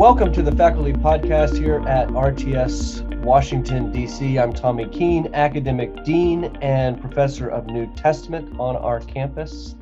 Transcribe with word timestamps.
welcome 0.00 0.32
to 0.32 0.40
the 0.40 0.52
Faculty 0.52 0.94
Podcast 0.94 1.58
here 1.58 1.86
at 1.86 2.08
RTS 2.08 3.22
Washington, 3.22 3.92
D.C. 3.92 4.38
I'm 4.38 4.50
Tommy 4.50 4.88
Keene, 4.88 5.28
Academic 5.34 6.04
Dean 6.04 6.56
and 6.62 6.98
Professor 6.98 7.50
of 7.50 7.66
New 7.66 7.86
Testament 7.96 8.58
on 8.58 8.76
our 8.76 9.00
campus, 9.00 9.76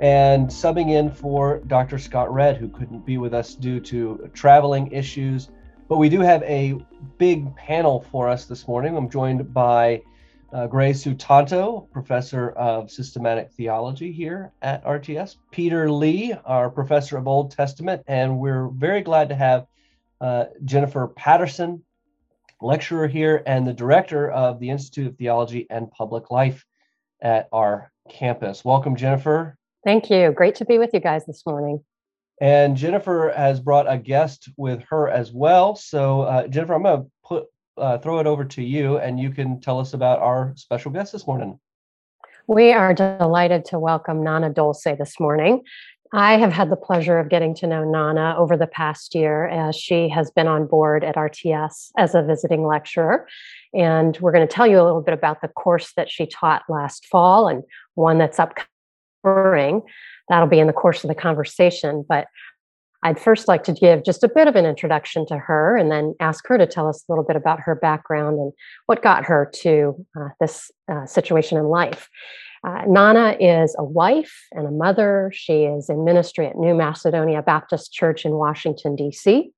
and 0.00 0.48
subbing 0.48 0.92
in 0.92 1.10
for 1.12 1.60
Dr. 1.66 1.98
Scott 1.98 2.32
Redd, 2.32 2.56
who 2.56 2.70
couldn't 2.70 3.04
be 3.04 3.18
with 3.18 3.34
us 3.34 3.54
due 3.54 3.78
to 3.80 4.30
traveling 4.32 4.90
issues. 4.90 5.50
But 5.86 5.98
we 5.98 6.08
do 6.08 6.20
have 6.20 6.42
a 6.44 6.78
big 7.18 7.54
panel 7.54 8.06
for 8.10 8.26
us 8.26 8.46
this 8.46 8.66
morning. 8.66 8.96
I'm 8.96 9.10
joined 9.10 9.52
by 9.52 10.00
uh, 10.52 10.66
Gray 10.66 10.92
Sutanto, 10.92 11.90
professor 11.90 12.50
of 12.50 12.90
systematic 12.90 13.52
theology 13.52 14.12
here 14.12 14.52
at 14.62 14.84
RTS, 14.84 15.36
Peter 15.50 15.90
Lee, 15.90 16.34
our 16.44 16.70
professor 16.70 17.16
of 17.16 17.28
Old 17.28 17.50
Testament, 17.50 18.02
and 18.06 18.38
we're 18.38 18.68
very 18.68 19.02
glad 19.02 19.28
to 19.28 19.34
have 19.34 19.66
uh, 20.20 20.46
Jennifer 20.64 21.06
Patterson, 21.08 21.84
lecturer 22.60 23.06
here 23.06 23.42
and 23.46 23.66
the 23.66 23.72
director 23.72 24.30
of 24.30 24.58
the 24.58 24.70
Institute 24.70 25.06
of 25.06 25.16
Theology 25.16 25.66
and 25.70 25.90
Public 25.90 26.30
Life 26.30 26.64
at 27.20 27.48
our 27.52 27.92
campus. 28.08 28.64
Welcome, 28.64 28.96
Jennifer. 28.96 29.56
Thank 29.84 30.10
you. 30.10 30.32
Great 30.32 30.56
to 30.56 30.64
be 30.64 30.78
with 30.78 30.90
you 30.92 31.00
guys 31.00 31.24
this 31.26 31.44
morning. 31.46 31.84
And 32.40 32.76
Jennifer 32.76 33.32
has 33.36 33.60
brought 33.60 33.90
a 33.90 33.98
guest 33.98 34.48
with 34.56 34.82
her 34.90 35.08
as 35.08 35.32
well. 35.32 35.74
So, 35.74 36.22
uh, 36.22 36.46
Jennifer, 36.46 36.74
I'm 36.74 36.82
going 36.84 37.02
to 37.02 37.10
uh, 37.78 37.98
throw 37.98 38.18
it 38.18 38.26
over 38.26 38.44
to 38.44 38.62
you 38.62 38.98
and 38.98 39.18
you 39.18 39.30
can 39.30 39.60
tell 39.60 39.78
us 39.78 39.94
about 39.94 40.18
our 40.20 40.52
special 40.56 40.90
guest 40.90 41.12
this 41.12 41.26
morning. 41.26 41.58
We 42.46 42.72
are 42.72 42.94
delighted 42.94 43.64
to 43.66 43.78
welcome 43.78 44.22
Nana 44.22 44.50
Dolce 44.50 44.96
this 44.96 45.20
morning. 45.20 45.64
I 46.12 46.38
have 46.38 46.52
had 46.52 46.70
the 46.70 46.76
pleasure 46.76 47.18
of 47.18 47.28
getting 47.28 47.54
to 47.56 47.66
know 47.66 47.84
Nana 47.84 48.34
over 48.38 48.56
the 48.56 48.66
past 48.66 49.14
year 49.14 49.46
as 49.46 49.76
she 49.76 50.08
has 50.08 50.30
been 50.30 50.46
on 50.46 50.66
board 50.66 51.04
at 51.04 51.16
RTS 51.16 51.90
as 51.98 52.14
a 52.14 52.22
visiting 52.22 52.66
lecturer. 52.66 53.28
And 53.74 54.16
we're 54.18 54.32
going 54.32 54.48
to 54.48 54.52
tell 54.52 54.66
you 54.66 54.80
a 54.80 54.84
little 54.84 55.02
bit 55.02 55.12
about 55.12 55.42
the 55.42 55.48
course 55.48 55.92
that 55.96 56.10
she 56.10 56.26
taught 56.26 56.62
last 56.70 57.06
fall 57.06 57.48
and 57.48 57.62
one 57.94 58.16
that's 58.16 58.38
upcoming. 58.38 59.82
That'll 60.30 60.48
be 60.48 60.60
in 60.60 60.66
the 60.66 60.72
course 60.72 61.04
of 61.04 61.08
the 61.08 61.14
conversation. 61.14 62.06
But 62.08 62.28
I'd 63.02 63.20
first 63.20 63.46
like 63.46 63.62
to 63.64 63.72
give 63.72 64.04
just 64.04 64.24
a 64.24 64.28
bit 64.28 64.48
of 64.48 64.56
an 64.56 64.66
introduction 64.66 65.24
to 65.26 65.38
her 65.38 65.76
and 65.76 65.90
then 65.90 66.14
ask 66.20 66.46
her 66.48 66.58
to 66.58 66.66
tell 66.66 66.88
us 66.88 67.04
a 67.08 67.12
little 67.12 67.24
bit 67.24 67.36
about 67.36 67.60
her 67.60 67.74
background 67.74 68.38
and 68.38 68.52
what 68.86 69.02
got 69.02 69.24
her 69.24 69.50
to 69.60 70.04
uh, 70.18 70.28
this 70.40 70.70
uh, 70.90 71.06
situation 71.06 71.58
in 71.58 71.64
life. 71.64 72.08
Uh, 72.66 72.82
Nana 72.88 73.36
is 73.38 73.76
a 73.78 73.84
wife 73.84 74.34
and 74.52 74.66
a 74.66 74.70
mother. 74.72 75.30
She 75.32 75.64
is 75.64 75.88
in 75.88 76.04
ministry 76.04 76.46
at 76.46 76.58
New 76.58 76.74
Macedonia 76.74 77.40
Baptist 77.40 77.92
Church 77.92 78.24
in 78.24 78.32
Washington, 78.32 78.96
D.C. 78.96 79.52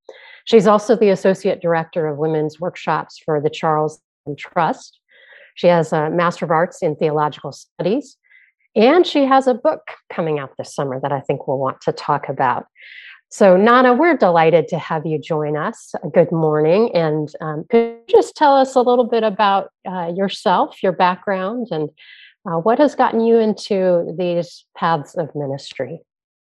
She's 0.44 0.66
also 0.66 0.96
the 0.96 1.08
Associate 1.08 1.60
Director 1.60 2.08
of 2.08 2.18
Women's 2.18 2.60
Workshops 2.60 3.18
for 3.24 3.40
the 3.40 3.50
Charles 3.50 4.00
Trust. 4.36 5.00
She 5.54 5.66
has 5.66 5.92
a 5.92 6.10
Master 6.10 6.44
of 6.44 6.50
Arts 6.50 6.82
in 6.82 6.94
Theological 6.94 7.52
Studies, 7.52 8.16
and 8.76 9.06
she 9.06 9.24
has 9.24 9.46
a 9.46 9.54
book 9.54 9.80
coming 10.12 10.38
out 10.38 10.50
this 10.56 10.74
summer 10.74 11.00
that 11.00 11.10
I 11.10 11.20
think 11.20 11.48
we'll 11.48 11.58
want 11.58 11.80
to 11.82 11.92
talk 11.92 12.28
about. 12.28 12.66
So, 13.32 13.56
Nana, 13.56 13.94
we're 13.94 14.16
delighted 14.16 14.66
to 14.68 14.78
have 14.78 15.06
you 15.06 15.16
join 15.16 15.56
us. 15.56 15.94
Good 16.12 16.32
morning. 16.32 16.90
And 16.94 17.32
um, 17.40 17.64
could 17.70 17.98
you 18.08 18.16
just 18.16 18.34
tell 18.34 18.56
us 18.56 18.74
a 18.74 18.80
little 18.80 19.04
bit 19.04 19.22
about 19.22 19.70
uh, 19.88 20.12
yourself, 20.12 20.82
your 20.82 20.90
background, 20.90 21.68
and 21.70 21.90
uh, 22.44 22.56
what 22.56 22.80
has 22.80 22.96
gotten 22.96 23.20
you 23.20 23.38
into 23.38 24.12
these 24.18 24.64
paths 24.76 25.14
of 25.14 25.32
ministry? 25.36 26.00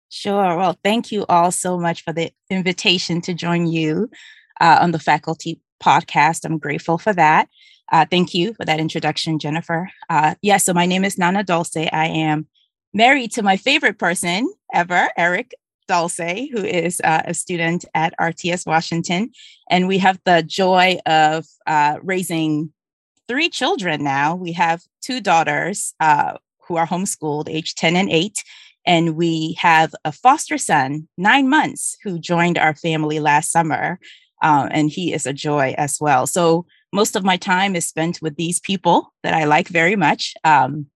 Sure. 0.09 0.55
Well, 0.55 0.77
thank 0.83 1.11
you 1.11 1.25
all 1.27 1.49
so 1.51 1.79
much 1.79 2.03
for 2.03 2.13
the 2.13 2.31
invitation 2.51 3.21
to 3.21 3.33
join 3.33 3.65
you 3.65 4.11
uh, 4.61 4.77
on 4.79 4.91
the 4.91 4.99
faculty 4.99 5.59
podcast. 5.83 6.45
I'm 6.45 6.59
grateful 6.59 6.99
for 6.99 7.13
that. 7.13 7.49
Uh, 7.91 8.05
thank 8.09 8.35
you 8.35 8.53
for 8.53 8.65
that 8.65 8.79
introduction, 8.79 9.39
Jennifer. 9.39 9.89
Uh, 10.11 10.35
yeah, 10.43 10.57
so 10.57 10.73
my 10.73 10.85
name 10.85 11.03
is 11.03 11.17
Nana 11.17 11.43
Dolce. 11.43 11.89
I 11.89 12.05
am 12.05 12.45
married 12.93 13.31
to 13.31 13.41
my 13.41 13.57
favorite 13.57 13.97
person 13.97 14.53
ever, 14.71 15.09
Eric 15.17 15.55
Dolce, 15.87 16.49
who 16.51 16.63
is 16.63 17.01
uh, 17.03 17.23
a 17.25 17.33
student 17.33 17.85
at 17.93 18.13
RTS 18.19 18.65
Washington. 18.65 19.31
And 19.69 19.87
we 19.87 19.97
have 19.99 20.19
the 20.25 20.43
joy 20.43 20.97
of 21.05 21.45
uh, 21.65 21.97
raising 22.01 22.71
three 23.27 23.49
children 23.49 24.03
now. 24.03 24.35
We 24.35 24.53
have 24.53 24.81
two 25.01 25.21
daughters 25.21 25.93
uh, 25.99 26.37
who 26.67 26.75
are 26.75 26.87
homeschooled, 26.87 27.49
age 27.49 27.75
10 27.75 27.95
and 27.95 28.09
8. 28.09 28.43
And 28.85 29.15
we 29.15 29.57
have 29.59 29.93
a 30.05 30.11
foster 30.11 30.57
son, 30.57 31.07
nine 31.17 31.49
months, 31.49 31.97
who 32.03 32.19
joined 32.19 32.57
our 32.57 32.73
family 32.73 33.19
last 33.19 33.51
summer. 33.51 33.99
Uh, 34.41 34.67
and 34.71 34.89
he 34.89 35.13
is 35.13 35.25
a 35.25 35.33
joy 35.33 35.73
as 35.77 35.97
well. 35.99 36.27
So 36.27 36.65
most 36.93 37.15
of 37.15 37.23
my 37.23 37.37
time 37.37 37.75
is 37.75 37.87
spent 37.87 38.21
with 38.21 38.37
these 38.37 38.59
people 38.59 39.13
that 39.23 39.33
I 39.33 39.43
like 39.43 39.67
very 39.67 39.95
much. 39.95 40.35
Um, 40.43 40.87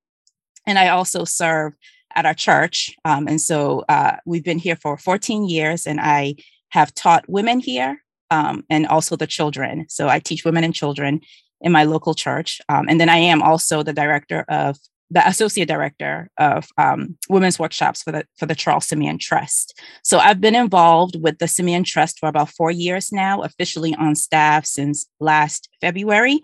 and 0.66 0.78
I 0.78 0.90
also 0.90 1.26
serve 1.26 1.74
at 2.16 2.26
our 2.26 2.34
church. 2.34 2.96
Um, 3.06 3.28
and 3.28 3.40
so 3.40 3.84
uh, 3.90 4.18
we've 4.26 4.44
been 4.44 4.60
here 4.60 4.76
for 4.76 4.98
14 4.98 5.48
years, 5.48 5.86
and 5.86 6.00
I 6.00 6.36
have 6.70 6.94
taught 6.94 7.30
women 7.30 7.60
here 7.60 8.02
um, 8.30 8.64
and 8.70 8.88
also 8.88 9.16
the 9.16 9.28
children. 9.28 9.86
So 9.90 10.08
I 10.08 10.20
teach 10.20 10.46
women 10.46 10.64
and 10.64 10.74
children 10.74 11.22
in 11.60 11.72
my 11.72 11.84
local 11.84 12.14
church. 12.14 12.60
Um, 12.70 12.88
and 12.90 13.00
then 13.00 13.10
I 13.10 13.18
am 13.18 13.42
also 13.42 13.84
the 13.84 13.94
director 13.94 14.46
of 14.50 14.78
the 15.12 15.28
associate 15.28 15.68
director 15.68 16.30
of 16.38 16.70
um, 16.78 17.18
women's 17.30 17.60
workshops 17.60 18.02
for 18.02 18.14
the 18.14 18.26
for 18.38 18.46
the 18.46 18.56
Charles 18.56 18.88
Simeon 18.88 19.18
Trust. 19.20 19.78
So 20.04 20.20
I've 20.20 20.40
been 20.40 20.56
involved 20.56 21.18
with 21.22 21.38
the 21.38 21.50
Simeon 21.50 21.84
Trust 21.84 22.18
for 22.18 22.30
about 22.30 22.50
four 22.50 22.72
years 22.72 23.12
now, 23.12 23.42
officially 23.42 23.94
on 23.96 24.16
staff 24.16 24.66
since 24.66 25.06
last 25.20 25.68
February. 25.82 26.40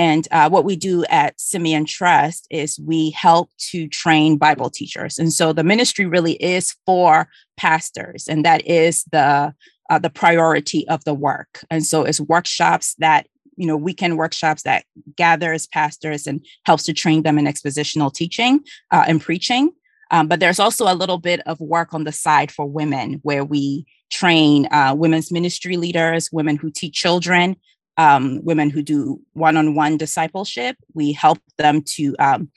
And 0.00 0.26
uh, 0.30 0.48
what 0.48 0.64
we 0.64 0.76
do 0.76 1.04
at 1.10 1.38
Simeon 1.38 1.84
Trust 1.84 2.46
is 2.48 2.80
we 2.80 3.10
help 3.10 3.50
to 3.70 3.86
train 3.86 4.38
Bible 4.38 4.70
teachers. 4.70 5.18
And 5.18 5.30
so 5.30 5.52
the 5.52 5.62
ministry 5.62 6.06
really 6.06 6.42
is 6.42 6.74
for 6.86 7.28
pastors, 7.58 8.26
and 8.26 8.42
that 8.46 8.66
is 8.66 9.04
the 9.12 9.52
uh, 9.90 9.98
the 9.98 10.08
priority 10.08 10.88
of 10.88 11.04
the 11.04 11.12
work. 11.12 11.62
And 11.68 11.84
so 11.84 12.04
it's 12.04 12.18
workshops 12.18 12.94
that 12.94 13.26
you 13.56 13.66
know 13.66 13.76
weekend 13.76 14.16
workshops 14.16 14.62
that 14.62 14.84
gathers 15.16 15.66
pastors 15.66 16.26
and 16.26 16.42
helps 16.64 16.84
to 16.84 16.94
train 16.94 17.22
them 17.22 17.38
in 17.38 17.44
expositional 17.44 18.10
teaching 18.10 18.60
uh, 18.90 19.04
and 19.06 19.20
preaching. 19.20 19.70
Um, 20.10 20.28
but 20.28 20.40
there's 20.40 20.58
also 20.58 20.90
a 20.90 20.96
little 20.96 21.18
bit 21.18 21.40
of 21.40 21.60
work 21.60 21.92
on 21.92 22.04
the 22.04 22.12
side 22.12 22.50
for 22.50 22.64
women 22.64 23.20
where 23.22 23.44
we 23.44 23.84
train 24.10 24.66
uh, 24.72 24.94
women's 24.96 25.30
ministry 25.30 25.76
leaders, 25.76 26.30
women 26.32 26.56
who 26.56 26.70
teach 26.70 26.94
children, 26.94 27.54
um, 28.00 28.42
women 28.42 28.70
who 28.70 28.80
do 28.80 29.20
one-on-one 29.34 29.98
discipleship. 29.98 30.74
We 30.94 31.12
help 31.12 31.38
them 31.58 31.82
to 31.96 32.16
um, 32.18 32.50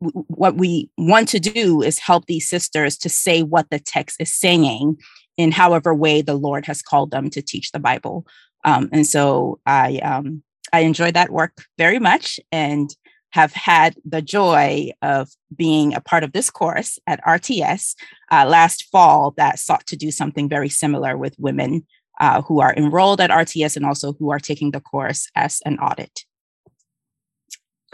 w- 0.00 0.24
what 0.28 0.54
we 0.54 0.88
want 0.96 1.28
to 1.30 1.40
do 1.40 1.82
is 1.82 1.98
help 1.98 2.26
these 2.26 2.48
sisters 2.48 2.96
to 2.98 3.08
say 3.08 3.42
what 3.42 3.68
the 3.70 3.80
text 3.80 4.20
is 4.20 4.32
saying 4.32 4.96
in 5.36 5.50
however 5.50 5.92
way 5.92 6.22
the 6.22 6.36
Lord 6.36 6.66
has 6.66 6.82
called 6.82 7.10
them 7.10 7.30
to 7.30 7.42
teach 7.42 7.72
the 7.72 7.80
Bible. 7.80 8.28
Um, 8.64 8.88
and 8.92 9.04
so 9.04 9.58
I 9.66 9.98
um, 9.98 10.44
I 10.72 10.80
enjoy 10.80 11.10
that 11.12 11.30
work 11.30 11.64
very 11.78 11.98
much 11.98 12.38
and 12.52 12.88
have 13.30 13.52
had 13.52 13.96
the 14.04 14.22
joy 14.22 14.90
of 15.02 15.30
being 15.54 15.94
a 15.94 16.00
part 16.00 16.22
of 16.22 16.32
this 16.32 16.48
course 16.48 16.96
at 17.08 17.22
RTS 17.24 17.96
uh, 18.30 18.46
last 18.46 18.84
fall 18.92 19.34
that 19.36 19.58
sought 19.58 19.84
to 19.88 19.96
do 19.96 20.12
something 20.12 20.48
very 20.48 20.68
similar 20.68 21.16
with 21.16 21.34
women 21.38 21.84
uh, 22.18 22.42
who 22.42 22.60
are 22.60 22.74
enrolled 22.74 23.20
at 23.20 23.30
RTS 23.30 23.76
and 23.76 23.84
also 23.84 24.14
who 24.14 24.30
are 24.30 24.38
taking 24.38 24.70
the 24.70 24.80
course 24.80 25.30
as 25.34 25.62
an 25.64 25.78
audit. 25.78 26.24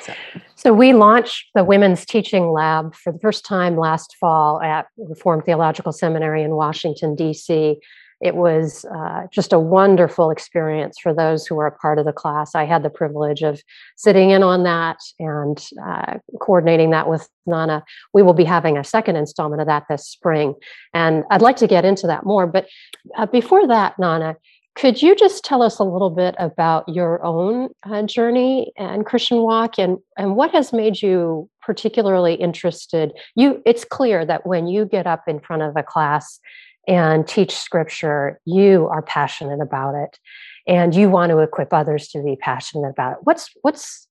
So. 0.01 0.15
so. 0.57 0.73
we 0.73 0.93
launched 0.95 1.51
the 1.55 1.65
Women's 1.65 2.05
Teaching 2.05 2.51
Lab 2.51 2.95
for 2.95 3.13
the 3.13 3.19
first 3.21 3.45
time 3.45 3.77
last 3.77 4.17
fall 4.19 4.61
at 4.63 4.87
Reformed 4.97 5.45
Theological 5.45 5.93
Seminary 5.93 6.43
in 6.43 6.53
Washington, 6.53 7.15
D.C 7.15 7.79
it 8.23 8.37
was 8.37 8.85
uh, 8.85 9.27
just 9.33 9.53
a 9.53 9.59
wonderful 9.59 10.31
experience 10.31 10.97
for 10.99 11.13
those 11.13 11.47
who 11.47 11.57
were 11.57 11.67
a 11.67 11.77
part 11.77 11.99
of 11.99 12.05
the 12.05 12.13
class. 12.13 12.55
I 12.55 12.65
had 12.65 12.85
the 12.85 12.91
privilege 12.91 13.43
of 13.43 13.61
sitting 13.97 14.31
in 14.31 14.43
on 14.43 14.63
that 14.63 14.99
and 15.19 15.63
uh, 15.85 16.19
coordinating 16.41 16.91
that 16.91 17.09
with 17.09 17.29
Nana. 17.47 17.85
We 18.15 18.23
will 18.23 18.33
be 18.33 18.45
having 18.45 18.79
a 18.79 18.85
second 18.85 19.17
installment 19.17 19.61
of 19.61 19.67
that 19.67 19.85
this 19.89 20.07
spring, 20.07 20.55
and 20.95 21.25
I'd 21.31 21.43
like 21.43 21.57
to 21.57 21.67
get 21.67 21.85
into 21.85 22.07
that 22.07 22.25
more. 22.25 22.47
But 22.47 22.69
uh, 23.17 23.27
before 23.27 23.67
that, 23.67 23.99
Nana, 23.99 24.37
could 24.75 25.03
you 25.03 25.15
just 25.15 25.45
tell 25.45 25.61
us 25.61 25.79
a 25.79 25.85
little 25.85 26.09
bit 26.11 26.35
about 26.39 26.89
your 26.89 27.23
own 27.25 27.69
uh, 27.83 28.03
journey 28.03 28.73
and 28.79 29.05
Christian 29.05 29.39
walk, 29.39 29.79
and 29.79 29.99
and 30.17 30.37
what 30.37 30.53
has 30.53 30.73
made 30.73 31.03
you 31.03 31.51
particularly 31.61 32.35
interested? 32.35 33.13
You, 33.35 33.61
it's 33.67 33.85
clear 33.85 34.25
that 34.25 34.47
when 34.47 34.69
you 34.69 34.85
get 34.87 35.07
up 35.07 35.25
in 35.27 35.41
front 35.41 35.63
of 35.63 35.77
a 35.77 35.83
class 35.83 36.41
and 36.87 37.27
teach 37.27 37.55
scripture, 37.55 38.41
you 38.45 38.89
are 38.89 39.03
passionate 39.03 39.61
about 39.61 39.95
it 39.95 40.19
and 40.67 40.95
you 40.95 41.11
want 41.11 41.31
to 41.31 41.39
equip 41.39 41.73
others 41.73 42.09
to 42.09 42.23
be 42.23 42.37
passionate 42.37 42.89
about 42.89 43.13
it. 43.13 43.19
What's 43.23 43.51
what's 43.63 44.07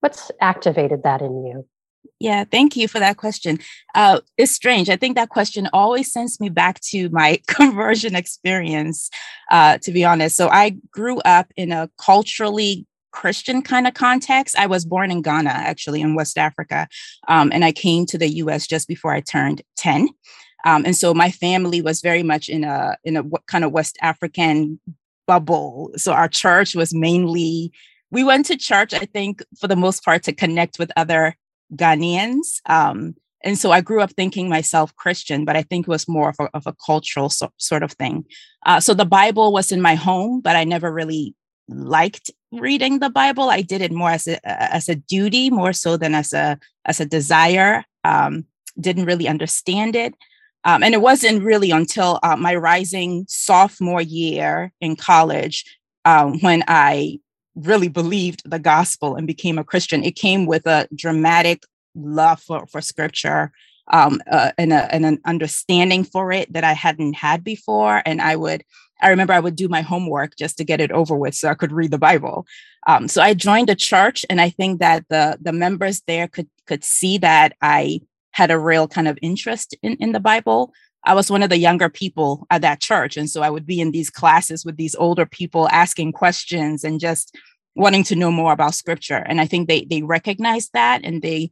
what's 0.00 0.30
activated 0.40 1.02
that 1.02 1.22
in 1.22 1.44
you? 1.44 1.66
Yeah, 2.18 2.44
thank 2.44 2.76
you 2.76 2.88
for 2.88 2.98
that 2.98 3.16
question. 3.18 3.58
Uh, 3.94 4.20
it's 4.38 4.52
strange. 4.52 4.88
I 4.88 4.96
think 4.96 5.16
that 5.16 5.28
question 5.28 5.68
always 5.72 6.10
sends 6.10 6.40
me 6.40 6.48
back 6.48 6.80
to 6.92 7.08
my 7.10 7.40
conversion 7.46 8.14
experience, 8.14 9.10
uh, 9.50 9.78
to 9.78 9.92
be 9.92 10.04
honest. 10.04 10.36
So 10.36 10.48
I 10.48 10.76
grew 10.90 11.18
up 11.20 11.52
in 11.56 11.72
a 11.72 11.90
culturally 11.98 12.86
Christian 13.10 13.62
kind 13.62 13.86
of 13.86 13.94
context. 13.94 14.58
I 14.58 14.66
was 14.66 14.84
born 14.84 15.10
in 15.10 15.22
Ghana, 15.22 15.50
actually, 15.50 16.00
in 16.00 16.14
West 16.14 16.38
Africa. 16.38 16.86
Um, 17.28 17.50
and 17.52 17.64
I 17.64 17.72
came 17.72 18.06
to 18.06 18.18
the 18.18 18.28
US 18.28 18.66
just 18.66 18.88
before 18.88 19.12
I 19.12 19.20
turned 19.20 19.62
10. 19.76 20.08
Um, 20.66 20.84
and 20.84 20.96
so 20.96 21.14
my 21.14 21.30
family 21.30 21.80
was 21.80 22.00
very 22.02 22.24
much 22.24 22.48
in 22.48 22.64
a 22.64 22.96
in 23.04 23.16
a 23.16 23.22
kind 23.46 23.64
of 23.64 23.72
West 23.72 23.96
African 24.02 24.80
bubble. 25.26 25.92
So 25.96 26.12
our 26.12 26.28
church 26.28 26.74
was 26.74 26.92
mainly 26.92 27.72
we 28.10 28.24
went 28.24 28.46
to 28.46 28.56
church, 28.56 28.92
I 28.92 29.06
think, 29.06 29.42
for 29.58 29.68
the 29.68 29.76
most 29.76 30.04
part, 30.04 30.22
to 30.24 30.32
connect 30.32 30.78
with 30.78 30.90
other 30.96 31.36
Ghanaians. 31.74 32.60
Um, 32.66 33.14
and 33.42 33.58
so 33.58 33.70
I 33.70 33.80
grew 33.80 34.00
up 34.00 34.12
thinking 34.12 34.48
myself 34.48 34.94
Christian, 34.96 35.44
but 35.44 35.56
I 35.56 35.62
think 35.62 35.86
it 35.86 35.90
was 35.90 36.08
more 36.08 36.30
of 36.30 36.36
a, 36.40 36.48
of 36.54 36.66
a 36.66 36.74
cultural 36.84 37.28
so, 37.28 37.52
sort 37.58 37.82
of 37.82 37.92
thing. 37.92 38.24
Uh, 38.64 38.80
so 38.80 38.94
the 38.94 39.04
Bible 39.04 39.52
was 39.52 39.70
in 39.70 39.80
my 39.80 39.94
home, 39.94 40.40
but 40.40 40.56
I 40.56 40.64
never 40.64 40.92
really 40.92 41.34
liked 41.68 42.30
reading 42.52 42.98
the 42.98 43.10
Bible. 43.10 43.50
I 43.50 43.62
did 43.62 43.82
it 43.82 43.92
more 43.92 44.10
as 44.10 44.26
a 44.26 44.38
as 44.48 44.88
a 44.88 44.94
duty, 44.96 45.50
more 45.50 45.72
so 45.72 45.96
than 45.96 46.14
as 46.14 46.32
a 46.32 46.58
as 46.86 47.00
a 47.00 47.06
desire. 47.06 47.84
Um, 48.02 48.46
didn't 48.80 49.06
really 49.06 49.28
understand 49.28 49.96
it. 49.96 50.14
Um, 50.66 50.82
and 50.82 50.94
it 50.94 51.00
wasn't 51.00 51.44
really 51.44 51.70
until 51.70 52.18
uh, 52.22 52.36
my 52.36 52.54
rising 52.56 53.24
sophomore 53.28 54.02
year 54.02 54.72
in 54.80 54.96
college 54.96 55.64
um, 56.04 56.40
when 56.40 56.64
I 56.66 57.20
really 57.54 57.88
believed 57.88 58.42
the 58.44 58.58
gospel 58.58 59.14
and 59.14 59.26
became 59.26 59.58
a 59.58 59.64
Christian. 59.64 60.04
It 60.04 60.16
came 60.16 60.44
with 60.44 60.66
a 60.66 60.88
dramatic 60.94 61.62
love 61.94 62.42
for, 62.42 62.66
for 62.66 62.80
scripture 62.80 63.52
um, 63.92 64.20
uh, 64.30 64.50
and, 64.58 64.72
a, 64.72 64.92
and 64.92 65.06
an 65.06 65.20
understanding 65.24 66.02
for 66.02 66.32
it 66.32 66.52
that 66.52 66.64
I 66.64 66.72
hadn't 66.72 67.14
had 67.14 67.44
before. 67.44 68.02
And 68.04 68.20
I 68.20 68.34
would, 68.34 68.64
I 69.00 69.10
remember 69.10 69.34
I 69.34 69.40
would 69.40 69.56
do 69.56 69.68
my 69.68 69.82
homework 69.82 70.36
just 70.36 70.58
to 70.58 70.64
get 70.64 70.80
it 70.80 70.90
over 70.90 71.14
with 71.14 71.36
so 71.36 71.48
I 71.48 71.54
could 71.54 71.72
read 71.72 71.92
the 71.92 71.98
Bible. 71.98 72.44
Um, 72.88 73.06
so 73.06 73.22
I 73.22 73.34
joined 73.34 73.70
a 73.70 73.74
church, 73.74 74.24
and 74.30 74.40
I 74.40 74.50
think 74.50 74.80
that 74.80 75.04
the 75.08 75.36
the 75.40 75.52
members 75.52 76.02
there 76.06 76.28
could 76.28 76.48
could 76.66 76.84
see 76.84 77.18
that 77.18 77.56
I 77.60 78.00
had 78.36 78.50
a 78.50 78.58
real 78.58 78.86
kind 78.86 79.08
of 79.08 79.18
interest 79.22 79.74
in, 79.82 79.96
in 79.96 80.12
the 80.12 80.20
Bible. 80.20 80.70
I 81.04 81.14
was 81.14 81.30
one 81.30 81.42
of 81.42 81.48
the 81.48 81.56
younger 81.56 81.88
people 81.88 82.46
at 82.50 82.60
that 82.60 82.82
church. 82.82 83.16
And 83.16 83.30
so 83.30 83.40
I 83.40 83.48
would 83.48 83.64
be 83.64 83.80
in 83.80 83.92
these 83.92 84.10
classes 84.10 84.62
with 84.62 84.76
these 84.76 84.94
older 84.94 85.24
people 85.24 85.70
asking 85.70 86.12
questions 86.12 86.84
and 86.84 87.00
just 87.00 87.34
wanting 87.76 88.04
to 88.04 88.14
know 88.14 88.30
more 88.30 88.52
about 88.52 88.74
scripture. 88.74 89.24
And 89.26 89.40
I 89.40 89.46
think 89.46 89.68
they 89.68 89.86
they 89.86 90.02
recognized 90.02 90.74
that 90.74 91.00
and 91.02 91.22
they 91.22 91.48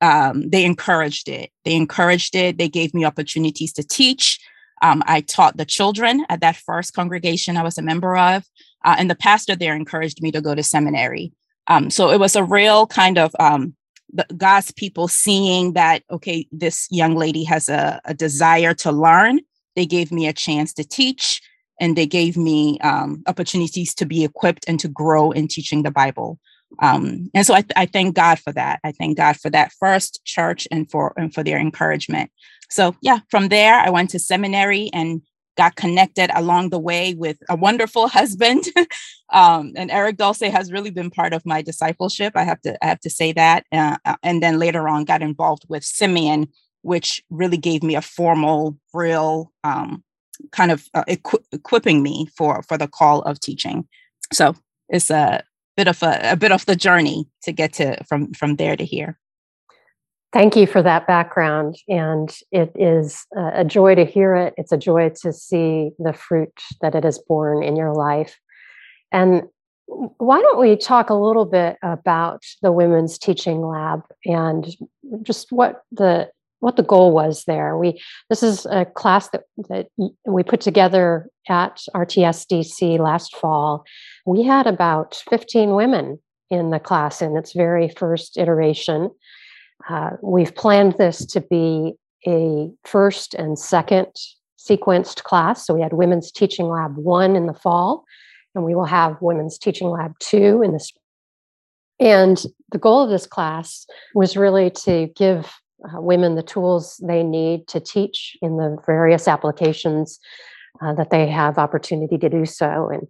um, 0.00 0.50
they 0.50 0.64
encouraged 0.64 1.28
it. 1.28 1.50
They 1.64 1.76
encouraged 1.76 2.34
it. 2.34 2.58
They 2.58 2.68
gave 2.68 2.92
me 2.92 3.04
opportunities 3.04 3.72
to 3.74 3.86
teach. 3.86 4.40
Um, 4.82 5.04
I 5.06 5.20
taught 5.20 5.56
the 5.56 5.64
children 5.64 6.26
at 6.28 6.40
that 6.40 6.56
first 6.56 6.92
congregation 6.92 7.56
I 7.56 7.62
was 7.62 7.78
a 7.78 7.82
member 7.82 8.16
of. 8.16 8.44
Uh, 8.84 8.96
and 8.98 9.08
the 9.08 9.14
pastor 9.14 9.54
there 9.54 9.76
encouraged 9.76 10.20
me 10.22 10.32
to 10.32 10.40
go 10.40 10.56
to 10.56 10.62
seminary. 10.64 11.32
Um, 11.68 11.88
so 11.88 12.10
it 12.10 12.18
was 12.18 12.34
a 12.34 12.42
real 12.42 12.88
kind 12.88 13.16
of 13.16 13.30
um, 13.38 13.75
the 14.12 14.26
God's 14.36 14.70
people 14.72 15.08
seeing 15.08 15.72
that, 15.74 16.02
okay, 16.10 16.46
this 16.52 16.86
young 16.90 17.16
lady 17.16 17.44
has 17.44 17.68
a, 17.68 18.00
a 18.04 18.14
desire 18.14 18.74
to 18.74 18.92
learn. 18.92 19.40
They 19.74 19.86
gave 19.86 20.12
me 20.12 20.26
a 20.26 20.32
chance 20.32 20.72
to 20.74 20.84
teach 20.84 21.42
and 21.80 21.96
they 21.96 22.06
gave 22.06 22.36
me 22.36 22.78
um, 22.80 23.22
opportunities 23.26 23.94
to 23.94 24.06
be 24.06 24.24
equipped 24.24 24.64
and 24.66 24.80
to 24.80 24.88
grow 24.88 25.30
in 25.30 25.48
teaching 25.48 25.82
the 25.82 25.90
Bible. 25.90 26.38
Um, 26.80 27.30
and 27.34 27.46
so 27.46 27.54
I, 27.54 27.64
I, 27.76 27.86
thank 27.86 28.14
God 28.16 28.38
for 28.38 28.52
that. 28.52 28.80
I 28.84 28.92
thank 28.92 29.16
God 29.16 29.36
for 29.36 29.50
that 29.50 29.72
first 29.72 30.24
church 30.24 30.66
and 30.70 30.90
for 30.90 31.12
and 31.16 31.32
for 31.32 31.42
their 31.42 31.58
encouragement. 31.58 32.30
So 32.70 32.96
yeah, 33.02 33.20
from 33.30 33.48
there 33.48 33.74
I 33.74 33.90
went 33.90 34.10
to 34.10 34.18
seminary 34.18 34.90
and 34.92 35.22
got 35.56 35.76
connected 35.76 36.30
along 36.34 36.70
the 36.70 36.78
way 36.78 37.14
with 37.14 37.38
a 37.48 37.56
wonderful 37.56 38.08
husband. 38.18 38.64
um, 39.32 39.72
and 39.76 39.90
Eric 39.90 40.16
Dolce 40.16 40.48
has 40.48 40.72
really 40.72 40.90
been 40.90 41.10
part 41.10 41.32
of 41.32 41.46
my 41.46 41.62
discipleship. 41.62 42.32
I 42.36 42.44
have 42.44 42.60
to 42.62 42.76
I 42.84 42.88
have 42.88 43.00
to 43.00 43.10
say 43.10 43.32
that. 43.32 43.64
Uh, 43.72 43.96
uh, 44.04 44.16
and 44.22 44.42
then 44.42 44.58
later 44.58 44.88
on, 44.88 45.04
got 45.04 45.22
involved 45.22 45.64
with 45.68 45.84
Simeon, 45.84 46.48
which 46.82 47.22
really 47.30 47.56
gave 47.56 47.82
me 47.82 47.96
a 47.96 48.02
formal, 48.02 48.76
real 48.92 49.52
um, 49.64 50.04
kind 50.52 50.70
of 50.70 50.86
uh, 50.94 51.04
equi- 51.08 51.44
equipping 51.52 52.02
me 52.02 52.28
for 52.36 52.62
for 52.62 52.78
the 52.78 52.88
call 52.88 53.22
of 53.22 53.40
teaching. 53.40 53.86
So 54.32 54.54
it's 54.88 55.10
a 55.10 55.42
bit 55.76 55.88
of 55.88 56.02
a, 56.02 56.32
a 56.32 56.36
bit 56.36 56.52
of 56.52 56.64
the 56.66 56.76
journey 56.76 57.28
to 57.42 57.52
get 57.52 57.72
to 57.74 58.02
from 58.04 58.32
from 58.32 58.56
there 58.56 58.76
to 58.76 58.84
here. 58.84 59.18
Thank 60.32 60.56
you 60.56 60.66
for 60.66 60.82
that 60.82 61.06
background. 61.06 61.76
And 61.88 62.36
it 62.50 62.72
is 62.74 63.26
a 63.36 63.64
joy 63.64 63.94
to 63.94 64.04
hear 64.04 64.34
it. 64.34 64.54
It's 64.56 64.72
a 64.72 64.76
joy 64.76 65.10
to 65.22 65.32
see 65.32 65.90
the 65.98 66.12
fruit 66.12 66.52
that 66.80 66.94
it 66.94 67.04
has 67.04 67.18
borne 67.18 67.62
in 67.62 67.76
your 67.76 67.94
life. 67.94 68.38
And 69.12 69.44
why 69.86 70.40
don't 70.40 70.58
we 70.58 70.76
talk 70.76 71.10
a 71.10 71.14
little 71.14 71.44
bit 71.44 71.78
about 71.82 72.42
the 72.60 72.72
Women's 72.72 73.18
Teaching 73.18 73.62
Lab 73.62 74.02
and 74.24 74.66
just 75.22 75.52
what 75.52 75.82
the 75.92 76.28
what 76.60 76.76
the 76.76 76.82
goal 76.82 77.12
was 77.12 77.44
there. 77.46 77.76
We 77.76 78.02
this 78.28 78.42
is 78.42 78.66
a 78.66 78.84
class 78.84 79.28
that 79.28 79.44
that 79.68 79.86
we 80.26 80.42
put 80.42 80.60
together 80.60 81.28
at 81.48 81.82
RTSDC 81.94 82.98
last 82.98 83.36
fall. 83.36 83.84
We 84.24 84.42
had 84.42 84.66
about 84.66 85.22
15 85.30 85.74
women 85.74 86.18
in 86.50 86.70
the 86.70 86.80
class 86.80 87.22
in 87.22 87.36
its 87.36 87.52
very 87.52 87.88
first 87.88 88.36
iteration. 88.36 89.10
Uh, 89.88 90.10
we've 90.22 90.54
planned 90.54 90.94
this 90.98 91.24
to 91.26 91.40
be 91.40 91.94
a 92.26 92.70
first 92.84 93.34
and 93.34 93.58
second 93.58 94.08
sequenced 94.58 95.22
class. 95.22 95.66
So 95.66 95.74
we 95.74 95.82
had 95.82 95.92
Women's 95.92 96.32
Teaching 96.32 96.66
Lab 96.66 96.96
1 96.96 97.36
in 97.36 97.46
the 97.46 97.54
fall, 97.54 98.04
and 98.54 98.64
we 98.64 98.74
will 98.74 98.84
have 98.84 99.20
Women's 99.20 99.58
Teaching 99.58 99.88
Lab 99.88 100.18
2 100.18 100.62
in 100.62 100.72
the 100.72 100.80
spring. 100.80 101.02
And 101.98 102.42
the 102.72 102.78
goal 102.78 103.02
of 103.02 103.10
this 103.10 103.26
class 103.26 103.86
was 104.14 104.36
really 104.36 104.70
to 104.70 105.08
give 105.16 105.52
uh, 105.84 106.00
women 106.00 106.34
the 106.34 106.42
tools 106.42 107.00
they 107.06 107.22
need 107.22 107.68
to 107.68 107.80
teach 107.80 108.36
in 108.42 108.56
the 108.56 108.76
various 108.86 109.28
applications 109.28 110.18
uh, 110.82 110.94
that 110.94 111.10
they 111.10 111.26
have 111.26 111.58
opportunity 111.58 112.18
to 112.18 112.28
do 112.28 112.44
so 112.44 112.90
in 112.90 113.06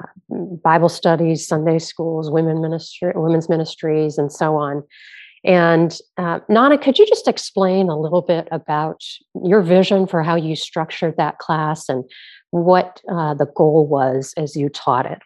uh, 0.00 0.56
Bible 0.62 0.88
studies, 0.88 1.46
Sunday 1.46 1.78
schools, 1.78 2.30
women 2.30 2.60
ministry, 2.60 3.12
women's 3.14 3.48
ministries, 3.48 4.18
and 4.18 4.32
so 4.32 4.56
on. 4.56 4.82
And 5.46 5.96
uh, 6.18 6.40
Nana, 6.48 6.76
could 6.76 6.98
you 6.98 7.06
just 7.06 7.28
explain 7.28 7.88
a 7.88 7.98
little 7.98 8.20
bit 8.20 8.48
about 8.50 9.02
your 9.44 9.62
vision 9.62 10.08
for 10.08 10.24
how 10.24 10.34
you 10.34 10.56
structured 10.56 11.16
that 11.16 11.38
class 11.38 11.88
and 11.88 12.04
what 12.50 13.00
uh, 13.08 13.34
the 13.34 13.46
goal 13.46 13.86
was 13.86 14.34
as 14.36 14.56
you 14.56 14.68
taught 14.68 15.06
it? 15.06 15.20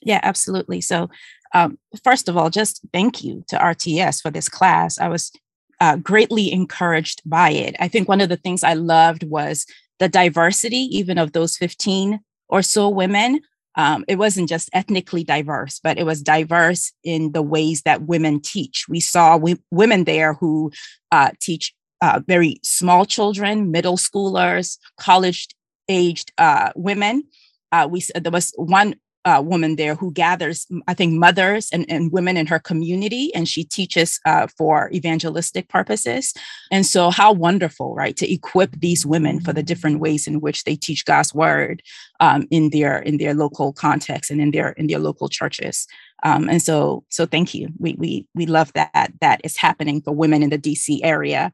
Yeah, 0.00 0.20
absolutely. 0.22 0.80
So, 0.80 1.10
um, 1.52 1.76
first 2.04 2.28
of 2.28 2.36
all, 2.36 2.50
just 2.50 2.82
thank 2.92 3.24
you 3.24 3.44
to 3.48 3.56
RTS 3.56 4.22
for 4.22 4.30
this 4.30 4.48
class. 4.48 4.98
I 4.98 5.08
was 5.08 5.32
uh, 5.80 5.96
greatly 5.96 6.52
encouraged 6.52 7.22
by 7.26 7.50
it. 7.50 7.74
I 7.80 7.88
think 7.88 8.08
one 8.08 8.20
of 8.20 8.28
the 8.28 8.36
things 8.36 8.62
I 8.62 8.74
loved 8.74 9.24
was 9.24 9.66
the 9.98 10.08
diversity, 10.08 10.88
even 10.96 11.18
of 11.18 11.32
those 11.32 11.56
15 11.56 12.20
or 12.48 12.62
so 12.62 12.88
women 12.88 13.40
um, 13.76 14.04
it 14.08 14.16
wasn't 14.16 14.48
just 14.48 14.68
ethnically 14.72 15.24
diverse, 15.24 15.80
but 15.82 15.98
it 15.98 16.04
was 16.04 16.22
diverse 16.22 16.92
in 17.04 17.32
the 17.32 17.42
ways 17.42 17.82
that 17.82 18.02
women 18.02 18.40
teach. 18.40 18.86
We 18.88 19.00
saw 19.00 19.32
w- 19.32 19.58
women 19.70 20.04
there 20.04 20.34
who 20.34 20.72
uh, 21.12 21.30
teach 21.40 21.74
uh, 22.02 22.20
very 22.26 22.60
small 22.62 23.04
children, 23.04 23.70
middle 23.70 23.96
schoolers, 23.96 24.78
college 24.98 25.48
aged 25.88 26.32
uh, 26.38 26.72
women. 26.74 27.24
Uh, 27.72 27.86
we 27.90 28.02
there 28.14 28.32
was 28.32 28.52
one 28.56 28.94
uh, 29.24 29.42
woman 29.44 29.76
there 29.76 29.94
who 29.94 30.12
gathers, 30.12 30.66
I 30.86 30.94
think, 30.94 31.12
mothers 31.12 31.68
and, 31.72 31.84
and 31.90 32.10
women 32.10 32.36
in 32.36 32.46
her 32.46 32.58
community, 32.58 33.34
and 33.34 33.48
she 33.48 33.64
teaches 33.64 34.18
uh, 34.24 34.46
for 34.56 34.90
evangelistic 34.92 35.68
purposes. 35.68 36.32
And 36.70 36.86
so, 36.86 37.10
how 37.10 37.32
wonderful, 37.32 37.94
right, 37.94 38.16
to 38.16 38.32
equip 38.32 38.80
these 38.80 39.04
women 39.04 39.40
for 39.40 39.52
the 39.52 39.62
different 39.62 40.00
ways 40.00 40.26
in 40.26 40.40
which 40.40 40.64
they 40.64 40.76
teach 40.76 41.04
God's 41.04 41.34
word 41.34 41.82
um, 42.20 42.46
in 42.50 42.70
their 42.70 42.98
in 42.98 43.18
their 43.18 43.34
local 43.34 43.72
context 43.72 44.30
and 44.30 44.40
in 44.40 44.52
their 44.52 44.70
in 44.72 44.86
their 44.86 44.98
local 44.98 45.28
churches. 45.28 45.86
Um, 46.22 46.48
and 46.48 46.62
so, 46.62 47.04
so 47.10 47.26
thank 47.26 47.54
you. 47.54 47.68
We 47.78 47.94
we 47.98 48.26
we 48.34 48.46
love 48.46 48.72
that 48.72 49.12
that 49.20 49.40
is 49.44 49.56
happening 49.56 50.00
for 50.00 50.14
women 50.14 50.42
in 50.42 50.50
the 50.50 50.58
DC 50.58 51.00
area. 51.02 51.52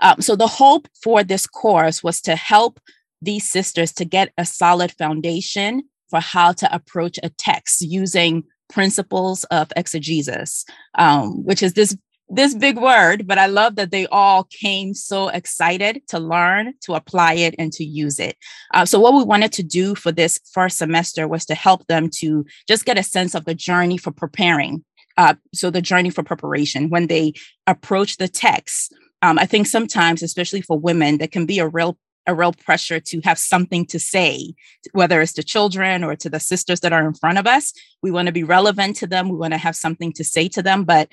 Um, 0.00 0.20
so 0.20 0.34
the 0.34 0.48
hope 0.48 0.88
for 1.02 1.22
this 1.22 1.46
course 1.46 2.02
was 2.02 2.20
to 2.22 2.34
help 2.34 2.80
these 3.22 3.48
sisters 3.48 3.92
to 3.92 4.04
get 4.04 4.32
a 4.38 4.44
solid 4.44 4.92
foundation 4.92 5.82
for 6.10 6.20
how 6.20 6.52
to 6.52 6.74
approach 6.74 7.18
a 7.22 7.30
text 7.30 7.82
using 7.82 8.44
principles 8.68 9.44
of 9.44 9.72
exegesis, 9.76 10.64
um, 10.96 11.44
which 11.44 11.62
is 11.62 11.72
this 11.74 11.96
this 12.30 12.54
big 12.54 12.76
word, 12.76 13.26
but 13.26 13.38
I 13.38 13.46
love 13.46 13.76
that 13.76 13.90
they 13.90 14.06
all 14.08 14.44
came 14.44 14.92
so 14.92 15.28
excited 15.28 16.06
to 16.08 16.18
learn, 16.18 16.74
to 16.82 16.92
apply 16.92 17.34
it, 17.34 17.54
and 17.58 17.72
to 17.72 17.84
use 17.84 18.20
it. 18.20 18.36
Uh, 18.74 18.84
so, 18.84 19.00
what 19.00 19.14
we 19.14 19.24
wanted 19.24 19.52
to 19.52 19.62
do 19.62 19.94
for 19.94 20.12
this 20.12 20.38
first 20.52 20.76
semester 20.76 21.26
was 21.26 21.46
to 21.46 21.54
help 21.54 21.86
them 21.86 22.10
to 22.16 22.44
just 22.68 22.84
get 22.84 22.98
a 22.98 23.02
sense 23.02 23.34
of 23.34 23.46
the 23.46 23.54
journey 23.54 23.96
for 23.96 24.10
preparing 24.12 24.84
Uh, 25.16 25.34
so 25.52 25.68
the 25.68 25.82
journey 25.82 26.10
for 26.10 26.22
preparation, 26.22 26.90
when 26.90 27.08
they 27.08 27.32
approach 27.66 28.18
the 28.18 28.28
text, 28.28 28.94
um, 29.20 29.36
I 29.36 29.46
think 29.46 29.66
sometimes, 29.66 30.22
especially 30.22 30.62
for 30.62 30.78
women, 30.78 31.18
there 31.18 31.26
can 31.26 31.44
be 31.44 31.58
a 31.58 31.66
real 31.66 31.98
a 32.28 32.34
real 32.34 32.52
pressure 32.52 33.00
to 33.00 33.20
have 33.22 33.38
something 33.38 33.86
to 33.86 33.98
say, 33.98 34.54
whether 34.92 35.20
it's 35.20 35.32
to 35.32 35.42
children 35.42 36.04
or 36.04 36.14
to 36.14 36.28
the 36.28 36.38
sisters 36.38 36.80
that 36.80 36.92
are 36.92 37.04
in 37.04 37.14
front 37.14 37.38
of 37.38 37.46
us. 37.46 37.72
We 38.02 38.10
want 38.12 38.26
to 38.26 38.32
be 38.32 38.44
relevant 38.44 38.96
to 38.96 39.06
them. 39.06 39.28
We 39.28 39.38
want 39.38 39.54
to 39.54 39.58
have 39.58 39.74
something 39.74 40.12
to 40.12 40.22
say 40.22 40.46
to 40.48 40.62
them, 40.62 40.84
but 40.84 41.08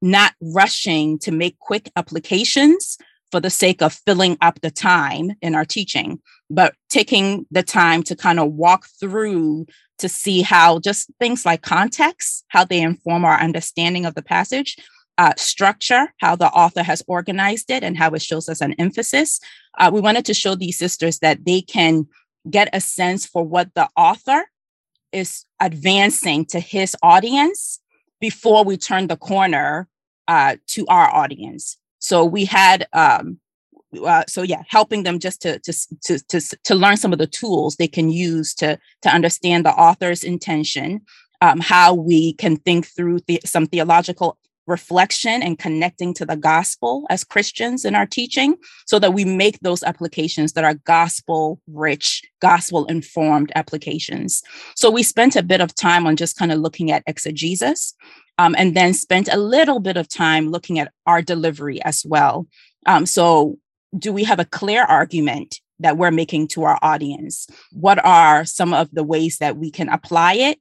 not 0.00 0.34
rushing 0.40 1.18
to 1.20 1.32
make 1.32 1.58
quick 1.58 1.90
applications 1.96 2.98
for 3.32 3.40
the 3.40 3.50
sake 3.50 3.82
of 3.82 3.92
filling 4.06 4.38
up 4.40 4.60
the 4.60 4.70
time 4.70 5.32
in 5.42 5.54
our 5.54 5.64
teaching, 5.64 6.20
but 6.50 6.74
taking 6.88 7.46
the 7.50 7.62
time 7.62 8.02
to 8.04 8.14
kind 8.14 8.38
of 8.38 8.52
walk 8.52 8.86
through 9.00 9.66
to 9.98 10.08
see 10.08 10.42
how 10.42 10.78
just 10.78 11.10
things 11.18 11.44
like 11.44 11.62
context, 11.62 12.44
how 12.48 12.64
they 12.64 12.80
inform 12.80 13.24
our 13.24 13.38
understanding 13.38 14.06
of 14.06 14.14
the 14.14 14.22
passage, 14.22 14.76
uh, 15.18 15.32
structure, 15.36 16.14
how 16.18 16.36
the 16.36 16.46
author 16.46 16.82
has 16.82 17.02
organized 17.08 17.70
it, 17.70 17.82
and 17.82 17.98
how 17.98 18.10
it 18.10 18.22
shows 18.22 18.48
us 18.48 18.60
an 18.60 18.72
emphasis. 18.74 19.40
Uh, 19.78 19.90
we 19.92 20.00
wanted 20.00 20.24
to 20.24 20.34
show 20.34 20.54
these 20.54 20.78
sisters 20.78 21.18
that 21.18 21.44
they 21.44 21.60
can 21.60 22.06
get 22.48 22.68
a 22.72 22.80
sense 22.80 23.26
for 23.26 23.44
what 23.44 23.74
the 23.74 23.88
author 23.96 24.44
is 25.12 25.44
advancing 25.60 26.44
to 26.46 26.60
his 26.60 26.96
audience 27.02 27.80
before 28.20 28.64
we 28.64 28.76
turn 28.76 29.08
the 29.08 29.16
corner 29.16 29.88
uh, 30.28 30.56
to 30.66 30.86
our 30.86 31.12
audience. 31.14 31.78
So 31.98 32.24
we 32.24 32.44
had, 32.44 32.86
um, 32.92 33.38
uh, 34.04 34.24
so 34.28 34.42
yeah, 34.42 34.62
helping 34.68 35.02
them 35.02 35.18
just 35.18 35.42
to, 35.42 35.58
to 35.60 35.72
to 36.04 36.18
to 36.28 36.40
to 36.64 36.74
learn 36.74 36.96
some 36.96 37.12
of 37.12 37.18
the 37.18 37.26
tools 37.26 37.76
they 37.76 37.88
can 37.88 38.10
use 38.10 38.54
to 38.54 38.78
to 39.02 39.08
understand 39.08 39.64
the 39.64 39.70
author's 39.70 40.22
intention, 40.22 41.00
um, 41.40 41.60
how 41.60 41.94
we 41.94 42.34
can 42.34 42.56
think 42.56 42.86
through 42.86 43.20
the, 43.26 43.40
some 43.44 43.66
theological 43.66 44.36
reflection 44.68 45.42
and 45.42 45.58
connecting 45.58 46.14
to 46.14 46.26
the 46.26 46.36
gospel 46.36 47.06
as 47.10 47.24
Christians 47.24 47.84
in 47.84 47.94
our 47.94 48.06
teaching 48.06 48.56
so 48.86 48.98
that 48.98 49.14
we 49.14 49.24
make 49.24 49.58
those 49.60 49.82
applications 49.82 50.52
that 50.52 50.64
are 50.64 50.74
gospel 50.74 51.60
rich, 51.66 52.22
gospel 52.40 52.84
informed 52.86 53.50
applications. 53.54 54.42
So 54.76 54.90
we 54.90 55.02
spent 55.02 55.34
a 55.34 55.42
bit 55.42 55.60
of 55.60 55.74
time 55.74 56.06
on 56.06 56.16
just 56.16 56.36
kind 56.36 56.52
of 56.52 56.58
looking 56.58 56.92
at 56.92 57.02
exegesis 57.06 57.94
um, 58.38 58.54
and 58.56 58.76
then 58.76 58.94
spent 58.94 59.28
a 59.32 59.36
little 59.36 59.80
bit 59.80 59.96
of 59.96 60.08
time 60.08 60.50
looking 60.50 60.78
at 60.78 60.92
our 61.06 61.22
delivery 61.22 61.82
as 61.82 62.04
well. 62.06 62.46
Um, 62.86 63.04
so, 63.06 63.58
do 63.98 64.12
we 64.12 64.24
have 64.24 64.38
a 64.38 64.44
clear 64.44 64.84
argument 64.84 65.60
that 65.80 65.96
we're 65.96 66.10
making 66.10 66.48
to 66.48 66.64
our 66.64 66.78
audience? 66.82 67.46
What 67.72 68.04
are 68.04 68.44
some 68.44 68.74
of 68.74 68.90
the 68.92 69.02
ways 69.02 69.38
that 69.38 69.56
we 69.56 69.70
can 69.70 69.88
apply 69.88 70.34
it? 70.34 70.58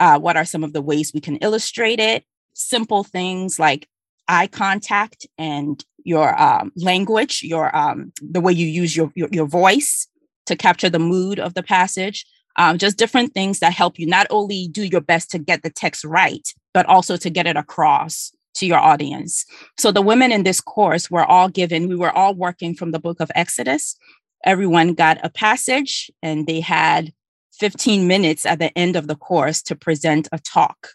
Uh, 0.00 0.18
what 0.18 0.36
are 0.36 0.44
some 0.44 0.62
of 0.62 0.72
the 0.72 0.82
ways 0.82 1.12
we 1.12 1.20
can 1.20 1.36
illustrate 1.36 1.98
it? 1.98 2.24
Simple 2.58 3.04
things 3.04 3.58
like 3.58 3.88
eye 4.26 4.46
contact 4.46 5.26
and 5.38 5.84
your 6.04 6.40
um, 6.40 6.72
language, 6.76 7.42
your 7.42 7.74
um, 7.76 8.12
the 8.20 8.40
way 8.40 8.52
you 8.52 8.66
use 8.66 8.96
your, 8.96 9.10
your, 9.14 9.28
your 9.30 9.46
voice 9.46 10.08
to 10.46 10.56
capture 10.56 10.90
the 10.90 10.98
mood 10.98 11.38
of 11.38 11.54
the 11.54 11.62
passage. 11.62 12.26
Um, 12.56 12.76
just 12.76 12.98
different 12.98 13.34
things 13.34 13.60
that 13.60 13.72
help 13.72 13.98
you 13.98 14.06
not 14.06 14.26
only 14.30 14.68
do 14.68 14.82
your 14.82 15.00
best 15.00 15.30
to 15.30 15.38
get 15.38 15.62
the 15.62 15.70
text 15.70 16.04
right, 16.04 16.46
but 16.74 16.86
also 16.86 17.16
to 17.16 17.30
get 17.30 17.46
it 17.46 17.56
across 17.56 18.32
to 18.54 18.66
your 18.66 18.78
audience. 18.78 19.44
So 19.78 19.92
the 19.92 20.02
women 20.02 20.32
in 20.32 20.42
this 20.42 20.60
course 20.60 21.10
were 21.10 21.24
all 21.24 21.48
given. 21.48 21.88
We 21.88 21.94
were 21.94 22.10
all 22.10 22.34
working 22.34 22.74
from 22.74 22.90
the 22.90 22.98
book 22.98 23.20
of 23.20 23.30
Exodus. 23.34 23.96
Everyone 24.44 24.94
got 24.94 25.18
a 25.22 25.30
passage, 25.30 26.10
and 26.22 26.46
they 26.46 26.60
had 26.60 27.12
15 27.52 28.06
minutes 28.06 28.46
at 28.46 28.58
the 28.58 28.76
end 28.76 28.96
of 28.96 29.06
the 29.06 29.16
course 29.16 29.62
to 29.62 29.76
present 29.76 30.28
a 30.32 30.38
talk. 30.38 30.88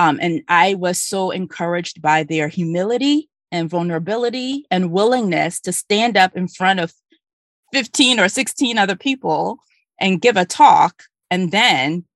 Um, 0.00 0.18
and 0.18 0.42
I 0.48 0.74
was 0.76 0.98
so 0.98 1.30
encouraged 1.30 2.00
by 2.00 2.22
their 2.22 2.48
humility 2.48 3.28
and 3.52 3.68
vulnerability 3.68 4.64
and 4.70 4.92
willingness 4.92 5.60
to 5.60 5.72
stand 5.72 6.16
up 6.16 6.34
in 6.34 6.48
front 6.48 6.80
of 6.80 6.94
15 7.74 8.18
or 8.18 8.30
16 8.30 8.78
other 8.78 8.96
people 8.96 9.58
and 10.00 10.22
give 10.22 10.38
a 10.38 10.46
talk 10.46 11.02
and 11.30 11.52
then 11.52 12.06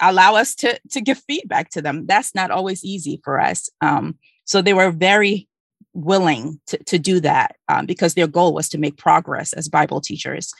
allow 0.00 0.34
us 0.34 0.54
to, 0.54 0.80
to 0.92 1.02
give 1.02 1.22
feedback 1.28 1.68
to 1.72 1.82
them. 1.82 2.06
That's 2.06 2.34
not 2.34 2.50
always 2.50 2.82
easy 2.82 3.20
for 3.22 3.38
us. 3.38 3.68
Um, 3.82 4.16
so 4.46 4.62
they 4.62 4.72
were 4.72 4.90
very 4.90 5.46
willing 5.92 6.58
to, 6.68 6.78
to 6.84 6.98
do 6.98 7.20
that 7.20 7.56
um, 7.68 7.84
because 7.84 8.14
their 8.14 8.28
goal 8.28 8.54
was 8.54 8.70
to 8.70 8.78
make 8.78 8.96
progress 8.96 9.52
as 9.52 9.68
Bible 9.68 10.00
teachers. 10.00 10.54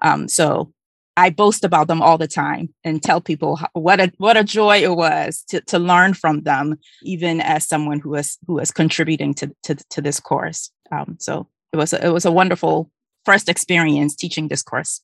Um, 0.00 0.28
so 0.28 0.72
I 1.16 1.30
boast 1.30 1.64
about 1.64 1.88
them 1.88 2.00
all 2.00 2.16
the 2.16 2.28
time 2.28 2.72
and 2.84 3.02
tell 3.02 3.20
people 3.20 3.60
what 3.74 4.00
a 4.00 4.12
what 4.18 4.36
a 4.36 4.44
joy 4.44 4.82
it 4.82 4.96
was 4.96 5.44
to 5.48 5.60
to 5.62 5.78
learn 5.78 6.14
from 6.14 6.42
them, 6.42 6.78
even 7.02 7.40
as 7.40 7.68
someone 7.68 8.00
who 8.00 8.14
is 8.14 8.38
who 8.46 8.58
is 8.58 8.70
contributing 8.70 9.34
to 9.34 9.54
to, 9.64 9.74
to 9.90 10.00
this 10.00 10.20
course. 10.20 10.70
Um, 10.90 11.16
so 11.20 11.48
it 11.72 11.76
was 11.76 11.92
a, 11.92 12.06
it 12.06 12.10
was 12.10 12.24
a 12.24 12.32
wonderful 12.32 12.90
first 13.24 13.48
experience 13.48 14.16
teaching 14.16 14.48
this 14.48 14.62
course. 14.62 15.02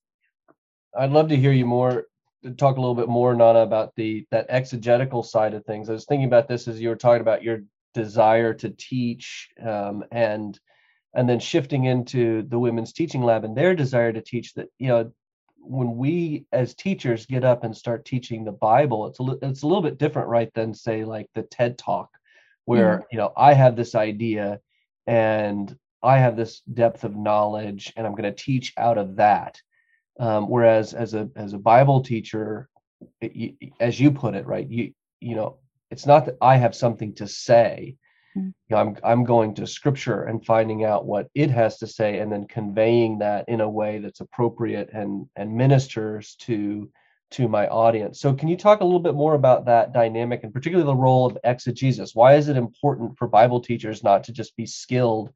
I'd 0.99 1.11
love 1.11 1.29
to 1.29 1.37
hear 1.37 1.53
you 1.53 1.67
more 1.67 2.07
talk 2.57 2.77
a 2.77 2.81
little 2.81 2.95
bit 2.95 3.09
more, 3.09 3.35
Nana, 3.35 3.61
about 3.61 3.95
the 3.97 4.27
that 4.31 4.47
exegetical 4.49 5.23
side 5.23 5.55
of 5.55 5.65
things. 5.65 5.89
I 5.89 5.93
was 5.93 6.05
thinking 6.05 6.27
about 6.27 6.49
this 6.49 6.69
as 6.69 6.81
you 6.81 6.89
were 6.89 6.97
talking 6.97 7.21
about 7.21 7.43
your 7.43 7.61
desire 7.95 8.55
to 8.55 8.71
teach 8.71 9.49
um, 9.65 10.05
and 10.11 10.59
and 11.15 11.29
then 11.29 11.41
shifting 11.41 11.85
into 11.85 12.43
the 12.43 12.59
women's 12.59 12.93
teaching 12.93 13.23
lab 13.23 13.45
and 13.45 13.57
their 13.57 13.75
desire 13.75 14.13
to 14.13 14.21
teach 14.21 14.55
that 14.55 14.69
you 14.79 14.89
know 14.89 15.13
when 15.61 15.97
we 15.97 16.47
as 16.53 16.75
teachers 16.75 17.27
get 17.27 17.45
up 17.45 17.65
and 17.65 17.77
start 17.77 18.05
teaching 18.05 18.45
the 18.45 18.53
bible 18.53 19.07
it's 19.07 19.21
a, 19.21 19.37
it's 19.43 19.63
a 19.63 19.67
little 19.67 19.83
bit 19.83 19.99
different 19.99 20.29
right 20.29 20.53
than 20.55 20.73
say 20.73 21.05
like 21.05 21.29
the 21.35 21.43
ted 21.43 21.77
talk 21.77 22.11
where 22.65 22.99
mm. 22.99 23.03
you 23.13 23.19
know 23.19 23.33
i 23.37 23.53
have 23.53 23.77
this 23.77 23.95
idea 23.95 24.61
and 25.07 25.77
i 26.03 26.19
have 26.19 26.37
this 26.37 26.61
depth 26.61 27.05
of 27.05 27.17
knowledge 27.17 27.93
and 27.97 28.07
i'm 28.07 28.15
going 28.15 28.23
to 28.23 28.45
teach 28.45 28.73
out 28.77 28.99
of 28.99 29.17
that 29.17 29.61
um, 30.21 30.49
whereas 30.49 30.95
as 30.95 31.15
a 31.15 31.29
as 31.37 31.53
a 31.53 31.59
bible 31.59 32.03
teacher 32.03 32.69
it, 33.21 33.73
as 33.81 33.99
you 34.01 34.11
put 34.11 34.35
it 34.35 34.47
right 34.47 34.69
you 34.69 34.93
you 35.21 35.35
know 35.35 35.59
it's 35.91 36.07
not 36.07 36.27
that 36.27 36.37
i 36.41 36.57
have 36.57 36.75
something 36.75 37.15
to 37.15 37.27
say 37.27 37.97
you 38.47 38.53
know, 38.71 38.77
I'm 38.77 38.97
I'm 39.05 39.25
going 39.25 39.55
to 39.57 39.67
scripture 39.67 40.25
and 40.25 40.45
finding 40.45 40.85
out 40.85 41.07
what 41.07 41.29
it 41.35 41.51
has 41.51 41.79
to 41.79 41.87
say 41.87 42.19
and 42.19 42.31
then 42.31 42.47
conveying 42.47 43.19
that 43.19 43.45
in 43.49 43.61
a 43.61 43.69
way 43.69 43.99
that's 43.99 44.21
appropriate 44.21 44.91
and 44.93 45.27
and 45.37 45.55
ministers 45.55 46.35
to 46.41 46.91
to 47.31 47.49
my 47.49 47.69
audience. 47.69 48.21
So 48.21 48.33
can 48.33 48.49
you 48.49 48.57
talk 48.57 48.81
a 48.81 48.85
little 48.85 49.01
bit 49.01 49.15
more 49.15 49.35
about 49.35 49.67
that 49.67 49.93
dynamic 49.93 50.45
and 50.45 50.53
particularly 50.53 50.87
the 50.87 50.97
role 50.97 51.27
of 51.27 51.39
exegesis? 51.45 52.15
Why 52.15 52.37
is 52.37 52.49
it 52.49 52.57
important 52.57 53.19
for 53.19 53.29
Bible 53.29 53.61
teachers 53.61 54.03
not 54.03 54.25
to 54.25 54.33
just 54.33 54.57
be 54.57 54.65
skilled 54.65 55.31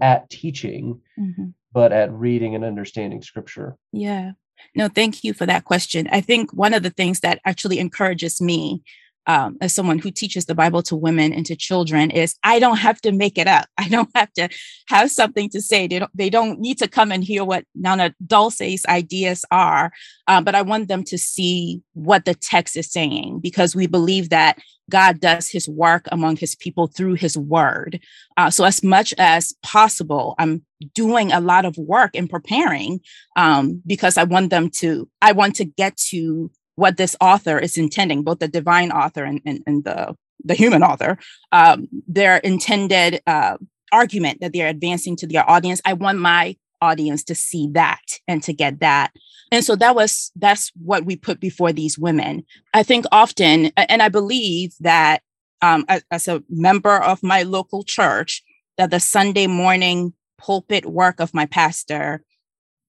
at 0.00 0.28
teaching, 0.30 1.00
mm-hmm. 1.18 1.48
but 1.72 1.92
at 1.92 2.12
reading 2.12 2.54
and 2.54 2.64
understanding 2.64 3.22
scripture? 3.22 3.76
Yeah. 3.92 4.32
No, 4.74 4.88
thank 4.88 5.22
you 5.22 5.32
for 5.32 5.46
that 5.46 5.64
question. 5.64 6.08
I 6.10 6.20
think 6.20 6.52
one 6.52 6.74
of 6.74 6.82
the 6.82 6.90
things 6.90 7.20
that 7.20 7.40
actually 7.44 7.78
encourages 7.78 8.40
me 8.40 8.82
um, 9.28 9.58
as 9.60 9.74
someone 9.74 9.98
who 9.98 10.10
teaches 10.10 10.46
the 10.46 10.54
Bible 10.54 10.82
to 10.84 10.96
women 10.96 11.32
and 11.34 11.44
to 11.46 11.54
children 11.54 12.10
is 12.10 12.34
I 12.42 12.58
don't 12.58 12.78
have 12.78 13.00
to 13.02 13.12
make 13.12 13.36
it 13.38 13.46
up. 13.46 13.66
I 13.78 13.88
don't 13.88 14.10
have 14.14 14.32
to 14.32 14.48
have 14.88 15.10
something 15.10 15.50
to 15.50 15.60
say. 15.60 15.86
They 15.86 16.00
don't, 16.00 16.10
they 16.16 16.30
don't 16.30 16.58
need 16.58 16.78
to 16.78 16.88
come 16.88 17.12
and 17.12 17.22
hear 17.22 17.44
what 17.44 17.64
Nana 17.74 18.14
Dolce's 18.26 18.84
ideas 18.86 19.44
are, 19.50 19.92
um, 20.26 20.44
but 20.44 20.54
I 20.54 20.62
want 20.62 20.88
them 20.88 21.04
to 21.04 21.18
see 21.18 21.82
what 21.92 22.24
the 22.24 22.34
text 22.34 22.76
is 22.76 22.90
saying 22.90 23.40
because 23.40 23.76
we 23.76 23.86
believe 23.86 24.30
that 24.30 24.58
God 24.90 25.20
does 25.20 25.48
his 25.48 25.68
work 25.68 26.08
among 26.10 26.36
his 26.36 26.54
people 26.54 26.86
through 26.86 27.14
his 27.14 27.36
word. 27.36 28.00
Uh, 28.38 28.48
so, 28.50 28.64
as 28.64 28.82
much 28.82 29.12
as 29.18 29.52
possible, 29.62 30.34
I'm 30.38 30.64
doing 30.94 31.32
a 31.32 31.40
lot 31.40 31.66
of 31.66 31.76
work 31.76 32.14
in 32.14 32.28
preparing 32.28 33.00
um, 33.36 33.82
because 33.86 34.16
I 34.16 34.24
want 34.24 34.48
them 34.48 34.70
to, 34.76 35.08
I 35.20 35.32
want 35.32 35.56
to 35.56 35.66
get 35.66 35.96
to 36.08 36.50
what 36.78 36.96
this 36.96 37.16
author 37.20 37.58
is 37.58 37.76
intending, 37.76 38.22
both 38.22 38.38
the 38.38 38.46
divine 38.46 38.92
author 38.92 39.24
and, 39.24 39.40
and, 39.44 39.60
and 39.66 39.82
the, 39.82 40.14
the 40.44 40.54
human 40.54 40.82
author, 40.84 41.18
um, 41.50 41.88
their 42.06 42.36
intended 42.38 43.20
uh, 43.26 43.56
argument 43.90 44.40
that 44.40 44.52
they're 44.52 44.68
advancing 44.68 45.16
to 45.16 45.26
their 45.26 45.48
audience. 45.50 45.80
I 45.84 45.94
want 45.94 46.20
my 46.20 46.56
audience 46.80 47.24
to 47.24 47.34
see 47.34 47.68
that 47.72 48.20
and 48.28 48.44
to 48.44 48.52
get 48.52 48.78
that. 48.78 49.10
And 49.50 49.64
so 49.64 49.74
that 49.74 49.96
was 49.96 50.30
that's 50.36 50.70
what 50.80 51.04
we 51.04 51.16
put 51.16 51.40
before 51.40 51.72
these 51.72 51.98
women. 51.98 52.44
I 52.72 52.84
think 52.84 53.06
often, 53.10 53.72
and 53.76 54.00
I 54.00 54.08
believe 54.08 54.74
that 54.78 55.22
um, 55.60 55.84
as, 55.88 56.04
as 56.12 56.28
a 56.28 56.44
member 56.48 56.96
of 56.96 57.24
my 57.24 57.42
local 57.42 57.82
church, 57.82 58.44
that 58.76 58.90
the 58.90 59.00
Sunday 59.00 59.48
morning 59.48 60.12
pulpit 60.38 60.86
work 60.86 61.18
of 61.18 61.34
my 61.34 61.46
pastor 61.46 62.22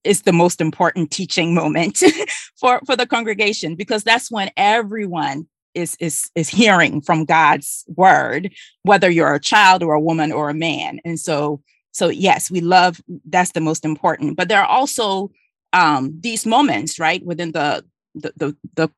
is 0.04 0.24
the 0.24 0.34
most 0.34 0.62
important 0.62 1.12
teaching 1.12 1.54
moment 1.54 2.02
for 2.60 2.82
for 2.86 2.96
the 2.96 3.06
congregation 3.06 3.76
because 3.76 4.04
that's 4.04 4.32
when 4.32 4.50
everyone 4.58 5.48
is 5.74 5.96
is 6.00 6.30
is 6.36 6.50
hearing 6.50 7.02
from 7.02 7.26
God's 7.26 7.86
word 7.96 8.52
whether 8.84 9.10
you're 9.10 9.34
a 9.34 9.40
child 9.40 9.84
or 9.84 9.94
a 9.94 10.02
woman 10.02 10.32
or 10.32 10.50
a 10.50 10.54
man. 10.54 11.00
And 11.06 11.20
so 11.20 11.62
so 11.92 12.10
yes 12.10 12.50
we 12.50 12.62
love 12.62 13.02
that's 13.26 13.52
the 13.52 13.62
most 13.62 13.86
important. 13.86 14.38
But 14.38 14.50
there 14.50 14.62
are 14.62 14.68
also 14.68 15.32
um 15.74 16.18
these 16.20 16.46
moments 16.46 17.00
right 17.00 17.24
within 17.26 17.52
the 17.52 17.86
the 18.16 18.34
the, 18.38 18.58
the 18.76 18.90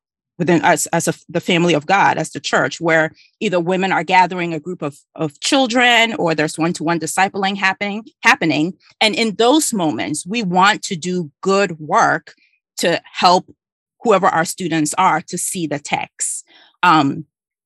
within 0.41 0.65
us 0.65 0.87
as 0.87 1.07
a, 1.07 1.13
the 1.29 1.39
family 1.39 1.75
of 1.75 1.85
God, 1.85 2.17
as 2.17 2.31
the 2.31 2.39
church, 2.39 2.81
where 2.81 3.11
either 3.39 3.59
women 3.59 3.91
are 3.91 4.03
gathering 4.03 4.55
a 4.55 4.59
group 4.59 4.81
of, 4.81 4.97
of 5.13 5.39
children 5.39 6.15
or 6.15 6.33
there's 6.33 6.57
one-to-one 6.57 6.99
discipling 6.99 7.55
happening 7.55 8.03
happening. 8.23 8.73
And 8.99 9.13
in 9.13 9.35
those 9.35 9.71
moments, 9.71 10.25
we 10.25 10.41
want 10.41 10.81
to 10.89 10.95
do 10.95 11.29
good 11.41 11.79
work 11.79 12.33
to 12.77 12.99
help 13.05 13.53
whoever 14.01 14.25
our 14.25 14.45
students 14.45 14.95
are 14.97 15.21
to 15.21 15.37
see 15.37 15.67
the 15.67 15.77
text. 15.77 16.43
Um, 16.81 17.25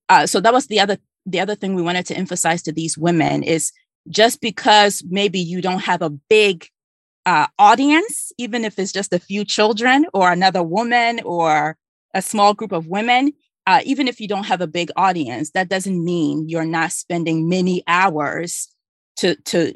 uh, 0.09 0.27
so 0.27 0.41
that 0.41 0.51
was 0.51 0.67
the 0.67 0.81
other 0.81 0.97
the 1.25 1.39
other 1.39 1.55
thing 1.55 1.75
we 1.75 1.81
wanted 1.81 2.05
to 2.07 2.17
emphasize 2.17 2.61
to 2.63 2.73
these 2.73 2.97
women 2.97 3.41
is 3.41 3.71
just 4.09 4.41
because 4.41 5.01
maybe 5.09 5.39
you 5.39 5.61
don't 5.61 5.85
have 5.91 6.01
a 6.01 6.09
big 6.09 6.67
uh, 7.25 7.47
audience, 7.57 8.33
even 8.37 8.65
if 8.65 8.77
it's 8.77 8.91
just 8.91 9.13
a 9.13 9.25
few 9.29 9.45
children 9.45 10.05
or 10.13 10.29
another 10.29 10.61
woman 10.61 11.21
or 11.23 11.77
a 12.15 12.21
small 12.21 12.55
group 12.55 12.71
of 12.71 12.87
women, 12.87 13.33
uh, 13.67 13.81
even 13.85 14.07
if 14.07 14.19
you 14.19 14.27
don't 14.27 14.45
have 14.45 14.61
a 14.61 14.67
big 14.67 14.89
audience, 14.95 15.51
that 15.51 15.69
doesn't 15.69 16.03
mean 16.03 16.49
you're 16.49 16.65
not 16.65 16.91
spending 16.91 17.47
many 17.47 17.83
hours 17.87 18.69
to 19.17 19.35
to 19.43 19.73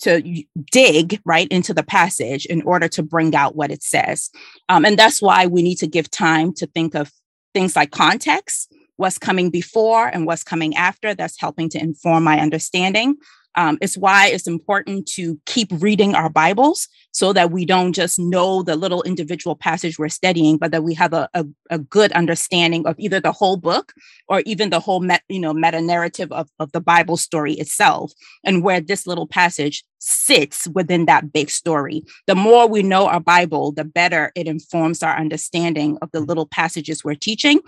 to 0.00 0.44
dig 0.72 1.20
right 1.26 1.48
into 1.48 1.74
the 1.74 1.82
passage 1.82 2.46
in 2.46 2.62
order 2.62 2.88
to 2.88 3.02
bring 3.02 3.34
out 3.34 3.54
what 3.54 3.70
it 3.70 3.82
says. 3.82 4.30
Um, 4.70 4.86
and 4.86 4.98
that's 4.98 5.20
why 5.20 5.46
we 5.46 5.62
need 5.62 5.76
to 5.76 5.86
give 5.86 6.10
time 6.10 6.54
to 6.54 6.66
think 6.66 6.94
of 6.94 7.12
things 7.52 7.76
like 7.76 7.90
context, 7.90 8.72
what's 8.96 9.18
coming 9.18 9.50
before 9.50 10.08
and 10.08 10.26
what's 10.26 10.42
coming 10.42 10.74
after. 10.74 11.14
That's 11.14 11.38
helping 11.38 11.68
to 11.70 11.78
inform 11.78 12.24
my 12.24 12.40
understanding. 12.40 13.16
Um, 13.56 13.78
it's 13.80 13.96
why 13.96 14.28
it's 14.28 14.46
important 14.46 15.06
to 15.14 15.38
keep 15.46 15.68
reading 15.80 16.14
our 16.14 16.30
Bibles 16.30 16.88
so 17.12 17.32
that 17.32 17.50
we 17.50 17.64
don't 17.64 17.92
just 17.92 18.18
know 18.18 18.62
the 18.62 18.76
little 18.76 19.02
individual 19.02 19.56
passage 19.56 19.98
we're 19.98 20.08
studying, 20.08 20.58
but 20.58 20.70
that 20.70 20.84
we 20.84 20.94
have 20.94 21.12
a, 21.12 21.28
a, 21.34 21.44
a 21.70 21.78
good 21.78 22.12
understanding 22.12 22.86
of 22.86 22.94
either 22.98 23.20
the 23.20 23.32
whole 23.32 23.56
book 23.56 23.92
or 24.28 24.42
even 24.46 24.70
the 24.70 24.80
whole 24.80 25.00
met, 25.00 25.22
you 25.28 25.40
know 25.40 25.52
meta 25.52 25.80
narrative 25.80 26.30
of, 26.32 26.48
of 26.58 26.70
the 26.72 26.80
Bible 26.80 27.16
story 27.16 27.54
itself 27.54 28.12
and 28.44 28.62
where 28.62 28.80
this 28.80 29.06
little 29.06 29.26
passage 29.26 29.84
sits 29.98 30.66
within 30.68 31.06
that 31.06 31.32
big 31.32 31.50
story. 31.50 32.02
The 32.26 32.34
more 32.34 32.66
we 32.66 32.82
know 32.82 33.06
our 33.06 33.20
Bible, 33.20 33.72
the 33.72 33.84
better 33.84 34.32
it 34.34 34.46
informs 34.46 35.02
our 35.02 35.16
understanding 35.16 35.98
of 36.02 36.10
the 36.12 36.20
little 36.20 36.46
passages 36.46 37.04
we're 37.04 37.14
teaching. 37.14 37.60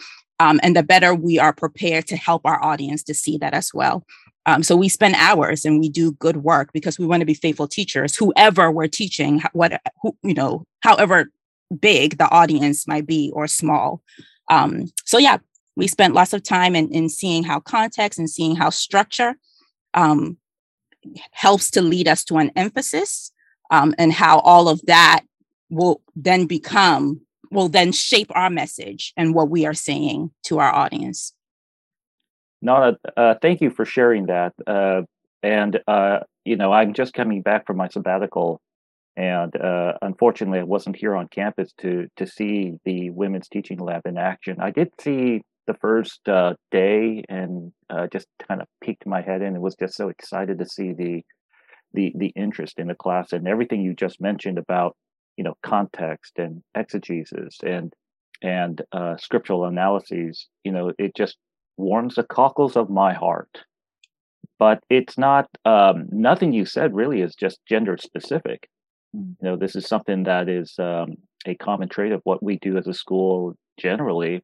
Um, 0.42 0.58
and 0.64 0.74
the 0.74 0.82
better 0.82 1.14
we 1.14 1.38
are 1.38 1.52
prepared 1.52 2.08
to 2.08 2.16
help 2.16 2.42
our 2.44 2.60
audience 2.64 3.04
to 3.04 3.14
see 3.14 3.38
that 3.38 3.54
as 3.54 3.70
well. 3.72 4.04
Um, 4.44 4.64
so 4.64 4.74
we 4.74 4.88
spend 4.88 5.14
hours 5.14 5.64
and 5.64 5.78
we 5.78 5.88
do 5.88 6.14
good 6.14 6.38
work 6.38 6.72
because 6.72 6.98
we 6.98 7.06
want 7.06 7.20
to 7.20 7.26
be 7.26 7.32
faithful 7.34 7.68
teachers, 7.68 8.16
whoever 8.16 8.72
we're 8.72 8.88
teaching, 8.88 9.40
what 9.52 9.80
who, 10.02 10.16
you 10.24 10.34
know, 10.34 10.66
however 10.80 11.30
big 11.80 12.18
the 12.18 12.28
audience 12.30 12.88
might 12.88 13.06
be 13.06 13.30
or 13.36 13.46
small. 13.46 14.02
Um, 14.50 14.90
so 15.04 15.16
yeah, 15.16 15.38
we 15.76 15.86
spent 15.86 16.14
lots 16.14 16.32
of 16.32 16.42
time 16.42 16.74
in, 16.74 16.90
in 16.90 17.08
seeing 17.08 17.44
how 17.44 17.60
context 17.60 18.18
and 18.18 18.28
seeing 18.28 18.56
how 18.56 18.70
structure 18.70 19.36
um, 19.94 20.38
helps 21.30 21.70
to 21.70 21.82
lead 21.82 22.08
us 22.08 22.24
to 22.24 22.38
an 22.38 22.50
emphasis 22.56 23.30
um, 23.70 23.94
and 23.96 24.12
how 24.12 24.40
all 24.40 24.68
of 24.68 24.84
that 24.86 25.20
will 25.70 26.02
then 26.16 26.46
become 26.46 27.20
will 27.52 27.68
then 27.68 27.92
shape 27.92 28.30
our 28.34 28.50
message 28.50 29.12
and 29.16 29.34
what 29.34 29.50
we 29.50 29.66
are 29.66 29.74
saying 29.74 30.30
to 30.44 30.58
our 30.58 30.72
audience. 30.72 31.34
Nana, 32.60 32.96
uh, 33.16 33.34
thank 33.42 33.60
you 33.60 33.70
for 33.70 33.84
sharing 33.84 34.26
that. 34.26 34.52
Uh, 34.66 35.02
and 35.42 35.80
uh, 35.86 36.20
you 36.44 36.56
know, 36.56 36.72
I'm 36.72 36.94
just 36.94 37.12
coming 37.12 37.42
back 37.42 37.66
from 37.66 37.76
my 37.76 37.88
sabbatical, 37.88 38.60
and 39.16 39.54
uh, 39.56 39.94
unfortunately, 40.00 40.60
I 40.60 40.64
wasn't 40.64 40.96
here 40.96 41.14
on 41.16 41.28
campus 41.28 41.72
to 41.78 42.08
to 42.16 42.26
see 42.26 42.74
the 42.84 43.10
women's 43.10 43.48
teaching 43.48 43.78
lab 43.78 44.06
in 44.06 44.16
action. 44.16 44.58
I 44.60 44.70
did 44.70 44.90
see 45.00 45.42
the 45.66 45.74
first 45.74 46.28
uh, 46.28 46.54
day, 46.70 47.24
and 47.28 47.72
uh, 47.90 48.06
just 48.06 48.26
kind 48.48 48.62
of 48.62 48.68
peeked 48.80 49.06
my 49.06 49.20
head 49.20 49.42
in, 49.42 49.54
and 49.54 49.62
was 49.62 49.76
just 49.76 49.94
so 49.94 50.08
excited 50.08 50.58
to 50.58 50.66
see 50.66 50.92
the 50.92 51.22
the 51.92 52.12
the 52.16 52.32
interest 52.36 52.78
in 52.78 52.88
the 52.88 52.94
class 52.94 53.32
and 53.32 53.46
everything 53.46 53.82
you 53.82 53.94
just 53.94 54.20
mentioned 54.20 54.58
about 54.58 54.96
you 55.36 55.44
know 55.44 55.54
context 55.62 56.38
and 56.38 56.62
exegesis 56.74 57.58
and 57.64 57.92
and 58.42 58.82
uh, 58.92 59.16
scriptural 59.16 59.64
analyses. 59.64 60.48
You 60.64 60.72
know, 60.72 60.92
it 60.98 61.14
just 61.16 61.36
warms 61.76 62.16
the 62.16 62.24
cockles 62.24 62.76
of 62.76 62.90
my 62.90 63.12
heart. 63.12 63.64
But 64.58 64.82
it's 64.90 65.18
not, 65.18 65.48
um, 65.64 66.06
nothing 66.10 66.52
you 66.52 66.64
said 66.64 66.94
really 66.94 67.20
is 67.20 67.34
just 67.34 67.58
gender 67.68 67.96
specific. 67.96 68.68
Mm. 69.16 69.36
You 69.40 69.48
know, 69.48 69.56
this 69.56 69.74
is 69.74 69.86
something 69.86 70.24
that 70.24 70.48
is 70.48 70.74
um, 70.78 71.14
a 71.46 71.54
common 71.56 71.88
trait 71.88 72.12
of 72.12 72.20
what 72.24 72.42
we 72.42 72.58
do 72.58 72.76
as 72.76 72.86
a 72.86 72.94
school 72.94 73.56
generally. 73.78 74.42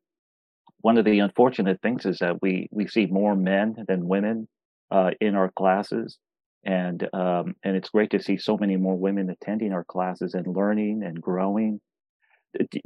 One 0.81 0.99
of 0.99 1.05
the 1.05 1.19
unfortunate 1.21 1.81
things 1.83 2.07
is 2.07 2.19
that 2.19 2.41
we 2.41 2.69
we 2.71 2.87
see 2.87 3.07
more 3.07 3.35
men 3.35 3.77
than 3.89 4.09
women 4.09 4.49
uh, 4.91 5.11
in 5.21 5.35
our 5.35 5.51
classes, 5.51 6.19
and 6.65 7.09
um, 7.13 7.55
and 7.63 7.77
it's 7.77 7.91
great 7.91 8.11
to 8.11 8.23
see 8.23 8.37
so 8.37 8.57
many 8.57 8.77
more 8.77 8.97
women 8.97 9.31
attending 9.31 9.73
our 9.73 9.85
classes 9.85 10.35
and 10.35 10.47
learning 10.47 11.03
and 11.05 11.21
growing. 11.21 11.81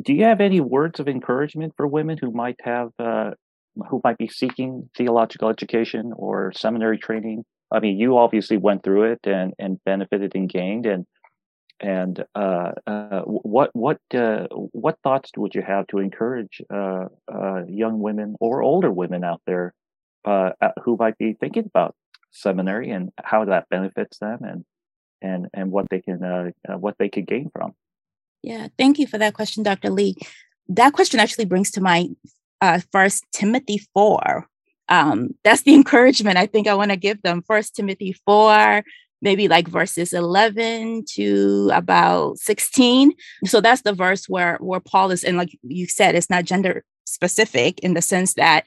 Do 0.02 0.12
you 0.12 0.24
have 0.24 0.40
any 0.40 0.61
words 0.61 1.00
of 1.00 1.08
encouragement 1.08 1.74
for 1.76 1.87
women 1.87 2.18
who 2.20 2.30
might 2.32 2.61
have 2.62 2.90
uh, 2.98 3.30
who 3.88 4.00
might 4.04 4.18
be 4.18 4.28
seeking 4.28 4.90
theological 4.96 5.48
education 5.48 6.12
or 6.14 6.52
seminary 6.52 6.98
training? 6.98 7.44
I 7.70 7.80
mean, 7.80 7.98
you 7.98 8.18
obviously 8.18 8.58
went 8.58 8.82
through 8.82 9.12
it 9.12 9.20
and 9.24 9.54
and 9.58 9.82
benefited 9.85 10.32
and 10.35 10.48
gained. 10.48 10.87
And 10.87 11.06
and 11.80 12.22
uh, 12.35 12.72
uh, 12.87 13.22
what 13.22 13.70
what 13.72 13.98
uh, 14.14 14.46
what 14.50 14.98
thoughts 15.02 15.30
would 15.37 15.54
you 15.54 15.62
have 15.62 15.87
to 15.88 15.98
encourage 15.98 16.62
uh, 16.72 17.06
uh, 17.32 17.64
young 17.66 17.98
women 18.00 18.37
or 18.40 18.62
older 18.62 18.90
women 18.90 19.24
out 19.24 19.42
there 19.46 19.74
uh, 20.24 20.50
who 20.85 20.96
might 20.96 21.18
be 21.18 21.35
thinking 21.35 21.64
about 21.66 21.94
seminary 22.33 22.90
and 22.90 23.11
how 23.23 23.45
that 23.45 23.68
benefits 23.71 24.18
them 24.18 24.40
and 24.42 24.64
and 25.21 25.47
and 25.55 25.71
what 25.71 25.88
they 25.90 26.01
can 26.01 26.23
uh, 26.23 26.51
what 26.79 26.97
they 26.99 27.09
could 27.09 27.27
gain 27.27 27.51
from? 27.53 27.75
Yeah, 28.42 28.68
thank 28.77 28.99
you 28.99 29.07
for 29.07 29.18
that 29.18 29.35
question, 29.35 29.62
Dr. 29.62 29.90
Lee. 29.90 30.16
That 30.68 30.92
question 30.92 31.21
actually 31.21 31.45
brings 31.45 31.71
to 31.73 31.81
mind 31.81 32.16
uh, 32.61 32.81
First 32.90 33.25
Timothy 33.33 33.81
four. 33.95 34.49
Um, 34.88 35.31
that's 35.45 35.62
the 35.62 35.75
encouragement 35.81 36.38
I 36.38 36.47
think 36.47 36.66
I 36.66 36.75
want 36.75 36.90
to 36.90 36.97
give 36.97 37.23
them. 37.23 37.42
First 37.47 37.77
Timothy 37.77 38.16
four, 38.27 38.83
maybe 39.23 39.49
like 39.49 39.68
verses 39.68 40.12
11 40.12 41.05
to 41.14 41.71
about 41.73 42.38
16 42.38 43.12
so 43.47 43.61
that's 43.61 43.83
the 43.83 43.92
verse 43.95 44.29
where 44.29 44.59
where 44.61 44.81
paul 44.81 45.11
is 45.11 45.25
and 45.25 45.37
like 45.37 45.57
you 45.62 45.87
said 45.87 46.14
it's 46.14 46.29
not 46.29 46.45
gender 46.45 46.85
specific 47.07 47.79
in 47.79 47.95
the 47.95 48.03
sense 48.03 48.35
that 48.35 48.64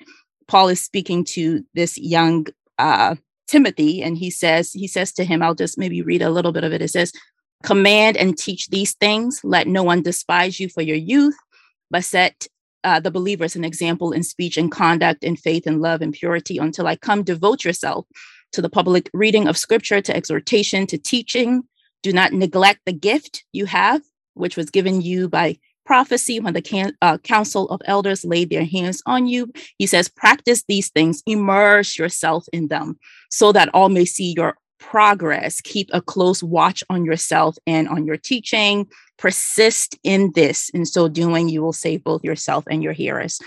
paul 0.47 0.69
is 0.69 0.79
speaking 0.79 1.23
to 1.23 1.63
this 1.75 1.97
young 1.97 2.47
uh 2.79 3.15
timothy 3.47 4.01
and 4.01 4.17
he 4.17 4.29
says 4.29 4.71
he 4.71 4.87
says 4.87 5.11
to 5.11 5.23
him 5.23 5.41
i'll 5.41 5.55
just 5.55 5.77
maybe 5.77 6.01
read 6.01 6.21
a 6.21 6.29
little 6.29 6.51
bit 6.51 6.63
of 6.63 6.73
it 6.73 6.81
it 6.81 6.89
says 6.89 7.11
command 7.63 8.17
and 8.17 8.37
teach 8.37 8.67
these 8.67 8.93
things 8.93 9.41
let 9.43 9.67
no 9.67 9.83
one 9.83 10.01
despise 10.01 10.59
you 10.59 10.69
for 10.69 10.81
your 10.81 10.97
youth 10.97 11.35
but 11.89 12.03
set 12.03 12.47
uh, 12.85 12.99
the 12.99 13.11
believers 13.11 13.55
an 13.55 13.65
example 13.65 14.11
in 14.11 14.23
speech 14.23 14.57
and 14.57 14.71
conduct, 14.71 15.23
in 15.23 15.35
faith 15.35 15.65
and 15.65 15.81
love 15.81 16.01
and 16.01 16.13
purity 16.13 16.59
until 16.59 16.85
I 16.85 16.95
come. 16.95 17.23
Devote 17.23 17.65
yourself 17.65 18.05
to 18.51 18.61
the 18.61 18.69
public 18.69 19.09
reading 19.11 19.47
of 19.47 19.57
scripture, 19.57 20.01
to 20.01 20.15
exhortation, 20.15 20.85
to 20.87 20.97
teaching. 20.97 21.63
Do 22.03 22.13
not 22.13 22.31
neglect 22.31 22.81
the 22.85 22.93
gift 22.93 23.43
you 23.51 23.65
have, 23.65 24.01
which 24.35 24.55
was 24.55 24.69
given 24.69 25.01
you 25.01 25.27
by 25.27 25.57
prophecy 25.85 26.39
when 26.39 26.53
the 26.53 26.61
can, 26.61 26.93
uh, 27.01 27.17
council 27.19 27.69
of 27.69 27.81
elders 27.85 28.25
laid 28.25 28.49
their 28.49 28.65
hands 28.65 29.01
on 29.05 29.27
you. 29.27 29.51
He 29.77 29.87
says, 29.87 30.09
practice 30.09 30.63
these 30.67 30.89
things, 30.89 31.23
immerse 31.25 31.97
yourself 31.97 32.45
in 32.51 32.67
them, 32.67 32.99
so 33.29 33.51
that 33.51 33.69
all 33.73 33.89
may 33.89 34.05
see 34.05 34.33
your 34.35 34.57
progress. 34.79 35.61
Keep 35.61 35.89
a 35.93 36.01
close 36.01 36.43
watch 36.43 36.83
on 36.89 37.05
yourself 37.05 37.57
and 37.65 37.87
on 37.87 38.05
your 38.05 38.17
teaching. 38.17 38.87
Persist 39.17 39.97
in 40.03 40.31
this. 40.35 40.69
In 40.69 40.85
so 40.85 41.07
doing, 41.07 41.49
you 41.49 41.61
will 41.61 41.73
save 41.73 42.03
both 42.03 42.23
yourself 42.23 42.65
and 42.69 42.83
your 42.83 42.93
hearers. 42.93 43.39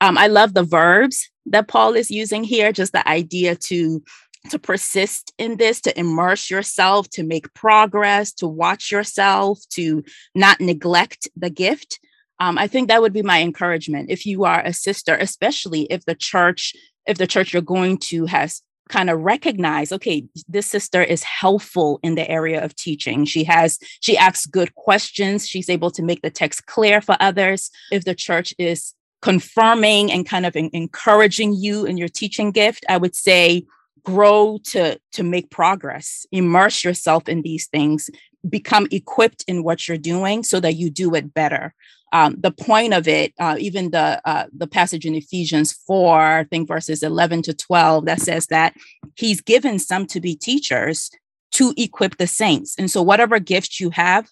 Um, 0.00 0.18
I 0.18 0.26
love 0.26 0.54
the 0.54 0.62
verbs 0.62 1.30
that 1.46 1.68
Paul 1.68 1.94
is 1.94 2.10
using 2.10 2.44
here, 2.44 2.72
just 2.72 2.92
the 2.92 3.06
idea 3.08 3.56
to 3.56 4.02
to 4.50 4.58
persist 4.58 5.32
in 5.38 5.56
this, 5.56 5.80
to 5.82 5.98
immerse 5.98 6.50
yourself, 6.50 7.08
to 7.10 7.22
make 7.22 7.52
progress, 7.54 8.32
to 8.34 8.46
watch 8.46 8.90
yourself, 8.90 9.60
to 9.70 10.04
not 10.34 10.60
neglect 10.60 11.28
the 11.36 11.50
gift. 11.50 12.00
Um, 12.40 12.58
I 12.58 12.66
think 12.66 12.88
that 12.88 13.00
would 13.00 13.12
be 13.12 13.22
my 13.22 13.40
encouragement. 13.40 14.10
If 14.10 14.26
you 14.26 14.44
are 14.44 14.60
a 14.60 14.72
sister, 14.72 15.14
especially 15.16 15.82
if 15.84 16.04
the 16.04 16.14
church, 16.14 16.74
if 17.06 17.18
the 17.18 17.26
church 17.26 17.52
you're 17.52 17.62
going 17.62 17.98
to 17.98 18.26
has 18.26 18.62
kind 18.88 19.08
of 19.08 19.20
recognize 19.20 19.92
okay 19.92 20.26
this 20.46 20.66
sister 20.66 21.02
is 21.02 21.22
helpful 21.22 21.98
in 22.02 22.16
the 22.16 22.30
area 22.30 22.62
of 22.62 22.76
teaching 22.76 23.24
she 23.24 23.42
has 23.42 23.78
she 24.00 24.16
asks 24.16 24.44
good 24.44 24.74
questions 24.74 25.48
she's 25.48 25.70
able 25.70 25.90
to 25.90 26.02
make 26.02 26.20
the 26.20 26.30
text 26.30 26.66
clear 26.66 27.00
for 27.00 27.16
others 27.18 27.70
if 27.90 28.04
the 28.04 28.14
church 28.14 28.52
is 28.58 28.92
confirming 29.22 30.12
and 30.12 30.26
kind 30.26 30.44
of 30.44 30.54
encouraging 30.54 31.54
you 31.54 31.86
in 31.86 31.96
your 31.96 32.08
teaching 32.08 32.50
gift 32.50 32.84
i 32.90 32.96
would 32.96 33.14
say 33.14 33.64
grow 34.04 34.58
to 34.64 34.98
to 35.12 35.22
make 35.22 35.50
progress. 35.50 36.26
Immerse 36.30 36.84
yourself 36.84 37.28
in 37.28 37.42
these 37.42 37.66
things. 37.66 38.10
Become 38.48 38.86
equipped 38.90 39.44
in 39.48 39.64
what 39.64 39.88
you're 39.88 39.96
doing 39.96 40.42
so 40.44 40.60
that 40.60 40.74
you 40.74 40.90
do 40.90 41.14
it 41.14 41.32
better. 41.32 41.74
Um, 42.12 42.36
the 42.38 42.52
point 42.52 42.94
of 42.94 43.08
it, 43.08 43.32
uh, 43.40 43.56
even 43.58 43.90
the 43.90 44.20
uh, 44.24 44.46
the 44.56 44.68
passage 44.68 45.04
in 45.04 45.14
Ephesians 45.14 45.72
four, 45.72 46.20
I 46.20 46.44
think 46.44 46.68
verses 46.68 47.02
eleven 47.02 47.42
to 47.42 47.54
twelve, 47.54 48.04
that 48.04 48.20
says 48.20 48.46
that 48.48 48.74
He's 49.16 49.40
given 49.40 49.78
some 49.78 50.06
to 50.06 50.20
be 50.20 50.36
teachers 50.36 51.10
to 51.52 51.72
equip 51.76 52.18
the 52.18 52.26
saints. 52.26 52.74
And 52.78 52.90
so, 52.90 53.02
whatever 53.02 53.38
gift 53.38 53.80
you 53.80 53.90
have 53.90 54.28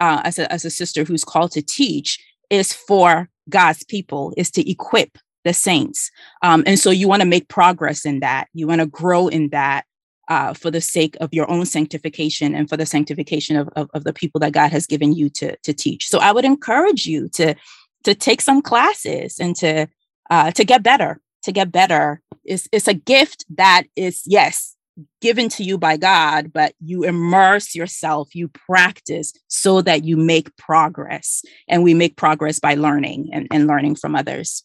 uh, 0.00 0.22
as 0.24 0.38
a 0.38 0.50
as 0.50 0.64
a 0.64 0.70
sister 0.70 1.04
who's 1.04 1.24
called 1.24 1.52
to 1.52 1.62
teach 1.62 2.18
is 2.48 2.72
for 2.72 3.28
God's 3.48 3.84
people, 3.84 4.32
is 4.36 4.50
to 4.52 4.70
equip 4.70 5.18
the 5.46 5.54
saints. 5.54 6.10
Um, 6.42 6.64
and 6.66 6.78
so, 6.78 6.90
you 6.90 7.08
want 7.08 7.22
to 7.22 7.28
make 7.28 7.48
progress 7.48 8.04
in 8.04 8.20
that. 8.20 8.48
You 8.52 8.66
want 8.66 8.80
to 8.80 8.86
grow 8.86 9.28
in 9.28 9.48
that 9.50 9.86
uh, 10.28 10.52
for 10.52 10.70
the 10.70 10.80
sake 10.80 11.16
of 11.20 11.32
your 11.32 11.50
own 11.50 11.64
sanctification 11.64 12.54
and 12.54 12.68
for 12.68 12.76
the 12.76 12.84
sanctification 12.84 13.56
of, 13.56 13.68
of, 13.76 13.88
of, 13.94 14.02
the 14.02 14.12
people 14.12 14.40
that 14.40 14.52
God 14.52 14.72
has 14.72 14.84
given 14.84 15.12
you 15.12 15.30
to, 15.30 15.56
to 15.58 15.72
teach. 15.72 16.08
So 16.08 16.18
I 16.18 16.32
would 16.32 16.44
encourage 16.44 17.06
you 17.06 17.28
to 17.30 17.54
to 18.02 18.14
take 18.14 18.40
some 18.40 18.60
classes 18.60 19.38
and 19.38 19.56
to 19.56 19.86
uh, 20.30 20.50
to 20.52 20.64
get 20.64 20.82
better. 20.82 21.20
To 21.44 21.52
get 21.52 21.70
better 21.70 22.20
is 22.44 22.68
it's 22.72 22.88
a 22.88 22.94
gift 22.94 23.44
that 23.54 23.84
is 23.94 24.22
yes 24.26 24.76
given 25.20 25.48
to 25.50 25.62
you 25.62 25.78
by 25.78 25.96
God, 25.96 26.52
but 26.52 26.74
you 26.80 27.04
immerse 27.04 27.74
yourself, 27.74 28.34
you 28.34 28.48
practice 28.48 29.32
so 29.48 29.82
that 29.82 30.04
you 30.04 30.16
make 30.16 30.56
progress. 30.56 31.44
And 31.68 31.82
we 31.82 31.94
make 31.94 32.16
progress 32.16 32.58
by 32.58 32.74
learning 32.74 33.30
and, 33.32 33.46
and 33.50 33.66
learning 33.66 33.96
from 33.96 34.14
others. 34.14 34.64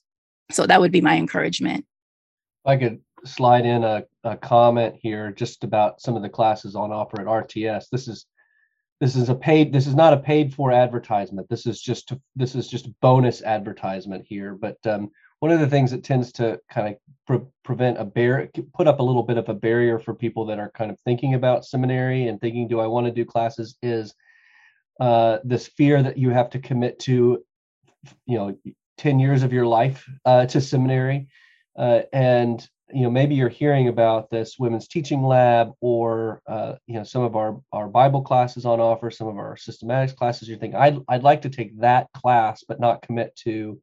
So 0.52 0.68
that 0.68 0.80
would 0.80 0.92
be 0.92 1.02
my 1.02 1.18
encouragement. 1.18 1.86
If 2.66 2.70
I 2.70 2.78
could 2.78 3.02
slide 3.26 3.66
in 3.66 3.84
a, 3.84 4.04
a 4.24 4.38
comment 4.38 4.96
here 5.00 5.32
just 5.32 5.64
about 5.64 6.02
some 6.02 6.16
of 6.16 6.22
the 6.22 6.30
classes 6.30 6.76
on 6.76 6.92
offer 6.92 7.22
at 7.22 7.28
RTS. 7.28 7.86
This 7.92 8.08
is 8.08 8.26
this 9.00 9.16
is 9.16 9.30
a 9.30 9.36
paid 9.36 9.74
this 9.74 9.88
is 9.88 9.96
not 9.96 10.14
a 10.14 10.18
paid 10.18 10.54
for 10.54 10.72
advertisement. 10.72 11.50
This 11.50 11.66
is 11.66 11.82
just 11.82 12.14
this 12.36 12.56
is 12.56 12.68
just 12.68 12.90
bonus 13.02 13.42
advertisement 13.42 14.26
here. 14.28 14.56
But 14.56 14.78
um, 14.86 15.12
one 15.40 15.52
of 15.52 15.60
the 15.60 15.68
things 15.68 15.92
that 15.92 16.04
tends 16.04 16.32
to 16.34 16.60
kind 16.70 16.88
of 16.90 16.96
pre- 17.26 17.48
prevent 17.64 18.00
a 18.00 18.06
bear 18.06 18.50
put 18.74 18.88
up 18.88 19.00
a 19.00 19.04
little 19.04 19.24
bit 19.24 19.38
of 19.38 19.50
a 19.50 19.56
barrier 19.56 19.98
for 19.98 20.14
people 20.14 20.46
that 20.46 20.60
are 20.60 20.72
kind 20.72 20.92
of 20.92 21.00
thinking 21.00 21.34
about 21.34 21.66
seminary 21.66 22.28
and 22.28 22.40
thinking, 22.40 22.68
do 22.68 22.80
I 22.80 22.88
want 22.88 23.08
to 23.08 23.12
do 23.12 23.26
classes? 23.26 23.76
Is 23.82 24.14
uh, 25.00 25.40
this 25.44 25.68
fear 25.68 26.04
that 26.04 26.18
you 26.18 26.30
have 26.30 26.52
to 26.52 26.60
commit 26.60 27.00
to, 27.00 27.44
you 28.28 28.38
know, 28.38 28.56
10 29.02 29.20
years 29.20 29.42
of 29.42 29.52
your 29.52 29.66
life 29.66 30.08
uh, 30.26 30.46
to 30.46 30.62
seminary. 30.62 31.28
Uh, 31.76 32.02
and 32.14 32.68
you 32.94 33.02
know 33.02 33.10
maybe 33.10 33.34
you're 33.36 33.50
hearing 33.50 33.88
about 33.88 34.30
this 34.30 34.60
women's 34.60 34.88
teaching 34.88 35.24
lab 35.24 35.72
or 35.80 36.42
uh, 36.46 36.76
you 36.86 36.96
know 36.96 37.04
some 37.04 37.24
of 37.24 37.36
our 37.36 37.60
our 37.72 37.88
bible 37.88 38.22
classes 38.22 38.66
on 38.66 38.82
offer 38.82 39.10
some 39.10 39.28
of 39.28 39.38
our 39.38 39.56
systematics 39.56 40.14
classes 40.14 40.50
you 40.50 40.58
think 40.58 40.76
I'd, 40.76 41.00
I'd 41.08 41.24
like 41.24 41.42
to 41.44 41.50
take 41.50 41.80
that 41.80 42.08
class 42.14 42.66
but 42.68 42.82
not 42.82 43.02
commit 43.02 43.34
to 43.46 43.80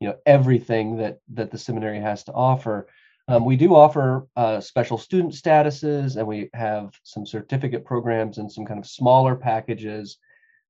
you 0.00 0.08
know 0.08 0.16
everything 0.26 0.96
that 0.96 1.18
that 1.34 1.52
the 1.52 1.58
seminary 1.58 2.00
has 2.00 2.24
to 2.24 2.32
offer 2.32 2.88
um, 3.28 3.44
we 3.44 3.54
do 3.54 3.76
offer 3.76 4.26
uh, 4.34 4.60
special 4.60 4.98
student 4.98 5.32
statuses 5.32 6.16
and 6.16 6.26
we 6.26 6.50
have 6.52 6.90
some 7.04 7.24
certificate 7.24 7.84
programs 7.84 8.38
and 8.38 8.50
some 8.50 8.66
kind 8.66 8.80
of 8.80 8.86
smaller 8.86 9.36
packages 9.36 10.18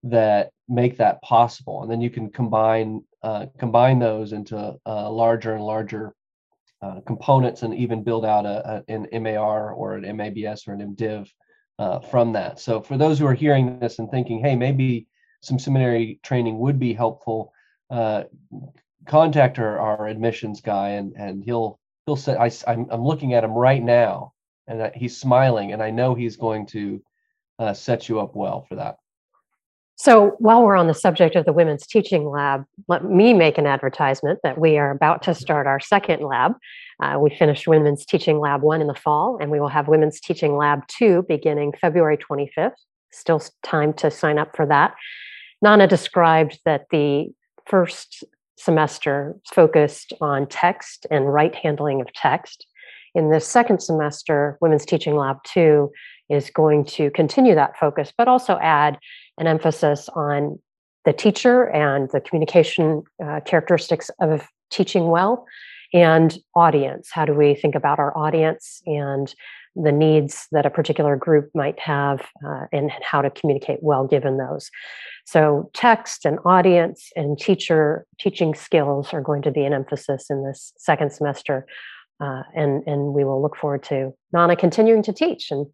that 0.03 0.51
make 0.69 0.97
that 0.97 1.21
possible 1.23 1.83
and 1.83 1.91
then 1.91 2.01
you 2.01 2.11
can 2.11 2.31
combine 2.31 3.03
uh, 3.23 3.47
combine 3.59 3.99
those 3.99 4.33
into 4.33 4.75
uh, 4.87 5.11
larger 5.11 5.55
and 5.55 5.65
larger 5.65 6.15
uh, 6.83 7.01
components 7.07 7.63
and 7.63 7.75
even 7.75 8.03
build 8.03 8.25
out 8.25 8.47
a, 8.47 8.83
a, 8.89 8.95
an 8.95 9.23
MAR 9.23 9.73
or 9.73 9.97
an 9.97 10.17
MABS 10.17 10.67
or 10.67 10.73
an 10.73 10.97
MDiv 10.97 11.29
uh, 11.79 11.99
from 11.99 12.33
that. 12.33 12.59
So 12.59 12.81
for 12.81 12.97
those 12.97 13.19
who 13.19 13.27
are 13.27 13.35
hearing 13.35 13.79
this 13.79 13.99
and 13.99 14.11
thinking, 14.11 14.41
hey, 14.41 14.57
maybe 14.57 15.07
some 15.43 15.59
seminary 15.59 16.21
training 16.23 16.59
would 16.59 16.79
be 16.79 16.95
helpful, 16.95 17.53
uh, 17.91 18.25
contact 19.07 19.59
our, 19.59 19.79
our 19.79 20.07
admissions 20.07 20.61
guy 20.61 20.91
and 20.91 21.15
and 21.17 21.43
he'll 21.43 21.81
he'll 22.07 22.17
say 22.17 22.37
I, 22.37 22.51
I'm, 22.67 22.87
I'm 22.91 23.05
looking 23.05 23.35
at 23.35 23.45
him 23.45 23.53
right 23.53 23.83
now 23.83 24.33
and 24.67 24.93
he's 24.95 25.17
smiling 25.17 25.73
and 25.73 25.83
I 25.83 25.91
know 25.91 26.15
he's 26.15 26.37
going 26.37 26.67
to 26.67 27.03
uh, 27.59 27.75
set 27.75 28.09
you 28.09 28.21
up 28.21 28.37
well 28.37 28.63
for 28.69 28.77
that. 28.77 28.97
So, 30.03 30.35
while 30.39 30.63
we're 30.63 30.77
on 30.77 30.87
the 30.87 30.95
subject 30.95 31.37
of 31.37 31.45
the 31.45 31.53
Women's 31.53 31.87
Teaching 31.87 32.25
Lab, 32.25 32.65
let 32.89 33.05
me 33.05 33.35
make 33.35 33.59
an 33.59 33.67
advertisement 33.67 34.39
that 34.43 34.57
we 34.57 34.79
are 34.79 34.91
about 34.91 35.21
to 35.25 35.35
start 35.35 35.67
our 35.67 35.79
second 35.79 36.23
lab. 36.23 36.55
Uh, 37.03 37.19
we 37.21 37.29
finished 37.29 37.69
Women's 37.69 38.07
Teaching 38.07 38.39
Lab 38.39 38.63
1 38.63 38.81
in 38.81 38.87
the 38.87 38.95
fall, 38.95 39.37
and 39.39 39.51
we 39.51 39.61
will 39.61 39.69
have 39.69 39.89
Women's 39.89 40.19
Teaching 40.19 40.57
Lab 40.57 40.87
2 40.89 41.27
beginning 41.29 41.75
February 41.79 42.17
25th. 42.17 42.73
Still 43.13 43.43
time 43.63 43.93
to 43.93 44.11
sign 44.11 44.39
up 44.39 44.57
for 44.57 44.65
that. 44.65 44.95
Nana 45.61 45.87
described 45.87 46.61
that 46.65 46.87
the 46.91 47.27
first 47.67 48.25
semester 48.57 49.37
focused 49.53 50.15
on 50.23 50.47
text 50.47 51.07
and 51.11 51.31
right 51.31 51.55
handling 51.55 52.01
of 52.01 52.11
text. 52.15 52.67
In 53.15 53.29
the 53.29 53.41
second 53.41 53.83
semester, 53.83 54.57
Women's 54.63 54.87
Teaching 54.87 55.17
Lab 55.17 55.45
2 55.45 55.91
is 56.31 56.49
going 56.49 56.85
to 56.85 57.11
continue 57.11 57.55
that 57.55 57.77
focus, 57.77 58.13
but 58.17 58.29
also 58.29 58.57
add 58.63 58.97
an 59.41 59.49
emphasis 59.49 60.09
on 60.15 60.61
the 61.05 61.13
teacher 61.13 61.69
and 61.71 62.09
the 62.13 62.21
communication 62.21 63.03
uh, 63.25 63.41
characteristics 63.41 64.11
of 64.21 64.47
teaching 64.71 65.09
well 65.09 65.47
and 65.93 66.39
audience. 66.55 67.09
How 67.11 67.25
do 67.25 67.35
we 67.35 67.55
think 67.55 67.75
about 67.75 67.99
our 67.99 68.17
audience 68.17 68.81
and 68.87 69.35
the 69.77 69.93
needs 69.93 70.47
that 70.53 70.67
a 70.67 70.71
particular 70.71 71.17
group 71.17 71.51
might 71.55 71.79
have 71.79 72.29
uh, 72.47 72.67
and 72.73 72.91
how 73.03 73.23
to 73.23 73.31
communicate 73.31 73.79
well 73.83 74.07
given 74.07 74.37
those. 74.37 74.71
So 75.25 75.71
text 75.75 76.25
and 76.25 76.39
audience 76.45 77.11
and 77.15 77.39
teacher 77.39 78.05
teaching 78.19 78.55
skills 78.55 79.13
are 79.13 79.21
going 79.21 79.43
to 79.43 79.51
be 79.51 79.65
an 79.65 79.73
emphasis 79.73 80.27
in 80.29 80.45
this 80.45 80.73
second 80.77 81.13
semester. 81.13 81.67
Uh, 82.21 82.43
and, 82.55 82.83
and 82.87 83.15
we 83.15 83.25
will 83.25 83.41
look 83.41 83.57
forward 83.57 83.83
to 83.85 84.13
Nana 84.33 84.57
continuing 84.57 85.03
to 85.05 85.13
teach. 85.13 85.51
And 85.51 85.67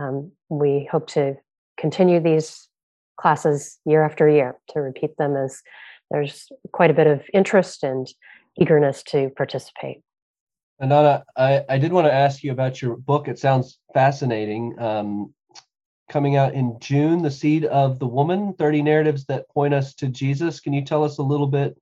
um, 0.00 0.30
we 0.48 0.88
hope 0.90 1.08
to 1.08 1.34
continue 1.76 2.20
these 2.20 2.68
classes 3.16 3.78
year 3.84 4.02
after 4.04 4.28
year 4.28 4.56
to 4.70 4.80
repeat 4.80 5.16
them 5.16 5.36
as 5.36 5.62
there's 6.10 6.48
quite 6.72 6.90
a 6.90 6.94
bit 6.94 7.06
of 7.06 7.22
interest 7.32 7.82
and 7.82 8.06
eagerness 8.60 9.02
to 9.04 9.30
participate. 9.36 10.00
Anana, 10.82 11.22
I, 11.36 11.64
I 11.68 11.78
did 11.78 11.92
want 11.92 12.06
to 12.06 12.12
ask 12.12 12.42
you 12.42 12.52
about 12.52 12.82
your 12.82 12.96
book. 12.96 13.28
It 13.28 13.38
sounds 13.38 13.78
fascinating. 13.94 14.74
Um, 14.78 15.32
coming 16.10 16.36
out 16.36 16.54
in 16.54 16.76
June, 16.80 17.22
The 17.22 17.30
Seed 17.30 17.64
of 17.64 17.98
the 17.98 18.06
Woman 18.06 18.52
30 18.54 18.82
Narratives 18.82 19.24
That 19.26 19.48
Point 19.48 19.74
Us 19.74 19.94
to 19.94 20.08
Jesus. 20.08 20.60
Can 20.60 20.72
you 20.72 20.84
tell 20.84 21.04
us 21.04 21.18
a 21.18 21.22
little 21.22 21.46
bit 21.46 21.80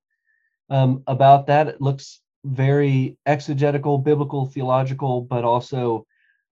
um, 0.68 1.02
about 1.06 1.46
that? 1.46 1.66
It 1.66 1.80
looks 1.80 2.20
very 2.44 3.16
exegetical, 3.26 3.98
biblical, 3.98 4.46
theological, 4.46 5.22
but 5.22 5.44
also 5.44 6.06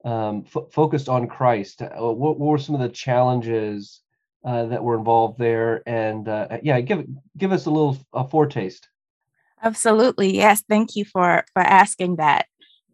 um, 0.05 0.45
f- 0.47 0.73
focused 0.73 1.09
on 1.09 1.29
Christ. 1.29 1.83
Uh, 1.83 1.89
what, 2.13 2.39
what, 2.39 2.39
were 2.39 2.59
some 2.59 2.75
of 2.75 2.81
the 2.81 2.89
challenges 2.89 4.01
uh, 4.45 4.67
that 4.67 4.83
were 4.83 4.97
involved 4.97 5.39
there. 5.39 5.83
And 5.87 6.29
uh, 6.29 6.59
yeah, 6.63 6.81
give 6.81 7.07
give 7.37 7.53
us 7.53 7.67
a 7.67 7.71
little 7.71 7.99
a 8.13 8.27
foretaste. 8.27 8.89
Absolutely, 9.63 10.37
yes. 10.37 10.63
Thank 10.69 10.97
you 10.97 11.05
for 11.05 11.45
for 11.53 11.63
asking 11.63 12.17
that. 12.17 12.47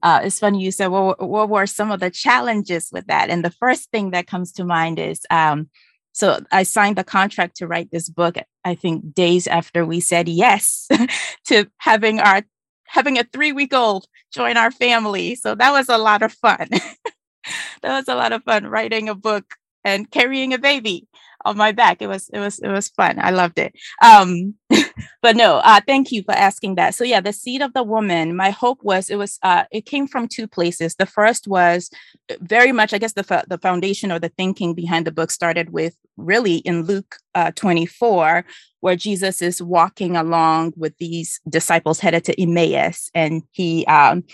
Uh, 0.03 0.21
it's 0.23 0.39
funny 0.39 0.63
you 0.63 0.71
said, 0.71 0.89
well, 0.89 1.15
what 1.19 1.49
were 1.49 1.67
some 1.67 1.91
of 1.91 1.99
the 1.99 2.11
challenges 2.11 2.91
with 2.93 3.07
that? 3.07 3.31
And 3.31 3.43
the 3.43 3.51
first 3.51 3.91
thing 3.91 4.11
that 4.11 4.27
comes 4.27 4.53
to 4.53 4.65
mind 4.65 4.99
is, 4.99 5.23
um, 5.31 5.71
so 6.13 6.41
I 6.53 6.63
signed 6.63 6.97
the 6.97 7.05
contract 7.05 7.57
to 7.57 7.67
write 7.67 7.91
this 7.91 8.11
book. 8.11 8.37
I 8.65 8.75
think 8.75 9.15
days 9.15 9.47
after 9.47 9.87
we 9.87 10.01
said 10.01 10.29
yes 10.29 10.89
to 11.47 11.71
having 11.79 12.21
our 12.21 12.43
having 12.87 13.19
a 13.19 13.25
three 13.25 13.53
week 13.53 13.75
old 13.75 14.07
join 14.33 14.57
our 14.57 14.71
family. 14.71 15.35
So 15.35 15.55
that 15.55 15.73
was 15.73 15.89
a 15.89 15.99
lot 15.99 16.23
of 16.23 16.33
fun. 16.33 16.69
that 16.71 17.97
was 17.99 18.09
a 18.09 18.15
lot 18.15 18.33
of 18.33 18.45
fun 18.45 18.67
writing 18.67 19.09
a 19.09 19.15
book 19.15 19.45
and 19.85 20.11
carrying 20.11 20.55
a 20.55 20.59
baby 20.59 21.09
on 21.45 21.57
my 21.57 21.73
back. 21.73 22.01
It 22.01 22.07
was 22.07 22.29
it 22.33 22.39
was 22.39 22.59
it 22.59 22.69
was 22.69 22.89
fun. 22.89 23.19
I 23.19 23.31
loved 23.31 23.59
it. 23.59 23.75
Um, 24.03 24.55
but 25.23 25.37
no, 25.37 25.57
uh, 25.59 25.81
thank 25.87 26.13
you 26.13 26.23
for 26.23 26.33
asking 26.33 26.77
that. 26.77 26.95
So 26.95 27.05
yeah, 27.05 27.21
the 27.21 27.33
seed 27.33 27.63
of 27.63 27.73
the 27.75 27.83
woman. 27.83 28.37
My 28.37 28.51
hope 28.51 28.83
was 28.83 29.11
it 29.11 29.17
was 29.17 29.39
uh, 29.43 29.65
it 29.71 29.87
came 29.87 30.07
from 30.07 30.29
two 30.29 30.47
places. 30.49 30.95
The 30.95 31.07
first 31.07 31.47
was 31.47 31.91
uh, 32.31 32.35
very 32.41 32.73
much, 32.73 32.93
I 32.93 32.99
guess, 32.99 33.13
the 33.13 33.45
the 33.49 33.59
foundation 33.59 34.11
or 34.11 34.19
the 34.19 34.33
thinking 34.37 34.75
behind 34.75 35.07
the 35.07 35.13
book 35.13 35.31
started 35.31 35.71
with 35.71 35.95
really 36.17 36.57
in 36.59 36.85
Luke 36.85 37.17
uh, 37.35 37.51
24, 37.53 38.45
where 38.81 38.97
Jesus 38.97 39.43
is 39.43 39.61
walking 39.61 40.17
along 40.17 40.75
with 40.77 40.97
these 40.99 41.41
disciples 41.49 42.01
headed 42.01 42.25
to 42.25 42.41
Emmaus, 42.41 43.11
and 43.15 43.43
he 43.51 43.85
um, 43.87 44.25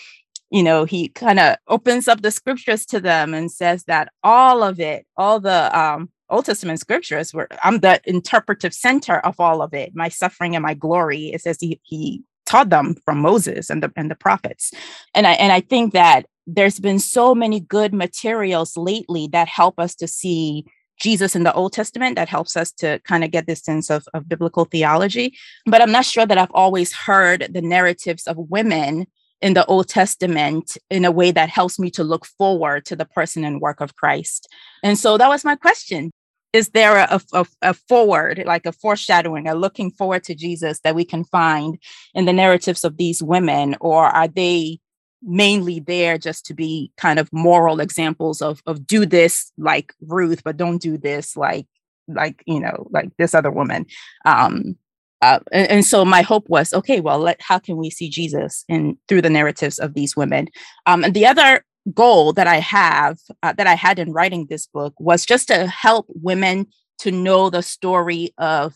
you 0.51 0.65
know, 0.65 0.85
he 0.85 1.09
kind 1.09 1.39
of 1.39 1.57
opens 1.69 2.09
up 2.09 2.23
the 2.23 2.31
scriptures 2.31 2.85
to 2.87 3.01
them 3.01 3.35
and 3.35 3.51
says 3.51 3.85
that 3.85 4.09
all 4.23 4.63
of 4.63 4.81
it, 4.81 5.07
all 5.17 5.39
the 5.39 5.79
um, 5.79 6.11
Old 6.31 6.45
Testament 6.45 6.81
scriptures 6.81 7.35
were, 7.35 7.49
I'm 7.63 7.81
the 7.81 8.01
interpretive 8.05 8.75
center 8.75 9.19
of 9.21 9.39
all 9.39 9.63
of 9.63 9.75
it, 9.75 9.95
my 9.95 10.09
suffering 10.09 10.55
and 10.55 10.63
my 10.63 10.75
glory. 10.75 11.33
It 11.33 11.43
says 11.43 11.59
he, 11.61 11.81
he 11.83 12.23
taught 12.47 12.71
them 12.71 12.97
from 13.05 13.21
Moses 13.21 13.71
and 13.71 13.83
the, 13.83 13.93
and 13.97 14.11
the 14.11 14.15
prophets. 14.15 14.73
And 15.15 15.27
I, 15.27 15.33
and 15.33 15.53
I 15.53 15.61
think 15.61 15.93
that 15.93 16.27
there's 16.47 16.81
been 16.81 16.99
so 16.99 17.35
many 17.35 17.61
good 17.61 17.95
materials 17.95 18.77
lately 18.77 19.29
that 19.29 19.49
help 19.49 19.79
us 19.79 19.95
to 19.97 20.09
see 20.09 20.65
Jesus 21.01 21.35
in 21.35 21.45
the 21.45 21.55
Old 21.55 21.73
Testament. 21.73 22.17
That 22.17 22.29
helps 22.29 22.57
us 22.57 22.73
to 22.73 23.01
kind 23.01 23.25
of 23.25 23.31
get 23.31 23.47
this 23.47 23.63
sense 23.63 23.91
of, 23.91 24.07
of 24.15 24.29
biblical 24.29 24.65
theology. 24.65 25.37
But 25.67 25.81
I'm 25.81 25.93
not 25.93 26.05
sure 26.05 26.27
that 26.27 26.39
I've 26.39 26.51
always 26.53 26.93
heard 26.93 27.49
the 27.53 27.63
narratives 27.63 28.27
of 28.27 28.37
women 28.37 29.07
in 29.41 29.55
the 29.55 29.65
Old 29.67 29.89
Testament 29.89 30.77
in 30.91 31.05
a 31.05 31.11
way 31.11 31.31
that 31.31 31.49
helps 31.49 31.79
me 31.79 31.91
to 31.93 32.05
look 32.05 32.27
forward 32.27 32.85
to 32.87 32.97
the 32.97 33.07
person 33.07 33.45
and 33.45 33.61
work 33.61 33.81
of 33.81 33.97
Christ. 33.97 34.49
And 34.83 34.99
so 34.99 35.17
that 35.17 35.29
was 35.29 35.45
my 35.45 35.57
question. 35.57 36.11
Is 36.53 36.71
there 36.71 36.97
a, 36.97 37.21
a, 37.33 37.47
a, 37.63 37.75
forward, 37.75 38.43
like 38.45 38.67
a 38.67 38.73
foreshadowing, 38.73 39.47
a 39.47 39.55
looking 39.55 39.91
forward 39.91 40.25
to 40.25 40.35
Jesus 40.35 40.81
that 40.81 40.97
we 40.97 41.05
can 41.05 41.25
find 41.25 41.79
in 42.15 42.25
the 42.25 42.33
narratives 42.33 42.83
of 42.83 42.97
these 42.97 43.23
women? 43.23 43.77
Or 43.81 44.07
are 44.07 44.27
they 44.27 44.81
mainly 45.23 45.81
there 45.81 46.19
just 46.19 46.47
to 46.47 46.55
be 46.55 46.93
kind 46.97 47.19
of 47.19 47.33
moral 47.33 47.81
examples 47.81 48.41
of 48.41 48.63
of 48.67 48.87
do 48.87 49.05
this 49.07 49.53
like 49.59 49.93
Ruth, 50.01 50.43
but 50.45 50.57
don't 50.57 50.81
do 50.81 50.97
this 50.97 51.37
like 51.37 51.67
like 52.09 52.43
you 52.47 52.61
know 52.61 52.89
like 52.91 53.11
this 53.19 53.35
other 53.35 53.51
woman. 53.51 53.87
Um, 54.25 54.77
uh, 55.23 55.39
and, 55.53 55.69
and, 55.71 55.85
so 55.85 56.03
my 56.03 56.23
hope 56.23 56.49
was 56.49 56.73
okay. 56.73 56.99
Well, 56.99 57.19
let, 57.19 57.43
how 57.43 57.59
can 57.59 57.77
we 57.77 57.91
see 57.91 58.09
Jesus 58.09 58.65
in 58.69 58.97
through 59.07 59.21
the 59.21 59.29
narratives 59.29 59.79
of 59.79 59.93
these 59.93 60.17
women? 60.17 60.49
Um, 60.87 61.05
and 61.05 61.13
the 61.13 61.27
other 61.27 61.63
goal 61.95 62.33
that 62.35 62.47
I 62.47 62.57
have 62.57 63.19
uh, 63.43 63.53
that 63.55 63.67
I 63.67 63.75
had 63.75 63.99
in 63.99 64.13
writing 64.13 64.47
this 64.47 64.67
book 64.67 64.95
was 64.99 65.25
just 65.25 65.49
to 65.49 65.67
help 65.67 66.07
women 66.09 66.67
to 66.99 67.11
know 67.11 67.51
the 67.51 67.63
story 67.63 68.35
of 68.39 68.75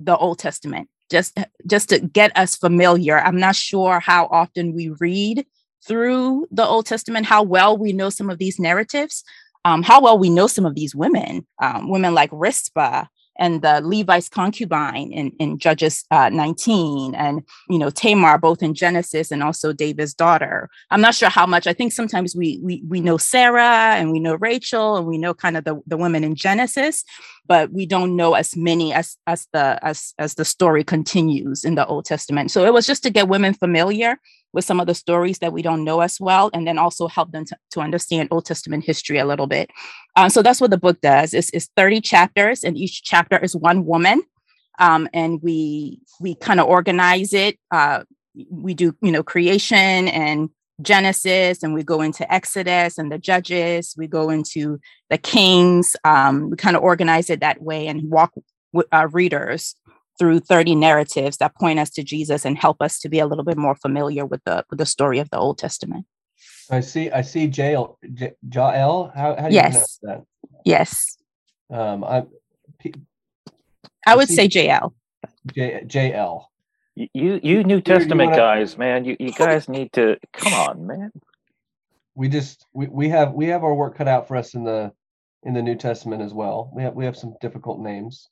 the 0.00 0.16
Old 0.16 0.38
Testament 0.38 0.88
just 1.10 1.38
just 1.66 1.88
to 1.90 1.98
get 1.98 2.36
us 2.36 2.56
familiar. 2.56 3.18
I'm 3.18 3.38
not 3.38 3.56
sure 3.56 4.00
how 4.00 4.26
often 4.26 4.74
we 4.74 4.90
read 5.00 5.44
through 5.86 6.46
the 6.50 6.64
Old 6.64 6.86
Testament, 6.86 7.26
how 7.26 7.42
well 7.42 7.76
we 7.76 7.92
know 7.92 8.10
some 8.10 8.30
of 8.30 8.38
these 8.38 8.58
narratives, 8.58 9.24
um, 9.64 9.82
how 9.82 10.00
well 10.00 10.18
we 10.18 10.30
know 10.30 10.46
some 10.46 10.66
of 10.66 10.74
these 10.74 10.94
women, 10.94 11.46
um, 11.60 11.90
women 11.90 12.14
like 12.14 12.30
Rizpah 12.32 13.06
and 13.40 13.62
the 13.62 13.80
Levite's 13.82 14.28
concubine 14.28 15.10
in, 15.12 15.32
in 15.38 15.58
Judges 15.58 16.04
uh, 16.10 16.28
19, 16.28 17.14
and 17.14 17.42
you 17.68 17.78
know 17.78 17.90
Tamar, 17.90 18.38
both 18.38 18.62
in 18.62 18.74
Genesis 18.74 19.32
and 19.32 19.42
also 19.42 19.72
David's 19.72 20.14
daughter. 20.14 20.68
I'm 20.90 21.00
not 21.00 21.14
sure 21.14 21.30
how 21.30 21.46
much. 21.46 21.66
I 21.66 21.72
think 21.72 21.92
sometimes 21.92 22.36
we 22.36 22.60
we 22.62 22.82
we 22.86 23.00
know 23.00 23.16
Sarah 23.16 23.96
and 23.96 24.12
we 24.12 24.20
know 24.20 24.34
Rachel 24.34 24.96
and 24.96 25.06
we 25.06 25.18
know 25.18 25.34
kind 25.34 25.56
of 25.56 25.64
the, 25.64 25.80
the 25.86 25.96
women 25.96 26.22
in 26.22 26.34
Genesis, 26.34 27.02
but 27.46 27.72
we 27.72 27.86
don't 27.86 28.14
know 28.14 28.34
as 28.34 28.54
many 28.54 28.92
as 28.92 29.16
as 29.26 29.48
the 29.52 29.78
as 29.82 30.14
as 30.18 30.34
the 30.34 30.44
story 30.44 30.84
continues 30.84 31.64
in 31.64 31.74
the 31.74 31.86
Old 31.86 32.04
Testament. 32.04 32.50
So 32.50 32.64
it 32.66 32.72
was 32.72 32.86
just 32.86 33.02
to 33.04 33.10
get 33.10 33.28
women 33.28 33.54
familiar 33.54 34.18
with 34.52 34.64
some 34.64 34.80
of 34.80 34.86
the 34.86 34.94
stories 34.94 35.38
that 35.38 35.52
we 35.52 35.62
don't 35.62 35.84
know 35.84 36.00
as 36.00 36.20
well, 36.20 36.50
and 36.52 36.66
then 36.66 36.78
also 36.78 37.08
help 37.08 37.32
them 37.32 37.44
to, 37.44 37.56
to 37.72 37.80
understand 37.80 38.28
Old 38.30 38.46
Testament 38.46 38.84
history 38.84 39.18
a 39.18 39.24
little 39.24 39.46
bit. 39.46 39.70
Um, 40.16 40.30
so 40.30 40.42
that's 40.42 40.60
what 40.60 40.70
the 40.70 40.78
book 40.78 41.00
does. 41.00 41.34
It's, 41.34 41.50
it's 41.50 41.70
30 41.76 42.00
chapters, 42.00 42.64
and 42.64 42.76
each 42.76 43.02
chapter 43.02 43.38
is 43.38 43.54
one 43.54 43.84
woman. 43.84 44.22
Um, 44.78 45.08
and 45.12 45.40
we 45.42 46.00
we 46.20 46.34
kind 46.34 46.58
of 46.58 46.66
organize 46.66 47.34
it. 47.34 47.58
Uh, 47.70 48.04
we 48.50 48.72
do 48.72 48.96
you 49.02 49.12
know 49.12 49.22
creation 49.22 50.08
and 50.08 50.48
Genesis, 50.80 51.62
and 51.62 51.74
we 51.74 51.82
go 51.82 52.00
into 52.00 52.30
Exodus 52.32 52.96
and 52.96 53.12
the 53.12 53.18
Judges. 53.18 53.94
We 53.98 54.06
go 54.06 54.30
into 54.30 54.80
the 55.10 55.18
Kings. 55.18 55.96
Um, 56.04 56.50
we 56.50 56.56
kind 56.56 56.76
of 56.76 56.82
organize 56.82 57.28
it 57.28 57.40
that 57.40 57.62
way 57.62 57.86
and 57.86 58.10
walk 58.10 58.32
with 58.72 58.86
our 58.92 59.08
readers 59.08 59.74
through 60.18 60.40
30 60.40 60.74
narratives 60.74 61.38
that 61.38 61.54
point 61.54 61.78
us 61.78 61.90
to 61.90 62.02
Jesus 62.02 62.44
and 62.44 62.58
help 62.58 62.82
us 62.82 62.98
to 63.00 63.08
be 63.08 63.18
a 63.18 63.26
little 63.26 63.44
bit 63.44 63.56
more 63.56 63.74
familiar 63.74 64.26
with 64.26 64.42
the 64.44 64.64
with 64.70 64.78
the 64.78 64.86
story 64.86 65.18
of 65.18 65.30
the 65.30 65.38
Old 65.38 65.58
Testament. 65.58 66.06
I 66.70 66.80
see. 66.80 67.10
I 67.10 67.22
see. 67.22 67.46
Jael. 67.46 67.98
J- 68.14 68.34
Jael. 68.52 69.12
How, 69.14 69.34
how 69.36 69.48
do 69.48 69.54
you 69.54 69.60
yes. 69.60 69.98
pronounce 69.98 69.98
that? 70.02 70.50
Yes. 70.64 71.16
Um, 71.70 72.04
I. 72.04 72.24
P- 72.78 72.94
I 74.06 74.16
would 74.16 74.28
say 74.28 74.48
JL. 74.48 74.92
J 75.52 75.82
JL. 75.86 76.44
You 76.94 77.40
you 77.42 77.64
New 77.64 77.80
Testament 77.80 78.34
you 78.34 78.36
wanna... 78.36 78.36
guys, 78.36 78.76
man, 78.78 79.04
you, 79.04 79.16
you 79.18 79.32
guys 79.32 79.68
need 79.68 79.92
to 79.94 80.18
come 80.32 80.52
on, 80.52 80.86
man. 80.86 81.10
We 82.14 82.28
just 82.28 82.66
we, 82.72 82.86
we 82.88 83.08
have 83.08 83.32
we 83.32 83.46
have 83.46 83.64
our 83.64 83.74
work 83.74 83.96
cut 83.96 84.08
out 84.08 84.28
for 84.28 84.36
us 84.36 84.54
in 84.54 84.64
the 84.64 84.92
in 85.44 85.54
the 85.54 85.62
New 85.62 85.76
Testament 85.76 86.22
as 86.22 86.34
well. 86.34 86.70
We 86.74 86.82
have 86.82 86.94
we 86.94 87.04
have 87.04 87.16
some 87.16 87.34
difficult 87.40 87.80
names. 87.80 88.28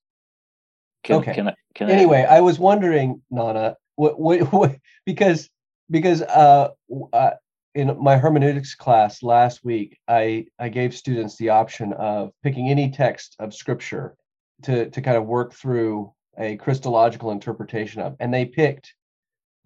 Can, 1.04 1.16
okay. 1.16 1.34
Can 1.34 1.48
I, 1.48 1.54
can 1.74 1.90
anyway, 1.90 2.26
I, 2.28 2.38
I, 2.38 2.40
was 2.40 2.58
wondering, 2.58 3.22
Nana, 3.30 3.76
what, 3.96 4.18
what, 4.18 4.40
what 4.52 4.76
because 5.04 5.48
because 5.90 6.22
uh, 6.22 6.68
uh, 7.12 7.30
in 7.74 7.96
my 8.02 8.16
hermeneutics 8.16 8.74
class 8.74 9.22
last 9.22 9.64
week, 9.64 9.98
I 10.08 10.46
I 10.58 10.68
gave 10.68 10.94
students 10.94 11.36
the 11.36 11.50
option 11.50 11.92
of 11.94 12.32
picking 12.42 12.68
any 12.68 12.90
text 12.90 13.36
of 13.38 13.54
scripture 13.54 14.16
to 14.62 14.90
to 14.90 15.00
kind 15.00 15.16
of 15.16 15.26
work 15.26 15.54
through 15.54 16.12
a 16.38 16.56
Christological 16.56 17.30
interpretation 17.30 18.00
of, 18.00 18.16
and 18.20 18.32
they 18.32 18.44
picked 18.44 18.94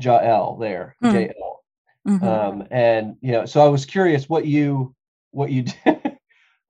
Jael 0.00 0.56
there, 0.56 0.96
mm. 1.02 1.12
JL. 1.12 1.52
Mm-hmm. 2.08 2.24
Um, 2.24 2.66
and 2.70 3.16
you 3.20 3.32
know, 3.32 3.46
so 3.46 3.64
I 3.64 3.68
was 3.68 3.86
curious 3.86 4.28
what 4.28 4.46
you 4.46 4.94
what 5.30 5.50
you 5.50 5.62
did, 5.84 6.18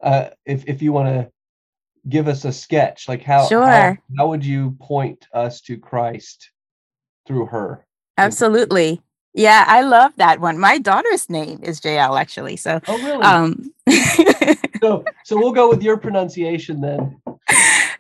uh, 0.03 0.31
if 0.44 0.64
if 0.66 0.83
you 0.83 0.92
want 0.92 1.09
to 1.09 1.31
give 2.08 2.28
us 2.28 2.44
a 2.44 2.52
sketch 2.52 3.08
like 3.08 3.22
how 3.22 3.46
sure. 3.46 3.66
how, 3.66 3.96
how 4.18 4.28
would 4.28 4.44
you 4.44 4.76
point 4.80 5.26
us 5.32 5.60
to 5.62 5.76
christ 5.76 6.50
through 7.26 7.46
her? 7.46 7.86
Absolutely. 8.18 9.00
Yeah 9.34 9.64
i 9.68 9.82
love 9.82 10.12
that 10.16 10.40
one. 10.40 10.58
My 10.58 10.78
daughter's 10.78 11.30
name 11.30 11.60
is 11.62 11.80
jl 11.80 12.20
actually 12.20 12.56
so 12.56 12.80
oh 12.86 12.98
really? 12.98 13.22
um 13.22 13.72
so 14.82 15.04
so 15.24 15.36
we'll 15.36 15.52
go 15.52 15.68
with 15.68 15.82
your 15.82 15.96
pronunciation 15.96 16.80
then. 16.80 17.20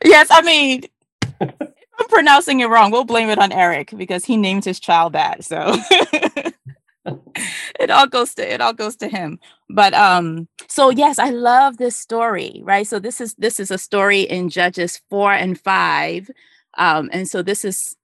Yes 0.04 0.28
i 0.30 0.42
mean 0.42 0.82
i'm 1.40 2.08
pronouncing 2.08 2.60
it 2.60 2.66
wrong 2.66 2.90
we'll 2.90 3.04
blame 3.04 3.28
it 3.28 3.38
on 3.38 3.52
eric 3.52 3.92
because 3.96 4.24
he 4.24 4.36
named 4.36 4.64
his 4.64 4.80
child 4.80 5.12
that 5.12 5.44
so 5.44 5.76
it 7.80 7.90
all 7.90 8.06
goes 8.06 8.34
to 8.34 8.52
it 8.52 8.60
all 8.60 8.72
goes 8.72 8.96
to 8.96 9.08
him 9.08 9.38
but 9.70 9.94
um 9.94 10.48
so 10.68 10.90
yes 10.90 11.18
i 11.18 11.30
love 11.30 11.76
this 11.76 11.96
story 11.96 12.60
right 12.64 12.86
so 12.86 12.98
this 12.98 13.20
is 13.20 13.34
this 13.34 13.60
is 13.60 13.70
a 13.70 13.78
story 13.78 14.22
in 14.22 14.48
judges 14.48 15.00
4 15.10 15.32
and 15.32 15.60
5 15.60 16.30
um 16.78 17.10
and 17.12 17.28
so 17.28 17.42
this 17.42 17.64
is 17.64 17.96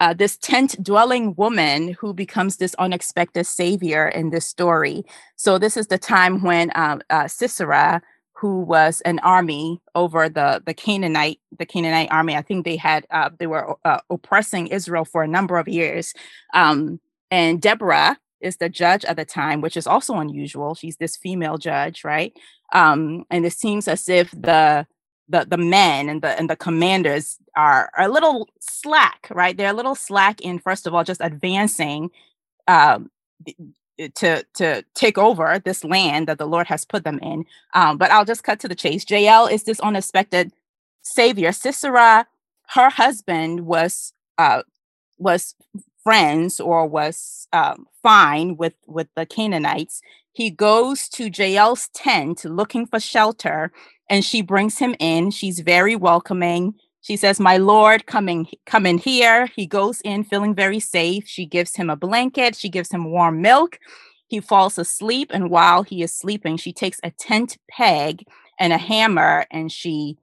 uh, 0.00 0.14
this 0.14 0.36
tent 0.36 0.82
dwelling 0.82 1.34
woman 1.34 1.96
who 2.00 2.14
becomes 2.14 2.56
this 2.56 2.74
unexpected 2.78 3.44
savior 3.44 4.08
in 4.08 4.30
this 4.30 4.46
story. 4.46 5.04
So, 5.36 5.58
this 5.58 5.76
is 5.76 5.88
the 5.88 5.98
time 5.98 6.42
when 6.42 6.70
uh, 6.70 6.98
uh, 7.10 7.28
Sisera, 7.28 8.00
who 8.32 8.60
was 8.60 9.00
an 9.02 9.18
army 9.20 9.80
over 9.94 10.28
the 10.28 10.62
the 10.64 10.74
Canaanite 10.74 11.40
the 11.58 11.66
Canaanite 11.66 12.12
army, 12.12 12.36
I 12.36 12.42
think 12.42 12.64
they 12.64 12.76
had 12.76 13.06
uh, 13.10 13.30
they 13.38 13.48
were 13.48 13.76
uh, 13.84 14.00
oppressing 14.10 14.68
Israel 14.68 15.04
for 15.04 15.22
a 15.22 15.28
number 15.28 15.58
of 15.58 15.68
years. 15.68 16.14
Um, 16.54 17.00
and 17.30 17.60
Deborah, 17.60 18.16
is 18.40 18.58
the 18.58 18.68
judge 18.68 19.04
at 19.06 19.16
the 19.16 19.24
time, 19.26 19.60
which 19.62 19.76
is 19.76 19.86
also 19.86 20.16
unusual. 20.16 20.74
She's 20.74 20.98
this 20.98 21.16
female 21.16 21.58
judge, 21.58 22.04
right? 22.04 22.32
Um, 22.72 23.24
and 23.30 23.46
it 23.46 23.54
seems 23.54 23.88
as 23.88 24.08
if 24.08 24.30
the 24.32 24.86
the 25.28 25.46
the 25.48 25.58
men 25.58 26.08
and 26.10 26.22
the 26.22 26.38
and 26.38 26.50
the 26.50 26.56
commanders 26.56 27.38
are, 27.56 27.90
are 27.98 28.06
a 28.06 28.12
little 28.12 28.48
slack, 28.60 29.28
right? 29.32 29.56
They're 29.56 29.70
a 29.70 29.74
little 29.74 29.96
slack 29.96 30.40
in 30.42 30.58
first 30.58 30.86
of 30.86 30.94
all 30.94 31.04
just 31.04 31.20
advancing 31.22 32.10
um, 32.68 33.10
to 34.16 34.44
to 34.54 34.84
take 34.94 35.18
over 35.18 35.60
this 35.64 35.84
land 35.84 36.28
that 36.28 36.38
the 36.38 36.46
Lord 36.46 36.66
has 36.68 36.84
put 36.84 37.04
them 37.04 37.18
in. 37.22 37.46
Um, 37.74 37.98
but 37.98 38.10
I'll 38.10 38.24
just 38.24 38.44
cut 38.44 38.60
to 38.60 38.68
the 38.68 38.74
chase. 38.74 39.04
Jael 39.10 39.46
is 39.46 39.64
this 39.64 39.80
unexpected 39.80 40.52
savior. 41.02 41.52
Sisera, 41.52 42.26
her 42.70 42.90
husband 42.90 43.66
was 43.66 44.12
uh, 44.38 44.62
was 45.18 45.54
friends 46.08 46.58
or 46.58 46.86
was 46.86 47.46
um, 47.52 47.86
fine 48.02 48.56
with 48.56 48.72
with 48.86 49.08
the 49.14 49.26
Canaanites, 49.26 50.00
he 50.32 50.48
goes 50.48 51.06
to 51.10 51.28
Jael's 51.28 51.88
tent 51.88 52.46
looking 52.46 52.86
for 52.86 52.98
shelter, 52.98 53.70
and 54.08 54.24
she 54.24 54.40
brings 54.40 54.78
him 54.78 54.94
in. 55.00 55.30
She's 55.30 55.60
very 55.60 55.96
welcoming. 55.96 56.72
She 57.02 57.16
says, 57.18 57.38
"My 57.38 57.58
lord, 57.58 58.06
coming 58.06 58.46
come 58.64 58.86
in 58.86 58.96
here." 58.96 59.48
He 59.54 59.66
goes 59.66 60.00
in 60.00 60.24
feeling 60.24 60.54
very 60.54 60.80
safe. 60.80 61.24
She 61.26 61.44
gives 61.44 61.76
him 61.76 61.90
a 61.90 61.96
blanket. 62.06 62.56
She 62.56 62.70
gives 62.70 62.90
him 62.90 63.10
warm 63.10 63.42
milk. 63.42 63.78
He 64.28 64.40
falls 64.40 64.78
asleep, 64.78 65.30
and 65.34 65.50
while 65.50 65.82
he 65.82 66.02
is 66.02 66.14
sleeping, 66.14 66.56
she 66.56 66.72
takes 66.72 67.00
a 67.02 67.10
tent 67.10 67.58
peg 67.70 68.24
and 68.58 68.72
a 68.72 68.78
hammer, 68.78 69.44
and 69.50 69.70
she 69.70 70.16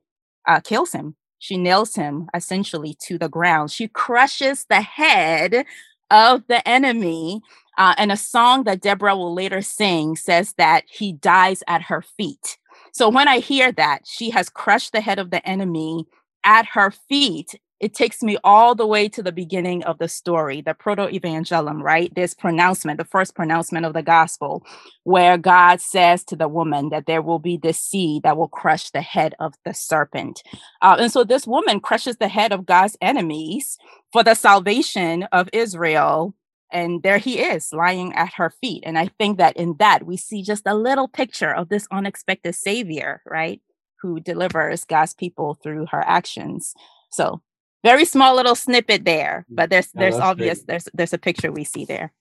uh, 0.48 0.62
kills 0.62 0.94
him 0.94 1.16
she 1.40 1.58
nails 1.58 1.96
him 1.96 2.28
essentially 2.34 2.96
to 3.02 3.18
the 3.18 3.30
ground. 3.30 3.72
She 3.72 3.88
crushes 3.88 4.66
the 4.70 4.82
head 4.82 5.66
of 6.12 6.44
the 6.48 6.68
enemy. 6.68 7.42
Uh, 7.78 7.94
and 7.98 8.12
a 8.12 8.18
song 8.18 8.64
that 8.64 8.82
Deborah 8.82 9.18
will 9.18 9.34
later 9.34 9.62
sing 9.62 10.16
says 10.16 10.54
that 10.58 10.86
he 10.88 11.14
dies 11.14 11.62
at 11.68 11.84
her 11.84 12.02
feet. 12.02 12.58
So 12.94 13.10
when 13.10 13.28
I 13.28 13.40
hear 13.40 13.72
that 13.74 14.04
she 14.06 14.30
has 14.30 14.50
crushed 14.50 14.94
the 14.94 15.02
head 15.02 15.20
of 15.20 15.30
the 15.32 15.46
enemy 15.48 16.06
at 16.44 16.68
her 16.68 16.92
feet, 16.92 17.56
it 17.86 17.94
takes 17.94 18.24
me 18.24 18.36
all 18.44 18.74
the 18.74 18.88
way 18.88 19.08
to 19.08 19.22
the 19.22 19.32
beginning 19.32 19.84
of 19.84 20.00
the 20.00 20.08
story, 20.08 20.60
the 20.60 20.74
proto-evangelium, 20.74 21.84
right? 21.84 22.12
This 22.16 22.34
pronouncement, 22.34 22.98
the 22.98 23.06
first 23.06 23.36
pronouncement 23.36 23.86
of 23.86 23.94
the 23.94 24.02
gospel, 24.02 24.66
where 25.04 25.38
God 25.38 25.80
says 25.80 26.24
to 26.24 26.36
the 26.36 26.48
woman 26.48 26.90
that 26.90 27.06
there 27.06 27.22
will 27.22 27.38
be 27.38 27.58
this 27.58 27.80
seed 27.80 28.24
that 28.24 28.38
will 28.38 28.48
crush 28.48 28.90
the 28.90 29.04
head 29.04 29.36
of 29.40 29.54
the 29.66 29.74
serpent. 29.76 30.42
Uh, 30.82 30.96
and 31.00 31.12
so 31.12 31.24
this 31.24 31.46
woman 31.46 31.80
crushes 31.80 32.18
the 32.18 32.28
head 32.28 32.52
of 32.52 32.66
God's 32.66 32.98
enemies 33.02 33.78
for 34.12 34.24
the 34.24 34.34
salvation 34.34 35.28
of 35.32 35.48
Israel 35.54 36.34
and 36.72 37.04
there 37.04 37.20
he 37.20 37.38
is 37.38 37.72
lying 37.72 38.12
at 38.16 38.34
her 38.34 38.50
feet 38.50 38.82
and 38.88 38.98
i 38.98 39.08
think 39.20 39.38
that 39.38 39.56
in 39.56 39.76
that 39.78 40.04
we 40.04 40.18
see 40.18 40.42
just 40.42 40.64
a 40.66 40.74
little 40.74 41.08
picture 41.08 41.54
of 41.54 41.70
this 41.70 41.88
unexpected 41.92 42.56
savior 42.56 43.22
right 43.28 43.62
who 44.02 44.20
delivers 44.20 44.84
god's 44.84 45.14
people 45.14 45.60
through 45.62 45.86
her 45.86 46.02
actions 46.08 46.74
so 47.12 47.40
very 47.86 48.06
small 48.06 48.36
little 48.36 48.56
snippet 48.56 49.06
there 49.06 49.46
but 49.50 49.70
there's 49.70 49.90
there's 49.94 50.16
obvious 50.16 50.60
great. 50.60 50.68
there's 50.68 50.88
there's 50.94 51.14
a 51.14 51.18
picture 51.18 51.52
we 51.52 51.64
see 51.64 51.86
there 51.86 52.12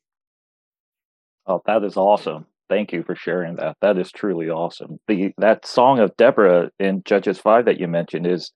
oh 1.46 1.60
that 1.66 1.82
is 1.82 1.96
awesome 1.96 2.46
thank 2.68 2.92
you 2.92 3.02
for 3.02 3.16
sharing 3.16 3.56
that 3.56 3.76
that 3.80 3.98
is 3.98 4.12
truly 4.12 4.48
awesome 4.50 4.98
the 5.08 5.32
that 5.38 5.66
song 5.66 5.98
of 5.98 6.16
deborah 6.16 6.70
in 6.78 7.02
judges 7.04 7.38
5 7.38 7.64
that 7.64 7.80
you 7.80 7.88
mentioned 7.88 8.26
is 8.26 8.52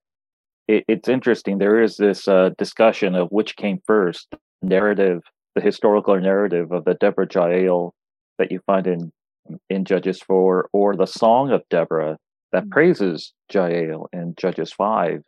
it, 0.68 0.84
it's 0.86 1.08
interesting 1.08 1.58
there 1.58 1.82
is 1.82 1.96
this 1.96 2.28
uh, 2.28 2.50
discussion 2.58 3.14
of 3.14 3.28
which 3.30 3.56
came 3.56 3.78
first 3.86 4.34
narrative 4.62 5.22
the 5.58 5.64
historical 5.64 6.20
narrative 6.20 6.70
of 6.70 6.84
the 6.84 6.94
Deborah 6.94 7.26
Jael 7.32 7.92
that 8.38 8.52
you 8.52 8.60
find 8.66 8.86
in 8.86 9.12
in 9.70 9.84
Judges 9.84 10.20
4 10.20 10.68
or 10.72 10.94
the 10.94 11.06
Song 11.06 11.50
of 11.50 11.62
Deborah 11.70 12.18
that 12.52 12.62
mm-hmm. 12.62 12.70
praises 12.70 13.32
Jael 13.52 14.08
in 14.12 14.34
Judges 14.36 14.72
5. 14.72 15.22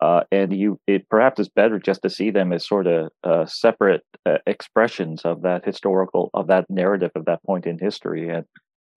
Uh, 0.00 0.22
and 0.32 0.54
you, 0.54 0.78
it 0.86 1.08
perhaps 1.08 1.40
is 1.40 1.48
better 1.48 1.78
just 1.78 2.02
to 2.02 2.10
see 2.10 2.30
them 2.30 2.52
as 2.52 2.66
sort 2.66 2.86
of 2.86 3.08
uh, 3.22 3.46
separate 3.46 4.02
uh, 4.26 4.38
expressions 4.46 5.22
of 5.24 5.42
that 5.42 5.64
historical, 5.64 6.30
of 6.34 6.46
that 6.48 6.68
narrative 6.68 7.12
of 7.14 7.24
that 7.24 7.42
point 7.44 7.66
in 7.66 7.78
history. 7.78 8.28
And 8.28 8.44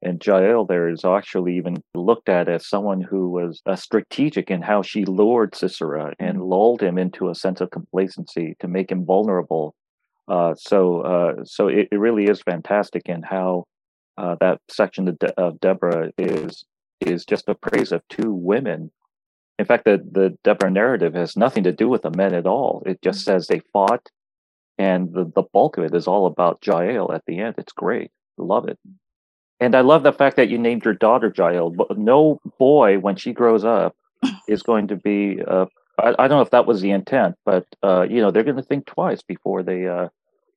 and 0.04 0.24
Jael 0.24 0.66
there 0.66 0.90
is 0.90 1.04
actually 1.04 1.58
even 1.58 1.82
looked 1.96 2.30
at 2.30 2.48
as 2.48 2.68
someone 2.68 3.02
who 3.02 3.30
was 3.30 3.62
uh, 3.66 3.76
strategic 3.76 4.52
in 4.52 4.62
how 4.62 4.84
she 4.84 5.06
lured 5.06 5.56
Sisera 5.56 6.14
and 6.20 6.38
mm-hmm. 6.38 6.44
lulled 6.44 6.84
him 6.84 7.00
into 7.00 7.30
a 7.30 7.36
sense 7.36 7.62
of 7.62 7.72
complacency 7.72 8.56
to 8.60 8.68
make 8.68 8.92
him 8.92 9.06
vulnerable 9.06 9.74
uh, 10.28 10.54
so 10.56 11.02
uh, 11.02 11.46
so 11.46 11.68
it, 11.68 11.88
it, 11.92 11.98
really 11.98 12.26
is 12.26 12.42
fantastic 12.42 13.04
in 13.06 13.24
how 13.24 13.66
uh, 14.18 14.36
that 14.42 14.60
section 14.70 15.08
of, 15.08 15.18
De- 15.20 15.40
of, 15.40 15.60
Deborah 15.62 16.12
is 16.18 16.66
is 17.00 17.26
just 17.26 17.48
a 17.48 17.56
praise 17.56 17.92
of 17.92 18.02
two 18.10 18.34
women. 18.34 18.92
In 19.60 19.66
fact, 19.66 19.86
the 19.86 19.98
the 20.12 20.38
Deborah 20.44 20.70
narrative 20.70 21.14
has 21.14 21.38
nothing 21.38 21.64
to 21.64 21.72
do 21.72 21.90
with 21.90 22.04
the 22.04 22.12
men 22.12 22.34
at 22.34 22.48
all. 22.48 22.84
It 22.86 23.02
just 23.02 23.20
mm-hmm. 23.22 23.32
says 23.32 23.48
they 23.48 23.62
fought, 23.74 24.10
and 24.78 25.12
the, 25.14 25.32
the 25.34 25.44
bulk 25.54 25.78
of 25.78 25.84
it 25.86 25.96
is 25.96 26.08
all 26.08 26.26
about 26.26 26.66
Jael 26.66 27.12
at 27.12 27.24
the 27.26 27.40
end. 27.40 27.56
It's 27.58 27.74
great. 27.74 28.12
Love 28.38 28.68
it. 28.68 28.78
And 29.60 29.76
I 29.76 29.82
love 29.82 30.04
the 30.04 30.14
fact 30.14 30.36
that 30.36 30.50
you 30.50 30.60
named 30.60 30.86
your 30.86 30.94
daughter 30.94 31.34
Jael. 31.36 31.74
No 31.96 32.40
boy, 32.60 33.00
when 33.00 33.16
she 33.16 33.34
grows 33.34 33.66
up, 33.66 33.96
is 34.48 34.62
going 34.62 34.88
to 34.90 34.96
be 34.96 35.42
uh, 35.46 35.66
I, 36.00 36.10
I, 36.20 36.28
don't 36.28 36.38
know 36.38 36.42
if 36.42 36.52
that 36.52 36.66
was 36.66 36.82
the 36.82 36.92
intent, 36.92 37.36
but 37.46 37.66
uh, 37.84 38.06
you 38.10 38.22
know 38.22 38.32
they're 38.32 38.44
going 38.44 38.58
to 38.58 38.64
think 38.64 38.86
twice 38.86 39.22
before 39.22 39.64
they 39.64 39.88
uh, 39.88 40.10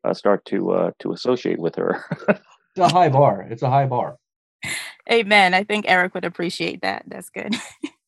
uh, 0.04 0.14
start 0.14 0.44
to 0.46 0.72
uh, 0.72 0.90
to 1.00 1.12
associate 1.12 1.58
with 1.58 1.76
her. 1.76 2.04
it's 2.28 2.40
a 2.78 2.88
high 2.88 3.08
bar. 3.08 3.46
It's 3.50 3.62
a 3.62 3.70
high 3.70 3.86
bar. 3.86 4.16
Amen. 5.10 5.54
I 5.54 5.64
think 5.64 5.86
Eric 5.88 6.14
would 6.14 6.24
appreciate 6.24 6.82
that. 6.82 7.04
That's 7.06 7.30
good. 7.30 7.54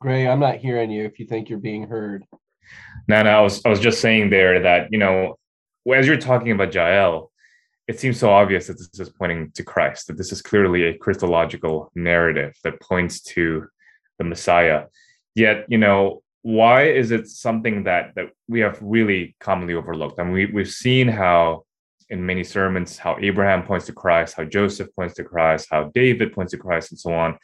Gray, 0.00 0.26
I'm 0.26 0.40
not 0.40 0.56
hearing 0.56 0.90
you. 0.90 1.04
If 1.04 1.18
you 1.18 1.26
think 1.26 1.48
you're 1.48 1.58
being 1.58 1.86
heard. 1.86 2.24
No, 3.08 3.22
no. 3.22 3.30
I 3.30 3.40
was 3.40 3.64
I 3.64 3.68
was 3.68 3.80
just 3.80 4.00
saying 4.00 4.30
there 4.30 4.60
that 4.60 4.88
you 4.90 4.98
know, 4.98 5.36
as 5.94 6.06
you're 6.06 6.16
talking 6.16 6.52
about 6.52 6.74
Jael, 6.74 7.30
it 7.88 8.00
seems 8.00 8.18
so 8.18 8.30
obvious 8.30 8.66
that 8.66 8.74
this 8.74 8.98
is 8.98 9.10
pointing 9.10 9.50
to 9.52 9.62
Christ. 9.62 10.06
That 10.06 10.16
this 10.16 10.32
is 10.32 10.42
clearly 10.42 10.84
a 10.84 10.98
Christological 10.98 11.90
narrative 11.94 12.54
that 12.64 12.80
points 12.80 13.20
to 13.22 13.66
the 14.18 14.24
Messiah 14.24 14.84
Yet, 15.34 15.66
you 15.68 15.78
know, 15.78 16.22
why 16.42 16.84
is 16.84 17.10
it 17.10 17.28
something 17.28 17.84
that 17.84 18.14
that 18.14 18.26
we 18.48 18.60
have 18.60 18.78
really 18.80 19.34
commonly 19.40 19.74
overlooked? 19.74 20.20
I 20.20 20.24
mean, 20.24 20.32
we, 20.32 20.46
we've 20.46 20.70
seen 20.70 21.08
how 21.08 21.64
in 22.10 22.24
many 22.24 22.44
sermons 22.44 22.98
how 22.98 23.16
Abraham 23.20 23.64
points 23.64 23.86
to 23.86 23.92
Christ, 23.92 24.34
how 24.36 24.44
Joseph 24.44 24.94
points 24.94 25.14
to 25.14 25.24
Christ, 25.24 25.68
how 25.70 25.90
David 25.94 26.32
points 26.32 26.52
to 26.52 26.58
Christ, 26.58 26.92
and 26.92 27.00
so 27.00 27.12
on. 27.12 27.36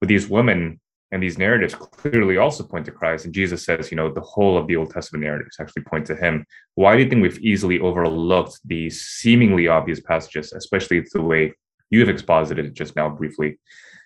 But 0.00 0.08
these 0.08 0.28
women 0.28 0.80
and 1.12 1.22
these 1.22 1.38
narratives 1.38 1.74
clearly 1.74 2.38
also 2.38 2.64
point 2.64 2.86
to 2.86 2.90
Christ. 2.90 3.24
And 3.24 3.34
Jesus 3.34 3.64
says, 3.64 3.90
you 3.90 3.96
know, 3.96 4.12
the 4.12 4.20
whole 4.20 4.58
of 4.58 4.66
the 4.66 4.76
Old 4.76 4.90
Testament 4.90 5.24
narratives 5.24 5.56
actually 5.60 5.82
point 5.82 6.06
to 6.06 6.16
him. 6.16 6.44
Why 6.74 6.96
do 6.96 7.02
you 7.02 7.08
think 7.08 7.22
we've 7.22 7.38
easily 7.38 7.78
overlooked 7.78 8.58
these 8.64 9.02
seemingly 9.02 9.68
obvious 9.68 10.00
passages, 10.00 10.52
especially 10.52 11.04
the 11.12 11.22
way 11.22 11.52
you 11.90 12.00
have 12.00 12.08
exposited 12.08 12.64
it 12.64 12.74
just 12.74 12.96
now 12.96 13.08
briefly? 13.08 13.58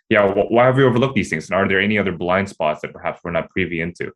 yeah, 0.09 0.33
why 0.33 0.67
have 0.67 0.77
we 0.77 0.85
overlooked 0.85 1.15
these 1.15 1.31
things? 1.31 1.51
And 1.51 1.59
are 1.59 1.69
there 1.69 1.81
any 1.81 1.99
other 1.99 2.13
blind 2.13 2.49
spots 2.49 2.83
that 2.83 2.93
perhaps 2.93 3.21
we're 3.25 3.33
not 3.33 3.51
privy 3.51 3.81
into? 3.81 4.13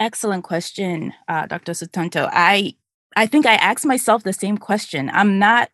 Excellent 0.00 0.42
question, 0.42 1.12
uh, 1.28 1.46
Dr. 1.46 1.72
Sutanto. 1.72 2.28
I 2.32 2.74
I 3.16 3.26
think 3.26 3.46
I 3.46 3.54
asked 3.54 3.86
myself 3.86 4.24
the 4.24 4.32
same 4.32 4.58
question. 4.58 5.08
I'm 5.12 5.38
not. 5.38 5.70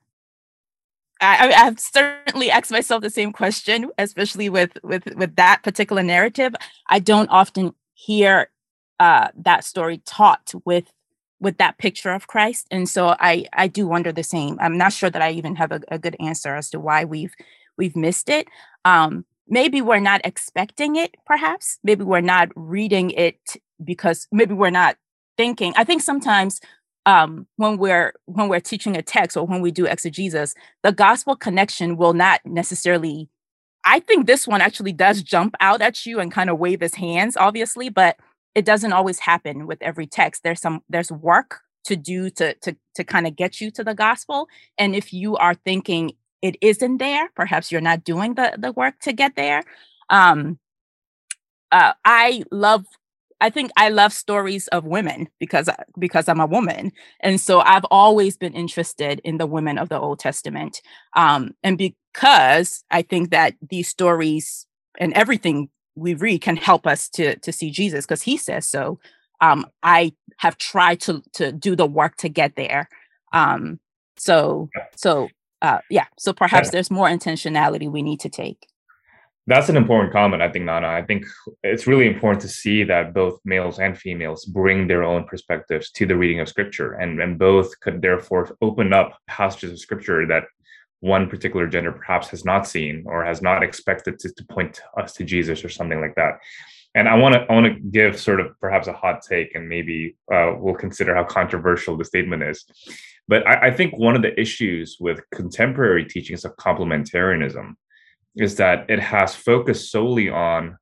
I, 1.21 1.53
I've 1.53 1.79
certainly 1.79 2.51
asked 2.51 2.71
myself 2.71 3.03
the 3.03 3.11
same 3.11 3.33
question, 3.33 3.91
especially 3.99 4.49
with 4.49 4.79
with 4.83 5.05
with 5.17 5.37
that 5.37 5.63
particular 5.63 6.03
narrative. 6.03 6.55
I 6.89 6.99
don't 6.99 7.29
often 7.29 7.75
hear 7.95 8.51
uh, 8.99 9.29
that 9.37 9.65
story 9.65 10.03
taught 10.07 10.53
with 10.65 10.93
with 11.41 11.59
that 11.59 11.79
picture 11.79 12.11
of 12.11 12.27
Christ, 12.27 12.67
and 12.71 12.89
so 12.89 13.17
I 13.21 13.47
I 13.53 13.69
do 13.69 13.87
wonder 13.87 14.13
the 14.13 14.23
same. 14.23 14.57
I'm 14.61 14.79
not 14.79 14.93
sure 14.93 15.11
that 15.11 15.23
I 15.23 15.31
even 15.33 15.57
have 15.57 15.73
a, 15.73 15.81
a 15.89 15.99
good 15.99 16.17
answer 16.21 16.57
as 16.57 16.71
to 16.71 16.81
why 16.81 17.05
we've 17.05 17.35
we've 17.77 17.97
missed 17.97 18.29
it. 18.29 18.49
Um, 18.85 19.25
maybe 19.47 19.83
we're 19.83 20.01
not 20.01 20.21
expecting 20.25 20.97
it, 20.97 21.15
perhaps. 21.27 21.79
Maybe 21.83 22.05
we're 22.05 22.21
not 22.21 22.49
reading 22.55 23.11
it 23.11 23.57
because 23.83 24.27
maybe 24.33 24.55
we're 24.55 24.71
not 24.71 24.97
thinking. 25.37 25.75
I 25.77 25.85
think 25.85 26.03
sometimes 26.03 26.61
um, 27.07 27.47
when 27.57 27.79
we're 27.79 28.13
when 28.27 28.49
we're 28.49 28.61
teaching 28.61 28.97
a 28.97 29.03
text 29.03 29.37
or 29.37 29.47
when 29.47 29.61
we 29.61 29.71
do 29.71 29.87
exegesis, 29.87 30.55
the 30.83 30.93
gospel 30.93 31.37
connection 31.37 31.97
will 31.97 32.15
not 32.15 32.41
necessarily. 32.45 33.29
I 33.85 34.01
think 34.01 34.27
this 34.27 34.47
one 34.47 34.61
actually 34.61 34.93
does 34.93 35.23
jump 35.23 35.55
out 35.61 35.81
at 35.81 36.05
you 36.05 36.21
and 36.21 36.31
kind 36.31 36.51
of 36.51 36.59
wave 36.59 36.81
his 36.81 36.95
hands, 36.95 37.37
obviously, 37.37 37.89
but 37.89 38.17
it 38.55 38.67
doesn't 38.67 38.93
always 38.93 39.19
happen 39.21 39.67
with 39.67 39.81
every 39.83 40.07
text. 40.07 40.43
There's 40.43 40.61
some 40.61 40.83
there's 40.89 41.11
work 41.11 41.61
to 41.85 41.97
do 41.97 42.31
to 42.31 42.55
to 42.55 42.77
to 42.95 43.05
kind 43.05 43.27
of 43.27 43.37
get 43.37 43.61
you 43.61 43.71
to 43.73 43.85
the 43.85 43.95
gospel, 43.95 44.49
and 44.77 44.95
if 44.95 45.13
you 45.13 45.37
are 45.37 45.55
thinking 45.55 46.13
it 46.43 46.57
isn't 46.61 46.99
there 46.99 47.31
perhaps 47.35 47.71
you're 47.71 47.81
not 47.81 48.05
doing 48.05 48.35
the 48.35 48.55
the 48.59 48.73
work 48.73 48.99
to 49.01 49.13
get 49.13 49.37
there 49.37 49.63
um 50.11 50.59
uh, 51.73 51.93
i 52.05 52.43
love 52.51 52.85
i 53.41 53.51
think 53.51 53.71
i 53.77 53.89
love 53.89 54.13
stories 54.13 54.69
of 54.69 54.85
women 54.85 55.29
because 55.39 55.69
uh, 55.69 55.75
because 55.99 56.29
i'm 56.29 56.41
a 56.41 56.47
woman. 56.47 56.93
And 57.21 57.41
so 57.41 57.61
i've 57.61 57.85
always 57.91 58.37
been 58.37 58.55
interested 58.55 59.21
in 59.25 59.39
the 59.39 59.47
women 59.47 59.79
of 59.79 59.89
the 59.89 59.99
old 59.99 60.19
testament 60.19 60.81
um 61.17 61.55
and 61.63 61.79
because 61.79 62.85
i 62.91 63.03
think 63.03 63.31
that 63.31 63.55
these 63.69 63.89
stories 63.89 64.67
and 64.99 65.13
everything 65.15 65.69
we 65.95 66.15
read 66.15 66.41
can 66.41 66.57
help 66.57 66.87
us 66.87 67.09
to 67.09 67.37
to 67.41 67.53
see 67.53 67.71
jesus 67.71 68.07
because 68.07 68.23
he 68.23 68.37
says 68.37 68.67
so. 68.67 68.99
Um 69.41 69.67
i 69.83 70.13
have 70.39 70.57
tried 70.59 71.01
to 71.01 71.23
to 71.35 71.53
do 71.53 71.77
the 71.77 71.87
work 71.87 72.17
to 72.17 72.29
get 72.29 72.57
there. 72.57 72.89
Um 73.33 73.81
so 74.17 74.69
so 74.97 75.29
uh, 75.63 75.79
yeah, 75.91 76.07
so 76.19 76.33
perhaps 76.33 76.71
there's 76.71 76.91
more 76.91 77.09
intentionality 77.09 77.91
we 77.91 78.03
need 78.03 78.21
to 78.21 78.29
take. 78.29 78.67
That's 79.51 79.69
an 79.69 79.77
important 79.77 80.13
comment, 80.13 80.43
I 80.43 80.49
think, 80.49 80.65
Nana. 80.65 80.87
I 80.87 81.03
think 81.03 81.27
it's 81.65 81.89
really 81.89 82.07
important 82.07 82.41
to 82.43 82.49
see 82.49 82.85
that 82.85 83.13
both 83.13 83.41
males 83.45 83.81
and 83.81 83.99
females 83.99 84.45
bring 84.45 84.87
their 84.87 85.03
own 85.03 85.25
perspectives 85.25 85.91
to 85.97 86.07
the 86.07 86.17
reading 86.17 86.39
of 86.39 86.49
scripture, 86.49 86.93
and, 86.93 87.21
and 87.21 87.37
both 87.37 87.69
could 87.81 88.01
therefore 88.01 88.57
open 88.63 88.93
up 88.93 89.19
passages 89.27 89.73
of 89.73 89.81
scripture 89.81 90.25
that 90.29 90.45
one 91.01 91.29
particular 91.29 91.67
gender 91.67 91.91
perhaps 91.91 92.29
has 92.29 92.45
not 92.45 92.69
seen 92.69 93.03
or 93.07 93.25
has 93.25 93.43
not 93.43 93.65
expected 93.65 94.21
to, 94.21 94.33
to 94.33 94.45
point 94.45 94.81
us 94.97 95.15
to 95.15 95.25
Jesus 95.25 95.65
or 95.65 95.69
something 95.69 96.01
like 96.01 96.15
that. 96.15 96.35
And 96.95 97.09
I 97.09 97.17
want 97.17 97.35
to 97.35 97.41
I 97.41 97.53
want 97.53 97.67
to 97.67 97.81
give 97.91 98.21
sort 98.21 98.39
of 98.39 98.49
perhaps 98.61 98.87
a 98.87 98.93
hot 98.93 99.23
take, 99.29 99.57
and 99.57 99.69
maybe 99.69 100.17
uh, 100.33 100.55
we'll 100.59 100.75
consider 100.77 101.13
how 101.13 101.25
controversial 101.25 101.97
the 101.97 102.05
statement 102.05 102.45
is. 102.45 102.65
But 103.27 103.45
I, 103.49 103.67
I 103.67 103.71
think 103.73 103.99
one 103.99 104.15
of 104.15 104.23
the 104.23 104.39
issues 104.41 104.97
with 105.01 105.29
contemporary 105.35 106.05
teachings 106.05 106.45
of 106.45 106.55
complementarianism 106.55 107.75
is 108.37 108.57
that 108.57 108.89
it 108.89 109.01
has 109.01 109.35
focused 109.35 109.91
solely 109.91 110.29
on 110.29 110.77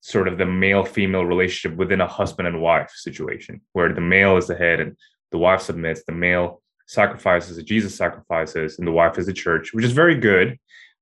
sort 0.00 0.28
of 0.28 0.36
the 0.36 0.46
male 0.46 0.84
female 0.84 1.24
relationship 1.24 1.78
within 1.78 2.00
a 2.00 2.06
husband 2.06 2.46
and 2.46 2.60
wife 2.60 2.90
situation, 2.94 3.60
where 3.72 3.92
the 3.92 4.00
male 4.00 4.36
is 4.36 4.46
the 4.46 4.54
head 4.54 4.80
and 4.80 4.96
the 5.30 5.38
wife 5.38 5.62
submits, 5.62 6.04
the 6.04 6.12
male 6.12 6.62
sacrifices, 6.86 7.62
Jesus 7.64 7.96
sacrifices, 7.96 8.78
and 8.78 8.86
the 8.86 8.92
wife 8.92 9.18
is 9.18 9.26
the 9.26 9.32
church, 9.32 9.72
which 9.72 9.84
is 9.84 9.92
very 9.92 10.14
good. 10.14 10.58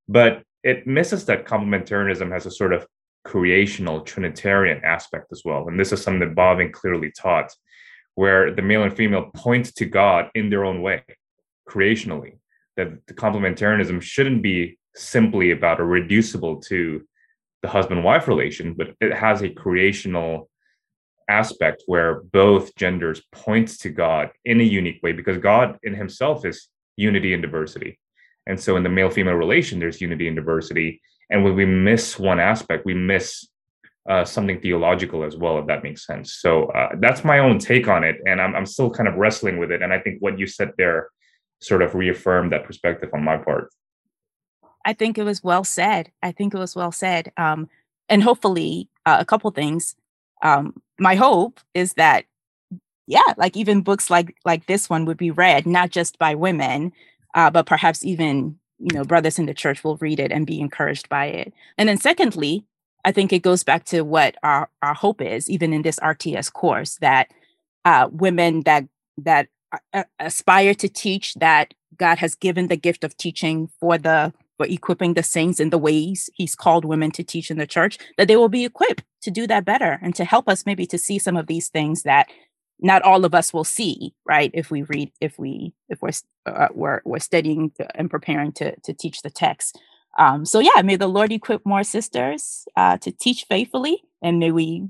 But 0.08 0.42
it 0.62 0.86
misses 0.86 1.24
that 1.24 1.46
complementarianism 1.46 2.30
has 2.30 2.46
a 2.46 2.50
sort 2.50 2.72
of 2.72 2.86
creational 3.24 4.02
Trinitarian 4.02 4.84
aspect 4.84 5.26
as 5.32 5.42
well. 5.44 5.66
And 5.68 5.78
this 5.78 5.92
is 5.92 6.02
something 6.02 6.20
that 6.20 6.36
Bavinck 6.36 6.72
clearly 6.72 7.10
taught, 7.10 7.52
where 8.14 8.54
the 8.54 8.62
male 8.62 8.84
and 8.84 8.96
female 8.96 9.30
point 9.34 9.74
to 9.76 9.84
God 9.84 10.30
in 10.34 10.50
their 10.50 10.64
own 10.64 10.82
way, 10.82 11.02
creationally. 11.68 12.38
That 12.76 13.06
the 13.06 13.14
complementarianism 13.14 14.00
shouldn't 14.00 14.42
be 14.42 14.78
simply 14.94 15.50
about 15.50 15.80
or 15.80 15.86
reducible 15.86 16.60
to 16.62 17.02
the 17.62 17.68
husband 17.68 18.04
wife 18.04 18.28
relation, 18.28 18.74
but 18.74 18.94
it 19.00 19.14
has 19.14 19.42
a 19.42 19.48
creational 19.48 20.48
aspect 21.28 21.84
where 21.86 22.22
both 22.32 22.74
genders 22.74 23.22
point 23.32 23.68
to 23.80 23.88
God 23.88 24.30
in 24.44 24.60
a 24.60 24.64
unique 24.64 25.00
way 25.02 25.12
because 25.12 25.38
God 25.38 25.78
in 25.82 25.94
himself 25.94 26.44
is 26.44 26.68
unity 26.96 27.32
and 27.32 27.42
diversity. 27.42 27.98
And 28.46 28.60
so 28.60 28.76
in 28.76 28.82
the 28.82 28.88
male 28.88 29.10
female 29.10 29.34
relation, 29.34 29.78
there's 29.78 30.00
unity 30.00 30.26
and 30.26 30.36
diversity. 30.36 31.00
And 31.30 31.44
when 31.44 31.54
we 31.54 31.64
miss 31.64 32.18
one 32.18 32.40
aspect, 32.40 32.84
we 32.84 32.94
miss 32.94 33.46
uh, 34.08 34.24
something 34.24 34.60
theological 34.60 35.22
as 35.22 35.36
well, 35.36 35.58
if 35.58 35.66
that 35.68 35.84
makes 35.84 36.04
sense. 36.04 36.34
So 36.34 36.64
uh, 36.66 36.90
that's 36.98 37.24
my 37.24 37.38
own 37.38 37.58
take 37.58 37.86
on 37.86 38.02
it. 38.02 38.16
And 38.26 38.40
I'm, 38.40 38.54
I'm 38.56 38.66
still 38.66 38.90
kind 38.90 39.08
of 39.08 39.14
wrestling 39.14 39.58
with 39.58 39.70
it. 39.70 39.80
And 39.80 39.92
I 39.92 40.00
think 40.00 40.20
what 40.20 40.38
you 40.38 40.46
said 40.46 40.72
there 40.76 41.08
sort 41.60 41.82
of 41.82 41.94
reaffirmed 41.94 42.52
that 42.52 42.64
perspective 42.64 43.10
on 43.14 43.22
my 43.22 43.36
part. 43.36 43.68
I 44.84 44.92
think 44.92 45.18
it 45.18 45.24
was 45.24 45.42
well 45.42 45.64
said. 45.64 46.10
I 46.22 46.32
think 46.32 46.54
it 46.54 46.58
was 46.58 46.76
well 46.76 46.92
said. 46.92 47.32
Um, 47.36 47.68
and 48.08 48.22
hopefully, 48.22 48.88
uh, 49.06 49.16
a 49.20 49.24
couple 49.24 49.50
things. 49.50 49.94
Um, 50.42 50.80
my 50.98 51.14
hope 51.14 51.60
is 51.74 51.94
that, 51.94 52.24
yeah, 53.06 53.20
like 53.36 53.56
even 53.56 53.82
books 53.82 54.10
like 54.10 54.36
like 54.44 54.66
this 54.66 54.90
one 54.90 55.04
would 55.04 55.16
be 55.16 55.30
read 55.30 55.66
not 55.66 55.90
just 55.90 56.18
by 56.18 56.34
women, 56.34 56.92
uh, 57.34 57.50
but 57.50 57.66
perhaps 57.66 58.04
even 58.04 58.58
you 58.78 58.94
know 58.94 59.04
brothers 59.04 59.38
in 59.38 59.46
the 59.46 59.54
church 59.54 59.84
will 59.84 59.96
read 59.98 60.20
it 60.20 60.32
and 60.32 60.46
be 60.46 60.60
encouraged 60.60 61.08
by 61.08 61.26
it. 61.26 61.52
And 61.78 61.88
then 61.88 61.98
secondly, 61.98 62.64
I 63.04 63.12
think 63.12 63.32
it 63.32 63.42
goes 63.42 63.64
back 63.64 63.84
to 63.86 64.02
what 64.02 64.36
our 64.42 64.68
our 64.82 64.94
hope 64.94 65.20
is, 65.20 65.50
even 65.50 65.72
in 65.72 65.82
this 65.82 65.98
RTS 66.00 66.52
course, 66.52 66.96
that 66.98 67.30
uh, 67.84 68.08
women 68.12 68.62
that 68.62 68.84
that 69.18 69.48
aspire 70.18 70.74
to 70.74 70.88
teach, 70.88 71.34
that 71.34 71.74
God 71.96 72.18
has 72.18 72.34
given 72.34 72.68
the 72.68 72.76
gift 72.76 73.04
of 73.04 73.16
teaching 73.16 73.68
for 73.80 73.98
the 73.98 74.32
equipping 74.62 75.14
the 75.14 75.22
saints 75.22 75.60
in 75.60 75.70
the 75.70 75.78
ways 75.78 76.30
He's 76.34 76.54
called 76.54 76.84
women 76.84 77.10
to 77.12 77.24
teach 77.24 77.50
in 77.50 77.58
the 77.58 77.66
church, 77.66 77.98
that 78.16 78.28
they 78.28 78.36
will 78.36 78.48
be 78.48 78.64
equipped 78.64 79.04
to 79.22 79.30
do 79.30 79.46
that 79.46 79.64
better 79.64 79.98
and 80.02 80.14
to 80.14 80.24
help 80.24 80.48
us 80.48 80.66
maybe 80.66 80.86
to 80.86 80.98
see 80.98 81.18
some 81.18 81.36
of 81.36 81.46
these 81.46 81.68
things 81.68 82.02
that 82.02 82.28
not 82.80 83.02
all 83.02 83.24
of 83.24 83.34
us 83.34 83.52
will 83.52 83.64
see 83.64 84.12
right 84.26 84.50
if 84.54 84.70
we 84.70 84.82
read 84.82 85.12
if 85.20 85.38
we 85.38 85.72
if 85.88 86.02
we're 86.02 86.10
uh, 86.46 86.68
we're, 86.74 87.00
we're 87.04 87.20
studying 87.20 87.70
and 87.94 88.10
preparing 88.10 88.52
to 88.52 88.74
to 88.80 88.92
teach 88.92 89.22
the 89.22 89.30
text. 89.30 89.78
Um, 90.18 90.44
so 90.44 90.58
yeah 90.58 90.82
may 90.82 90.96
the 90.96 91.06
lord 91.06 91.32
equip 91.32 91.64
more 91.64 91.84
sisters 91.84 92.66
uh, 92.76 92.98
to 92.98 93.12
teach 93.12 93.46
faithfully 93.48 94.02
and 94.20 94.38
may 94.38 94.50
we 94.50 94.88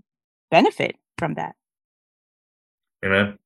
benefit 0.50 0.96
from 1.18 1.34
that. 1.34 1.54
Amen 3.04 3.38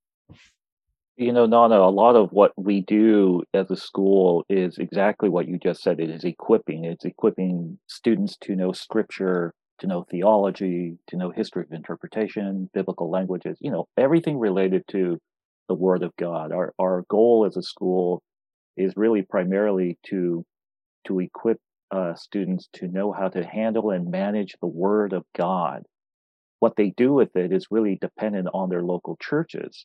you 1.16 1.32
know 1.32 1.46
nana 1.46 1.76
a 1.76 1.90
lot 1.90 2.16
of 2.16 2.30
what 2.32 2.52
we 2.56 2.82
do 2.82 3.42
as 3.54 3.70
a 3.70 3.76
school 3.76 4.44
is 4.48 4.78
exactly 4.78 5.28
what 5.28 5.48
you 5.48 5.58
just 5.58 5.82
said 5.82 5.98
it 6.00 6.10
is 6.10 6.24
equipping 6.24 6.84
it's 6.84 7.04
equipping 7.04 7.78
students 7.86 8.36
to 8.36 8.54
know 8.54 8.72
scripture 8.72 9.52
to 9.78 9.86
know 9.86 10.04
theology, 10.10 10.98
to 11.08 11.16
know 11.16 11.30
history 11.30 11.62
of 11.62 11.72
interpretation, 11.72 12.70
biblical 12.72 13.10
languages, 13.10 13.58
you 13.60 13.70
know, 13.70 13.86
everything 13.96 14.38
related 14.38 14.82
to 14.88 15.18
the 15.68 15.74
Word 15.74 16.02
of 16.02 16.14
God. 16.16 16.52
Our 16.52 16.72
our 16.78 17.04
goal 17.08 17.44
as 17.46 17.56
a 17.56 17.62
school 17.62 18.22
is 18.76 18.94
really 18.96 19.22
primarily 19.22 19.98
to 20.06 20.44
to 21.06 21.20
equip 21.20 21.58
uh, 21.90 22.14
students 22.14 22.68
to 22.74 22.88
know 22.88 23.12
how 23.12 23.28
to 23.28 23.44
handle 23.44 23.90
and 23.90 24.10
manage 24.10 24.56
the 24.60 24.66
Word 24.66 25.12
of 25.12 25.24
God. 25.36 25.82
What 26.60 26.76
they 26.76 26.90
do 26.96 27.12
with 27.12 27.36
it 27.36 27.52
is 27.52 27.66
really 27.70 27.98
dependent 28.00 28.48
on 28.54 28.70
their 28.70 28.82
local 28.82 29.16
churches, 29.20 29.84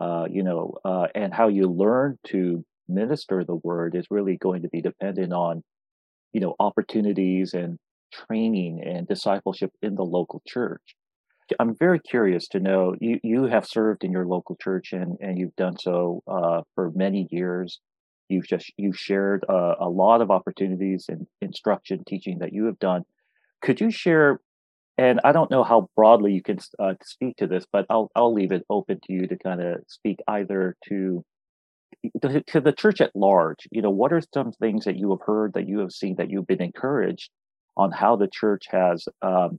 uh, 0.00 0.26
you 0.30 0.42
know, 0.42 0.74
uh, 0.84 1.06
and 1.14 1.32
how 1.32 1.48
you 1.48 1.68
learn 1.68 2.18
to 2.28 2.64
minister 2.88 3.44
the 3.44 3.56
Word 3.56 3.94
is 3.94 4.06
really 4.10 4.36
going 4.36 4.62
to 4.62 4.68
be 4.68 4.80
dependent 4.80 5.32
on, 5.32 5.62
you 6.32 6.40
know, 6.40 6.54
opportunities 6.60 7.54
and 7.54 7.78
training 8.12 8.82
and 8.84 9.08
discipleship 9.08 9.70
in 9.82 9.94
the 9.94 10.04
local 10.04 10.42
church. 10.46 10.96
I'm 11.60 11.76
very 11.76 12.00
curious 12.00 12.48
to 12.48 12.60
know 12.60 12.94
you, 13.00 13.20
you 13.22 13.44
have 13.44 13.66
served 13.66 14.02
in 14.04 14.10
your 14.10 14.26
local 14.26 14.56
church 14.60 14.92
and, 14.92 15.16
and 15.20 15.38
you've 15.38 15.54
done 15.56 15.78
so 15.78 16.22
uh, 16.26 16.62
for 16.74 16.90
many 16.94 17.28
years. 17.30 17.80
You've 18.28 18.48
just 18.48 18.72
you've 18.76 18.98
shared 18.98 19.44
uh, 19.48 19.76
a 19.78 19.88
lot 19.88 20.20
of 20.20 20.32
opportunities 20.32 21.06
and 21.08 21.28
instruction 21.40 22.02
teaching 22.04 22.38
that 22.40 22.52
you 22.52 22.64
have 22.66 22.78
done. 22.80 23.02
Could 23.62 23.80
you 23.80 23.90
share? 23.90 24.40
And 24.98 25.20
I 25.24 25.32
don't 25.32 25.50
know 25.50 25.62
how 25.62 25.90
broadly 25.94 26.32
you 26.32 26.42
can 26.42 26.58
uh, 26.78 26.94
speak 27.02 27.36
to 27.36 27.46
this, 27.46 27.66
but 27.70 27.86
I'll 27.90 28.10
I'll 28.14 28.32
leave 28.32 28.52
it 28.52 28.64
open 28.70 28.98
to 29.04 29.12
you 29.12 29.26
to 29.26 29.36
kind 29.36 29.60
of 29.60 29.80
speak 29.88 30.18
either 30.26 30.76
to 30.88 31.24
to 32.22 32.60
the 32.60 32.72
church 32.72 33.00
at 33.00 33.14
large. 33.14 33.68
You 33.70 33.82
know, 33.82 33.90
what 33.90 34.12
are 34.12 34.22
some 34.32 34.52
things 34.52 34.84
that 34.84 34.96
you 34.96 35.10
have 35.10 35.20
heard 35.26 35.52
that 35.54 35.68
you 35.68 35.80
have 35.80 35.92
seen 35.92 36.16
that 36.16 36.30
you've 36.30 36.46
been 36.46 36.62
encouraged 36.62 37.30
on 37.76 37.92
how 37.92 38.16
the 38.16 38.28
church 38.28 38.64
has 38.70 39.06
um, 39.22 39.58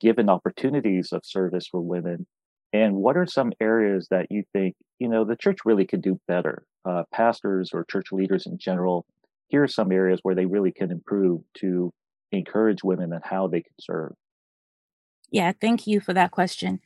given 0.00 0.30
opportunities 0.30 1.12
of 1.12 1.22
service 1.24 1.66
for 1.66 1.80
women? 1.80 2.26
And 2.72 2.96
what 2.96 3.16
are 3.16 3.26
some 3.26 3.52
areas 3.60 4.06
that 4.10 4.28
you 4.30 4.44
think 4.54 4.76
you 4.98 5.08
know 5.08 5.24
the 5.24 5.36
church 5.36 5.58
really 5.64 5.86
could 5.86 6.02
do 6.02 6.18
better? 6.26 6.64
Uh, 6.86 7.02
pastors 7.12 7.70
or 7.74 7.84
church 7.84 8.10
leaders 8.12 8.46
in 8.46 8.56
general 8.56 9.04
here 9.48 9.64
are 9.64 9.68
some 9.68 9.92
areas 9.92 10.20
where 10.22 10.34
they 10.34 10.46
really 10.46 10.72
can 10.72 10.90
improve 10.90 11.42
to 11.58 11.92
encourage 12.32 12.82
women 12.82 13.12
and 13.12 13.22
how 13.24 13.48
they 13.48 13.60
can 13.60 13.74
serve 13.80 14.14
yeah 15.30 15.52
thank 15.60 15.86
you 15.86 16.00
for 16.00 16.14
that 16.14 16.30
question 16.30 16.80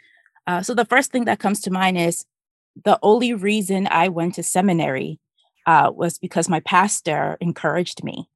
uh, 0.46 0.62
so 0.62 0.74
the 0.74 0.84
first 0.84 1.12
thing 1.12 1.24
that 1.24 1.38
comes 1.38 1.60
to 1.60 1.70
mind 1.70 1.98
is 1.98 2.24
the 2.84 2.98
only 3.02 3.34
reason 3.34 3.86
i 3.90 4.08
went 4.08 4.34
to 4.34 4.42
seminary 4.42 5.18
uh, 5.66 5.90
was 5.94 6.18
because 6.18 6.48
my 6.48 6.60
pastor 6.60 7.38
encouraged 7.40 8.04
me 8.04 8.28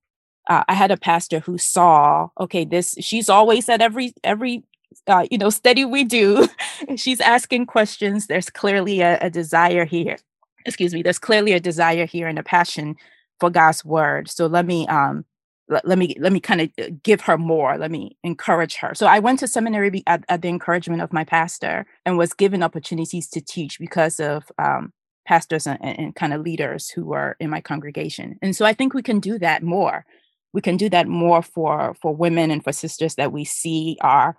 uh, 0.49 0.65
I 0.69 0.75
had 0.75 0.91
a 0.91 0.97
pastor 0.97 1.41
who 1.41 1.59
saw, 1.59 2.29
okay, 2.41 2.65
this 2.65 2.95
she's 3.01 3.29
always 3.29 3.69
at 3.69 3.83
every 3.83 4.15
every 4.25 4.65
uh, 5.07 5.27
you 5.31 5.39
know 5.39 5.51
study 5.51 5.85
we 5.85 6.05
do, 6.05 6.49
she's 6.97 7.21
asking 7.21 7.67
questions. 7.67 8.27
There's 8.27 8.51
clearly 8.51 9.01
a, 9.01 9.19
a 9.21 9.31
desire 9.31 9.85
here. 9.85 10.17
Excuse 10.65 10.95
me. 10.95 11.03
There's 11.03 11.19
clearly 11.19 11.53
a 11.53 11.61
desire 11.61 12.07
here 12.07 12.27
and 12.27 12.39
a 12.39 12.43
passion 12.43 12.97
for 13.41 13.51
God's 13.51 13.85
word. 13.85 14.29
So 14.31 14.47
let 14.47 14.67
me 14.67 14.87
um 14.89 15.25
let, 15.69 15.87
let 15.87 15.99
me 15.99 16.17
let 16.19 16.33
me 16.33 16.41
kind 16.41 16.61
of 16.61 16.71
uh, 16.79 16.91
give 17.03 17.21
her 17.23 17.39
more. 17.39 17.79
Let 17.79 17.91
me 17.91 18.17
encourage 18.23 18.77
her. 18.77 18.95
So 18.95 19.07
I 19.07 19.19
went 19.19 19.39
to 19.41 19.49
seminary 19.49 20.03
at, 20.07 20.25
at 20.29 20.43
the 20.43 20.49
encouragement 20.49 21.03
of 21.03 21.13
my 21.13 21.25
pastor 21.25 21.87
and 22.05 22.19
was 22.19 22.33
given 22.33 22.63
opportunities 22.63 23.29
to 23.31 23.41
teach 23.41 23.79
because 23.79 24.21
of 24.21 24.51
um, 24.59 24.93
pastors 25.27 25.67
and, 25.67 25.79
and 25.83 26.15
kind 26.15 26.33
of 26.33 26.43
leaders 26.43 26.89
who 26.89 27.05
were 27.05 27.37
in 27.41 27.51
my 27.51 27.61
congregation. 27.61 28.39
And 28.43 28.57
so 28.57 28.65
I 28.65 28.73
think 28.73 28.95
we 28.95 29.03
can 29.03 29.21
do 29.21 29.39
that 29.39 29.63
more 29.63 30.05
we 30.53 30.61
can 30.61 30.77
do 30.77 30.89
that 30.89 31.07
more 31.07 31.43
for 31.43 31.95
for 32.01 32.15
women 32.15 32.51
and 32.51 32.63
for 32.65 32.73
sisters 32.73 33.15
that 33.17 33.33
we 33.33 33.45
see 33.45 33.97
are 34.01 34.37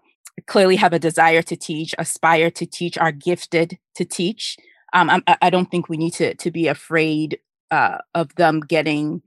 clearly 0.47 0.75
have 0.75 0.93
a 0.93 0.99
desire 0.99 1.41
to 1.41 1.55
teach 1.55 1.93
aspire 1.97 2.49
to 2.49 2.65
teach 2.65 2.97
are 2.97 3.11
gifted 3.11 3.77
to 3.95 4.05
teach 4.05 4.57
um, 4.93 5.09
I, 5.27 5.37
I 5.41 5.49
don't 5.49 5.69
think 5.69 5.89
we 5.89 5.97
need 5.97 6.13
to 6.13 6.35
to 6.35 6.51
be 6.51 6.67
afraid 6.67 7.39
uh, 7.71 7.99
of 8.15 8.33
them 8.35 8.61
getting 8.61 9.21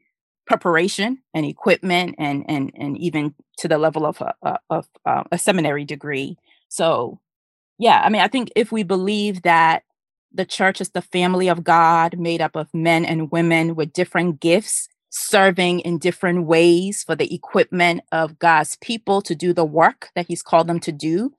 preparation 0.46 1.18
and 1.34 1.46
equipment 1.46 2.14
and 2.18 2.44
and 2.48 2.72
and 2.74 2.98
even 2.98 3.34
to 3.58 3.68
the 3.68 3.78
level 3.78 4.06
of 4.06 4.20
a, 4.20 4.58
of 4.70 4.88
uh, 5.06 5.22
a 5.30 5.38
seminary 5.38 5.84
degree 5.84 6.36
so 6.68 7.20
yeah 7.78 8.00
i 8.04 8.08
mean 8.08 8.22
i 8.22 8.28
think 8.28 8.50
if 8.56 8.72
we 8.72 8.82
believe 8.82 9.42
that 9.42 9.84
the 10.34 10.44
church 10.44 10.80
is 10.80 10.90
the 10.90 11.02
family 11.02 11.48
of 11.48 11.62
god 11.62 12.18
made 12.18 12.40
up 12.40 12.56
of 12.56 12.72
men 12.74 13.04
and 13.04 13.30
women 13.30 13.74
with 13.74 13.92
different 13.92 14.40
gifts 14.40 14.88
serving 15.12 15.80
in 15.80 15.98
different 15.98 16.46
ways 16.46 17.04
for 17.04 17.14
the 17.14 17.32
equipment 17.32 18.00
of 18.10 18.38
God's 18.38 18.76
people 18.80 19.20
to 19.22 19.34
do 19.34 19.52
the 19.52 19.64
work 19.64 20.08
that 20.14 20.26
He's 20.26 20.42
called 20.42 20.66
them 20.66 20.80
to 20.80 20.92
do, 20.92 21.32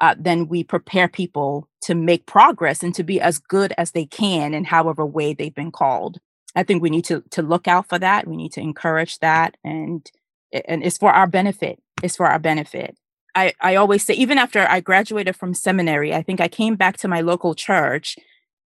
uh, 0.00 0.14
then 0.18 0.46
we 0.46 0.62
prepare 0.62 1.08
people 1.08 1.68
to 1.82 1.94
make 1.94 2.26
progress 2.26 2.82
and 2.82 2.94
to 2.94 3.02
be 3.02 3.20
as 3.20 3.38
good 3.38 3.72
as 3.78 3.92
they 3.92 4.04
can 4.04 4.52
in 4.52 4.64
however 4.64 5.06
way 5.06 5.32
they've 5.32 5.54
been 5.54 5.72
called. 5.72 6.18
I 6.54 6.62
think 6.62 6.82
we 6.82 6.90
need 6.90 7.04
to 7.06 7.22
to 7.30 7.42
look 7.42 7.68
out 7.68 7.88
for 7.88 7.98
that. 7.98 8.26
We 8.26 8.36
need 8.36 8.52
to 8.52 8.60
encourage 8.60 9.18
that, 9.20 9.56
and 9.64 10.08
and 10.52 10.84
it's 10.84 10.98
for 10.98 11.12
our 11.12 11.26
benefit. 11.26 11.80
It's 12.02 12.16
for 12.16 12.26
our 12.26 12.38
benefit. 12.38 12.96
I, 13.34 13.52
I 13.60 13.74
always 13.74 14.04
say, 14.04 14.14
even 14.14 14.38
after 14.38 14.60
I 14.60 14.80
graduated 14.80 15.34
from 15.34 15.54
seminary, 15.54 16.14
I 16.14 16.22
think 16.22 16.40
I 16.40 16.48
came 16.48 16.76
back 16.76 16.96
to 16.98 17.08
my 17.08 17.20
local 17.20 17.54
church 17.54 18.16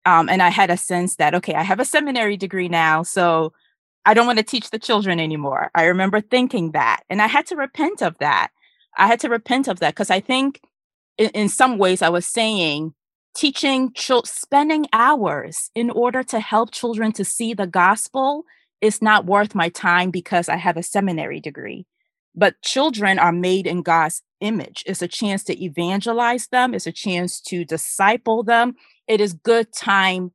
um, 0.04 0.28
and 0.28 0.42
I 0.42 0.48
had 0.48 0.70
a 0.70 0.76
sense 0.76 1.16
that, 1.16 1.34
okay, 1.34 1.54
I 1.54 1.62
have 1.62 1.80
a 1.80 1.84
seminary 1.84 2.36
degree 2.36 2.68
now. 2.68 3.02
So 3.02 3.52
I 4.04 4.14
don't 4.14 4.26
want 4.26 4.38
to 4.38 4.44
teach 4.44 4.70
the 4.70 4.78
children 4.78 5.20
anymore. 5.20 5.70
I 5.74 5.84
remember 5.84 6.20
thinking 6.20 6.72
that. 6.72 7.02
And 7.10 7.20
I 7.20 7.26
had 7.26 7.46
to 7.46 7.56
repent 7.56 8.02
of 8.02 8.16
that. 8.18 8.48
I 8.96 9.06
had 9.06 9.20
to 9.20 9.28
repent 9.28 9.68
of 9.68 9.80
that 9.80 9.94
because 9.94 10.10
I 10.10 10.20
think 10.20 10.60
in, 11.18 11.30
in, 11.30 11.48
some 11.48 11.78
ways 11.78 12.02
I 12.02 12.08
was 12.08 12.26
saying 12.26 12.94
teaching, 13.34 13.92
ch- 13.94 14.12
spending 14.24 14.86
hours 14.92 15.70
in 15.74 15.90
order 15.90 16.22
to 16.24 16.40
help 16.40 16.70
children 16.72 17.12
to 17.12 17.24
see 17.24 17.54
the 17.54 17.66
gospel 17.66 18.44
is 18.80 19.02
not 19.02 19.26
worth 19.26 19.54
my 19.54 19.68
time 19.68 20.10
because 20.10 20.48
I 20.48 20.56
have 20.56 20.76
a 20.76 20.82
seminary 20.82 21.40
degree. 21.40 21.86
but 22.34 22.60
children 22.62 23.18
are 23.18 23.32
made 23.32 23.66
in 23.66 23.82
God's 23.82 24.22
image. 24.40 24.84
It's 24.86 25.02
a 25.02 25.08
chance 25.08 25.42
to 25.44 25.64
evangelize 25.64 26.46
them, 26.48 26.74
it's 26.74 26.86
a 26.86 26.92
chance 26.92 27.40
to 27.42 27.64
disciple 27.64 28.42
them. 28.44 28.74
It 29.08 29.20
is 29.20 29.32
good 29.34 29.72
time, 29.74 30.32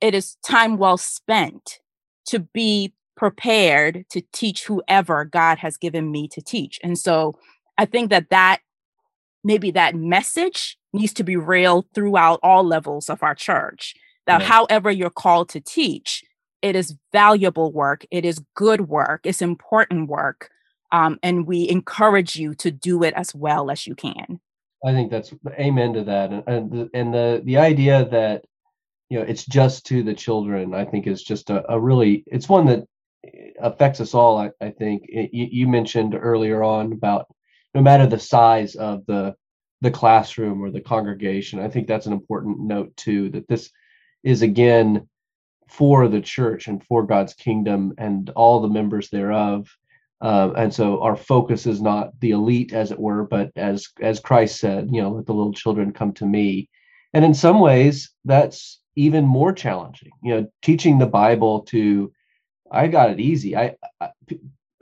it 0.00 0.14
is 0.14 0.36
time 0.44 0.78
well 0.78 0.98
spent 0.98 1.80
to 2.28 2.40
be 2.40 2.94
prepared 3.16 4.04
to 4.10 4.22
teach 4.32 4.64
whoever 4.66 5.24
God 5.24 5.58
has 5.58 5.76
given 5.76 6.10
me 6.10 6.28
to 6.28 6.42
teach. 6.42 6.78
And 6.82 6.98
so 6.98 7.38
I 7.78 7.86
think 7.86 8.10
that 8.10 8.30
that 8.30 8.60
maybe 9.46 9.70
that 9.70 9.94
message 9.94 10.76
needs 10.92 11.14
to 11.14 11.24
be 11.24 11.36
real 11.36 11.86
throughout 11.94 12.40
all 12.42 12.64
levels 12.64 13.08
of 13.08 13.22
our 13.22 13.34
church. 13.34 13.94
That 14.26 14.40
yeah. 14.40 14.48
however 14.48 14.90
you're 14.90 15.08
called 15.08 15.48
to 15.50 15.60
teach, 15.60 16.24
it 16.62 16.74
is 16.74 16.96
valuable 17.12 17.72
work, 17.72 18.04
it 18.10 18.24
is 18.24 18.42
good 18.56 18.88
work, 18.88 19.20
it's 19.24 19.40
important 19.40 20.08
work. 20.08 20.50
Um, 20.90 21.18
and 21.22 21.46
we 21.46 21.68
encourage 21.68 22.36
you 22.36 22.54
to 22.56 22.70
do 22.70 23.04
it 23.04 23.14
as 23.14 23.34
well 23.34 23.70
as 23.70 23.86
you 23.86 23.94
can. 23.94 24.40
I 24.84 24.92
think 24.92 25.10
that's 25.10 25.32
amen 25.58 25.94
to 25.94 26.04
that, 26.04 26.30
and 26.30 26.44
and 26.46 26.70
the, 26.70 26.90
and 26.94 27.14
the 27.14 27.42
the 27.44 27.56
idea 27.56 28.08
that 28.10 28.44
you 29.08 29.18
know 29.18 29.24
it's 29.24 29.44
just 29.44 29.86
to 29.86 30.02
the 30.02 30.14
children, 30.14 30.74
I 30.74 30.84
think 30.84 31.06
is 31.06 31.22
just 31.22 31.50
a, 31.50 31.64
a 31.72 31.80
really 31.80 32.22
it's 32.26 32.48
one 32.48 32.66
that 32.66 32.84
affects 33.60 34.00
us 34.00 34.14
all. 34.14 34.38
I, 34.38 34.50
I 34.60 34.70
think 34.70 35.06
it, 35.08 35.30
you, 35.32 35.48
you 35.50 35.68
mentioned 35.68 36.14
earlier 36.14 36.62
on 36.62 36.92
about 36.92 37.26
no 37.76 37.82
matter 37.82 38.06
the 38.06 38.18
size 38.18 38.74
of 38.74 39.04
the 39.06 39.36
the 39.82 39.90
classroom 39.90 40.62
or 40.62 40.70
the 40.70 40.80
congregation. 40.80 41.60
I 41.60 41.68
think 41.68 41.86
that's 41.86 42.06
an 42.06 42.14
important 42.14 42.58
note 42.58 42.96
too. 42.96 43.28
That 43.28 43.46
this 43.46 43.70
is 44.24 44.40
again 44.40 45.06
for 45.68 46.08
the 46.08 46.22
church 46.22 46.68
and 46.68 46.82
for 46.82 47.04
God's 47.04 47.34
kingdom 47.34 47.92
and 47.98 48.30
all 48.30 48.60
the 48.60 48.68
members 48.68 49.10
thereof. 49.10 49.68
Um, 50.22 50.54
and 50.56 50.72
so 50.72 51.02
our 51.02 51.16
focus 51.16 51.66
is 51.66 51.82
not 51.82 52.18
the 52.20 52.30
elite, 52.30 52.72
as 52.72 52.90
it 52.92 52.98
were, 52.98 53.24
but 53.24 53.50
as 53.56 53.88
as 54.00 54.20
Christ 54.20 54.58
said, 54.58 54.88
you 54.90 55.02
know, 55.02 55.10
let 55.10 55.26
the 55.26 55.34
little 55.34 55.52
children 55.52 55.92
come 55.92 56.14
to 56.14 56.24
me. 56.24 56.70
And 57.12 57.26
in 57.26 57.34
some 57.34 57.60
ways, 57.60 58.10
that's 58.24 58.80
even 58.96 59.26
more 59.26 59.52
challenging. 59.52 60.12
You 60.22 60.34
know, 60.34 60.46
teaching 60.62 60.98
the 60.98 61.06
Bible 61.06 61.60
to, 61.72 62.10
I 62.72 62.86
got 62.86 63.10
it 63.10 63.20
easy. 63.20 63.54
I, 63.54 63.74
I 64.00 64.08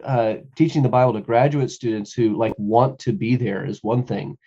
uh, 0.04 0.36
teaching 0.56 0.82
the 0.82 0.88
Bible 0.88 1.14
to 1.14 1.20
graduate 1.20 1.70
students 1.70 2.12
who 2.12 2.36
like 2.36 2.54
want 2.58 2.98
to 3.00 3.12
be 3.12 3.36
there 3.36 3.64
is 3.64 3.82
one 3.82 4.04
thing, 4.04 4.38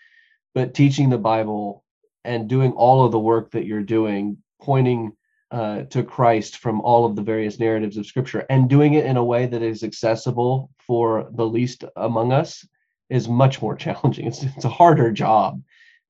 but 0.53 0.73
teaching 0.73 1.09
the 1.09 1.17
Bible 1.17 1.83
and 2.23 2.47
doing 2.47 2.71
all 2.73 3.05
of 3.05 3.11
the 3.11 3.19
work 3.19 3.51
that 3.51 3.65
you're 3.65 3.83
doing, 3.83 4.37
pointing 4.61 5.13
uh, 5.51 5.83
to 5.83 6.03
Christ 6.03 6.57
from 6.57 6.81
all 6.81 7.05
of 7.05 7.15
the 7.15 7.21
various 7.21 7.59
narratives 7.59 7.97
of 7.97 8.05
Scripture, 8.05 8.45
and 8.49 8.69
doing 8.69 8.93
it 8.93 9.05
in 9.05 9.17
a 9.17 9.23
way 9.23 9.45
that 9.45 9.61
is 9.61 9.83
accessible 9.83 10.69
for 10.79 11.29
the 11.33 11.45
least 11.45 11.83
among 11.95 12.33
us 12.33 12.67
is 13.09 13.27
much 13.27 13.61
more 13.61 13.75
challenging. 13.85 14.27
It's 14.27 14.43
it's 14.43 14.65
a 14.65 14.69
harder 14.69 15.11
job, 15.11 15.61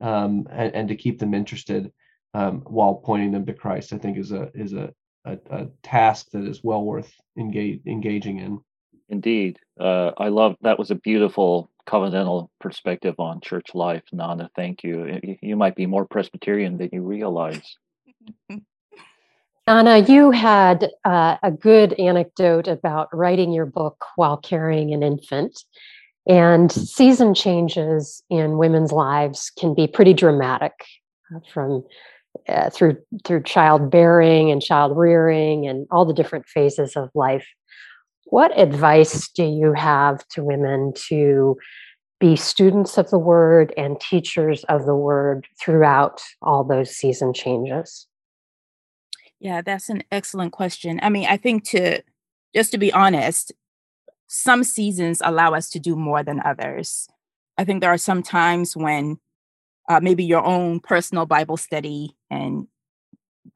um, 0.01 0.47
and, 0.51 0.73
and 0.73 0.87
to 0.89 0.95
keep 0.95 1.19
them 1.19 1.33
interested 1.33 1.91
um, 2.33 2.61
while 2.61 2.95
pointing 2.95 3.31
them 3.31 3.45
to 3.45 3.53
Christ, 3.53 3.93
I 3.93 3.97
think 3.97 4.17
is 4.17 4.31
a 4.31 4.51
is 4.53 4.73
a 4.73 4.93
a, 5.27 5.37
a 5.51 5.67
task 5.83 6.31
that 6.31 6.45
is 6.45 6.63
well 6.63 6.83
worth 6.83 7.11
engage, 7.37 7.81
engaging 7.85 8.39
in. 8.39 8.59
Indeed. 9.09 9.59
Uh, 9.79 10.11
I 10.17 10.27
love 10.29 10.55
that 10.61 10.79
was 10.79 10.91
a 10.91 10.95
beautiful 10.95 11.69
covenantal 11.87 12.49
perspective 12.59 13.15
on 13.19 13.39
church 13.41 13.73
life, 13.73 14.03
Nana. 14.11 14.49
Thank 14.55 14.83
you. 14.83 15.37
You 15.41 15.55
might 15.55 15.75
be 15.75 15.85
more 15.85 16.05
Presbyterian 16.05 16.77
than 16.77 16.89
you 16.91 17.01
realize. 17.01 17.77
Nana, 19.67 19.99
you 19.99 20.31
had 20.31 20.89
uh, 21.05 21.37
a 21.43 21.51
good 21.51 21.93
anecdote 21.93 22.67
about 22.67 23.07
writing 23.13 23.51
your 23.51 23.65
book 23.65 24.05
while 24.15 24.37
carrying 24.37 24.93
an 24.93 25.03
infant. 25.03 25.63
And 26.27 26.69
season 26.71 27.33
changes 27.33 28.21
in 28.29 28.57
women's 28.57 28.91
lives 28.91 29.49
can 29.57 29.73
be 29.73 29.87
pretty 29.87 30.13
dramatic 30.13 30.73
uh, 31.33 31.39
from 31.53 31.85
uh, 32.49 32.69
through 32.69 32.97
through 33.23 33.43
childbearing 33.43 34.51
and 34.51 34.61
child 34.61 34.95
rearing 34.95 35.67
and 35.67 35.87
all 35.89 36.05
the 36.05 36.13
different 36.13 36.45
phases 36.45 36.95
of 36.95 37.09
life. 37.15 37.47
What 38.29 38.57
advice 38.59 39.29
do 39.29 39.43
you 39.43 39.73
have 39.73 40.27
to 40.29 40.43
women 40.43 40.93
to 41.07 41.57
be 42.19 42.35
students 42.35 42.97
of 42.97 43.09
the 43.09 43.19
word 43.19 43.73
and 43.77 43.99
teachers 44.01 44.63
of 44.65 44.85
the 44.85 44.95
word 44.95 45.47
throughout 45.61 46.21
all 46.41 46.63
those 46.63 46.91
season 46.91 47.33
changes? 47.33 48.07
Yeah, 49.39 49.61
that's 49.61 49.89
an 49.89 50.03
excellent 50.11 50.51
question. 50.51 50.99
I 51.01 51.09
mean, 51.09 51.27
I 51.29 51.37
think 51.37 51.63
to 51.69 52.01
just 52.55 52.71
to 52.71 52.77
be 52.77 52.91
honest, 52.91 53.53
some 54.27 54.63
seasons 54.63 55.21
allow 55.23 55.53
us 55.53 55.69
to 55.69 55.79
do 55.79 55.95
more 55.95 56.23
than 56.23 56.41
others. 56.43 57.07
I 57.57 57.63
think 57.63 57.81
there 57.81 57.93
are 57.93 57.97
some 57.97 58.23
times 58.23 58.75
when 58.75 59.19
uh, 59.87 59.99
maybe 60.01 60.25
your 60.25 60.43
own 60.43 60.79
personal 60.79 61.25
Bible 61.25 61.55
study 61.55 62.15
and 62.29 62.67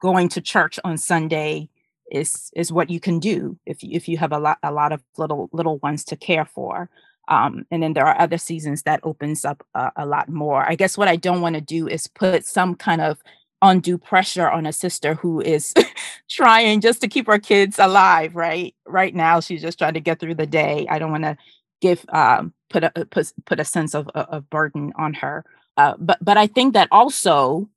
going 0.00 0.28
to 0.30 0.40
church 0.40 0.78
on 0.82 0.96
Sunday 0.96 1.68
is 2.12 2.50
is 2.54 2.70
what 2.70 2.90
you 2.90 3.00
can 3.00 3.18
do 3.18 3.58
if 3.66 3.82
you, 3.82 3.90
if 3.92 4.06
you 4.06 4.18
have 4.18 4.32
a 4.32 4.38
lot 4.38 4.58
a 4.62 4.70
lot 4.70 4.92
of 4.92 5.02
little 5.16 5.48
little 5.52 5.78
ones 5.78 6.04
to 6.04 6.16
care 6.16 6.44
for. 6.44 6.88
Um, 7.28 7.64
and 7.70 7.82
then 7.82 7.94
there 7.94 8.06
are 8.06 8.20
other 8.20 8.36
seasons 8.36 8.82
that 8.82 9.00
opens 9.04 9.44
up 9.44 9.64
a, 9.74 9.92
a 9.96 10.06
lot 10.06 10.28
more. 10.28 10.68
I 10.68 10.74
guess 10.74 10.98
what 10.98 11.08
I 11.08 11.16
don't 11.16 11.40
want 11.40 11.54
to 11.54 11.60
do 11.60 11.88
is 11.88 12.06
put 12.08 12.44
some 12.44 12.74
kind 12.74 13.00
of 13.00 13.18
undue 13.62 13.96
pressure 13.96 14.50
on 14.50 14.66
a 14.66 14.72
sister 14.72 15.14
who 15.14 15.40
is 15.40 15.72
trying 16.28 16.80
just 16.80 17.00
to 17.00 17.08
keep 17.08 17.26
her 17.28 17.38
kids 17.38 17.78
alive. 17.78 18.36
Right, 18.36 18.74
right 18.86 19.14
now 19.14 19.40
she's 19.40 19.62
just 19.62 19.78
trying 19.78 19.94
to 19.94 20.00
get 20.00 20.20
through 20.20 20.34
the 20.34 20.46
day. 20.46 20.86
I 20.90 20.98
don't 20.98 21.12
want 21.12 21.24
to 21.24 21.36
give 21.80 22.04
um, 22.12 22.52
put 22.68 22.84
a 22.84 22.90
put, 23.10 23.32
put 23.46 23.60
a 23.60 23.64
sense 23.64 23.94
of, 23.94 24.08
of 24.08 24.50
burden 24.50 24.92
on 24.96 25.14
her. 25.14 25.44
Uh, 25.76 25.94
but 25.98 26.18
but 26.20 26.36
I 26.36 26.48
think 26.48 26.74
that 26.74 26.88
also 26.90 27.68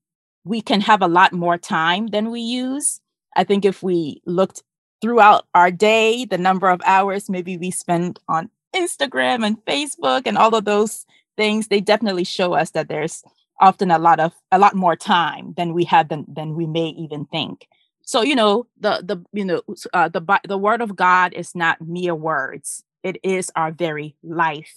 we 0.44 0.62
can 0.62 0.82
have 0.82 1.02
a 1.02 1.08
lot 1.08 1.34
more 1.34 1.58
time 1.58 2.08
than 2.08 2.32
we 2.32 2.42
use 2.42 3.00
I 3.36 3.44
think 3.44 3.66
if 3.66 3.84
we 3.84 4.22
looked 4.26 4.64
throughout 5.02 5.46
our 5.54 5.72
day, 5.72 6.26
the 6.26 6.38
number 6.38 6.70
of 6.70 6.82
hours 6.86 7.30
maybe 7.30 7.58
we 7.58 7.72
spend 7.72 8.20
on 8.28 8.50
Instagram 8.76 9.46
and 9.46 9.64
Facebook 9.66 10.24
and 10.26 10.38
all 10.38 10.56
of 10.56 10.66
those 10.66 11.06
things, 11.38 11.68
they 11.68 11.82
definitely 11.82 12.24
show 12.24 12.54
us 12.54 12.72
that 12.72 12.88
there's 12.88 13.24
often 13.60 13.92
a 13.92 14.00
lot 14.00 14.20
of 14.20 14.34
a 14.52 14.60
lot 14.60 14.76
more 14.76 14.96
time 14.96 15.54
than 15.56 15.74
we 15.74 15.86
have 15.86 16.10
than 16.10 16.26
than 16.28 16.56
we 16.56 16.66
may 16.66 16.88
even 16.88 17.26
think. 17.26 17.68
So 18.04 18.22
you 18.22 18.36
know 18.36 18.68
the 18.80 19.02
the 19.04 19.24
you 19.34 19.46
know 19.46 19.62
uh, 19.94 20.10
the 20.10 20.40
the 20.48 20.58
word 20.58 20.82
of 20.82 20.96
God 20.96 21.34
is 21.34 21.56
not 21.56 21.82
mere 21.82 22.16
words; 22.16 22.84
it 23.04 23.18
is 23.24 23.52
our 23.56 23.72
very 23.72 24.16
life, 24.24 24.74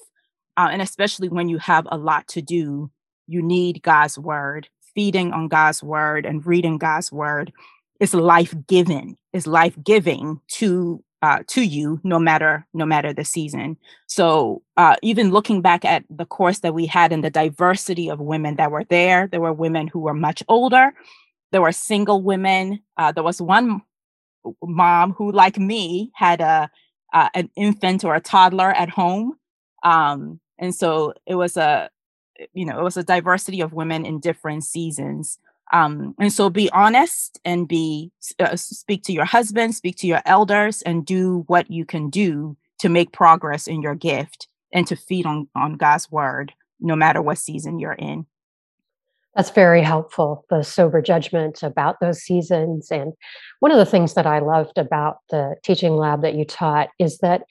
uh, 0.57 0.69
and 0.71 0.83
especially 0.83 1.29
when 1.29 1.49
you 1.49 1.59
have 1.59 1.87
a 1.91 1.99
lot 1.99 2.29
to 2.29 2.43
do, 2.43 2.91
you 3.27 3.43
need 3.43 3.83
God's 3.83 4.19
word. 4.19 4.69
Feeding 4.95 5.33
on 5.33 5.47
God's 5.47 5.81
word 5.81 6.27
and 6.27 6.45
reading 6.45 6.77
God's 6.77 7.13
word 7.13 7.53
is 8.01 8.15
life 8.15 8.55
giving 8.67 9.17
is 9.33 9.47
life 9.47 9.77
giving 9.83 10.41
to 10.49 11.03
uh, 11.21 11.41
to 11.49 11.63
you 11.63 12.01
no 12.05 12.19
matter 12.19 12.65
no 12.75 12.87
matter 12.87 13.13
the 13.13 13.25
season. 13.25 13.77
So 14.07 14.63
uh, 14.77 14.97
even 15.03 15.31
looking 15.31 15.63
back 15.63 15.85
at 15.85 16.05
the 16.09 16.25
course 16.27 16.61
that 16.61 16.75
we 16.75 16.87
had 16.87 17.13
and 17.13 17.25
the 17.25 17.31
diversity 17.31 18.09
of 18.09 18.21
women 18.21 18.57
that 18.57 18.71
were 18.71 18.85
there 18.85 19.27
there 19.27 19.41
were 19.41 19.53
women 19.53 19.89
who 19.89 20.01
were 20.01 20.15
much 20.15 20.43
older 20.49 20.93
there 21.51 21.63
were 21.63 21.73
single 21.73 22.23
women 22.23 22.81
uh, 22.97 23.11
there 23.13 23.25
was 23.25 23.41
one 23.41 23.83
mom 24.63 25.13
who 25.13 25.33
like 25.33 25.59
me 25.59 26.11
had 26.15 26.41
a 26.41 26.71
uh, 27.13 27.29
an 27.35 27.51
infant 27.57 28.05
or 28.05 28.15
a 28.15 28.21
toddler 28.21 28.71
at 28.71 28.91
home. 28.91 29.35
Um, 29.83 30.41
and 30.59 30.75
so 30.75 31.15
it 31.27 31.37
was 31.37 31.57
a 31.57 31.91
you 32.53 32.65
know 32.65 32.79
it 32.79 32.85
was 32.85 32.97
a 32.97 33.03
diversity 33.03 33.61
of 33.61 33.73
women 33.73 34.05
in 34.05 34.21
different 34.21 34.63
seasons 34.63 35.39
um, 35.73 36.15
and 36.19 36.33
so 36.33 36.51
be 36.51 36.71
honest 36.71 37.41
and 37.45 37.69
be 37.69 38.11
uh, 38.39 38.57
speak 38.57 39.03
to 39.05 39.13
your 39.13 39.25
husband, 39.25 39.75
speak 39.75 39.97
to 39.97 40.07
your 40.07 40.23
elders, 40.25 40.83
and 40.83 41.05
do 41.05 41.45
what 41.47 41.71
you 41.71 41.85
can 41.85 42.11
do 42.11 42.57
to 42.81 42.89
make 42.89 43.13
progress 43.13 43.67
in 43.67 43.83
your 43.83 43.95
gift 43.95 44.49
and 44.73 44.87
to 44.87 44.97
feed 44.97 45.27
on, 45.27 45.49
on 45.55 45.75
God's 45.75 46.11
word, 46.11 46.53
no 46.81 46.95
matter 46.95 47.21
what 47.21 47.39
season 47.39 47.79
you're 47.79 47.93
in. 47.93 48.27
That's 49.35 49.51
very 49.51 49.83
helpful, 49.83 50.45
the 50.51 50.63
sober 50.63 51.01
judgment 51.01 51.63
about 51.63 52.01
those 52.01 52.21
seasons. 52.21 52.91
And 52.91 53.13
one 53.61 53.71
of 53.71 53.79
the 53.79 53.87
things 53.87 54.15
that 54.15 54.27
I 54.27 54.41
loved 54.41 54.79
about 54.79 55.19
the 55.31 55.55
teaching 55.63 55.97
lab 55.97 56.23
that 56.23 56.35
you 56.35 56.45
taught 56.45 56.89
is 56.99 57.19
that 57.19 57.43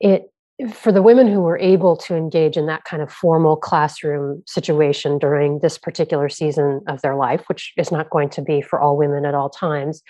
it 0.00 0.32
for 0.68 0.92
the 0.92 1.02
women 1.02 1.26
who 1.26 1.40
were 1.40 1.58
able 1.58 1.96
to 1.96 2.14
engage 2.14 2.56
in 2.56 2.66
that 2.66 2.84
kind 2.84 3.02
of 3.02 3.12
formal 3.12 3.56
classroom 3.56 4.42
situation 4.46 5.18
during 5.18 5.60
this 5.60 5.78
particular 5.78 6.28
season 6.28 6.80
of 6.88 7.00
their 7.02 7.16
life, 7.16 7.42
which 7.48 7.72
is 7.76 7.92
not 7.92 8.10
going 8.10 8.28
to 8.30 8.42
be 8.42 8.60
for 8.60 8.80
all 8.80 8.96
women 8.96 9.24
at 9.24 9.34
all 9.34 9.50
times, 9.50 10.02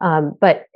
um, 0.00 0.36
but 0.40 0.66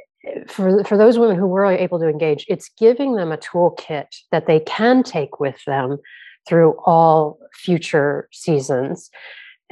for 0.47 0.85
for 0.85 0.97
those 0.97 1.19
women 1.19 1.37
who 1.37 1.47
were 1.47 1.67
able 1.67 1.99
to 1.99 2.09
engage, 2.09 2.45
it's 2.49 2.71
giving 2.79 3.17
them 3.17 3.33
a 3.33 3.37
toolkit 3.39 4.07
that 4.31 4.47
they 4.47 4.61
can 4.61 5.03
take 5.03 5.41
with 5.41 5.63
them 5.67 5.99
through 6.47 6.77
all 6.85 7.39
future 7.55 8.29
seasons. 8.33 9.11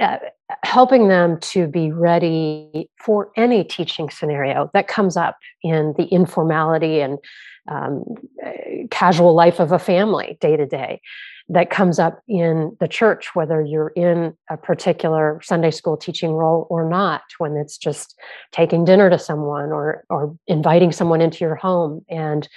Uh, 0.01 0.19
helping 0.65 1.09
them 1.09 1.39
to 1.41 1.67
be 1.67 1.93
ready 1.93 2.89
for 2.99 3.31
any 3.37 3.63
teaching 3.63 4.09
scenario 4.09 4.71
that 4.73 4.89
comes 4.89 5.17
up 5.17 5.37
in 5.63 5.95
the 5.99 6.05
informality 6.05 7.01
and 7.01 7.19
um, 7.69 8.03
casual 8.91 9.35
life 9.35 9.61
of 9.61 9.73
a 9.73 9.79
family 9.79 10.39
day 10.41 10.57
to 10.57 10.67
day 10.67 11.01
that 11.51 11.69
comes 11.69 11.99
up 11.99 12.23
in 12.29 12.77
the 12.81 12.89
church, 12.89 13.35
whether 13.35 13.61
you're 13.61 13.93
in 13.97 14.35
a 14.49 14.57
particular 14.57 15.41
Sunday 15.43 15.71
school 15.71 15.97
teaching 15.97 16.33
role 16.33 16.67
or 16.71 16.89
not, 16.89 17.23
when 17.39 17.57
it's 17.57 17.77
just 17.77 18.19
taking 18.53 18.85
dinner 18.85 19.11
to 19.11 19.19
someone 19.19 19.71
or 19.73 20.05
or 20.09 20.37
inviting 20.47 20.93
someone 20.93 21.21
into 21.21 21.45
your 21.45 21.57
home, 21.57 22.05
and 22.09 22.49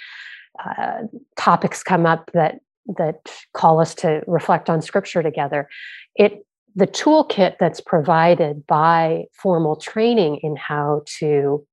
uh, 0.64 1.02
topics 1.36 1.82
come 1.82 2.06
up 2.06 2.30
that 2.32 2.60
that 2.96 3.16
call 3.52 3.80
us 3.80 3.94
to 3.96 4.22
reflect 4.26 4.70
on 4.70 4.80
Scripture 4.80 5.22
together. 5.22 5.68
It 6.14 6.46
the 6.74 6.86
toolkit 6.86 7.56
that's 7.58 7.80
provided 7.80 8.66
by 8.66 9.24
formal 9.32 9.76
training 9.76 10.40
in 10.42 10.56
how 10.56 11.02
to 11.18 11.64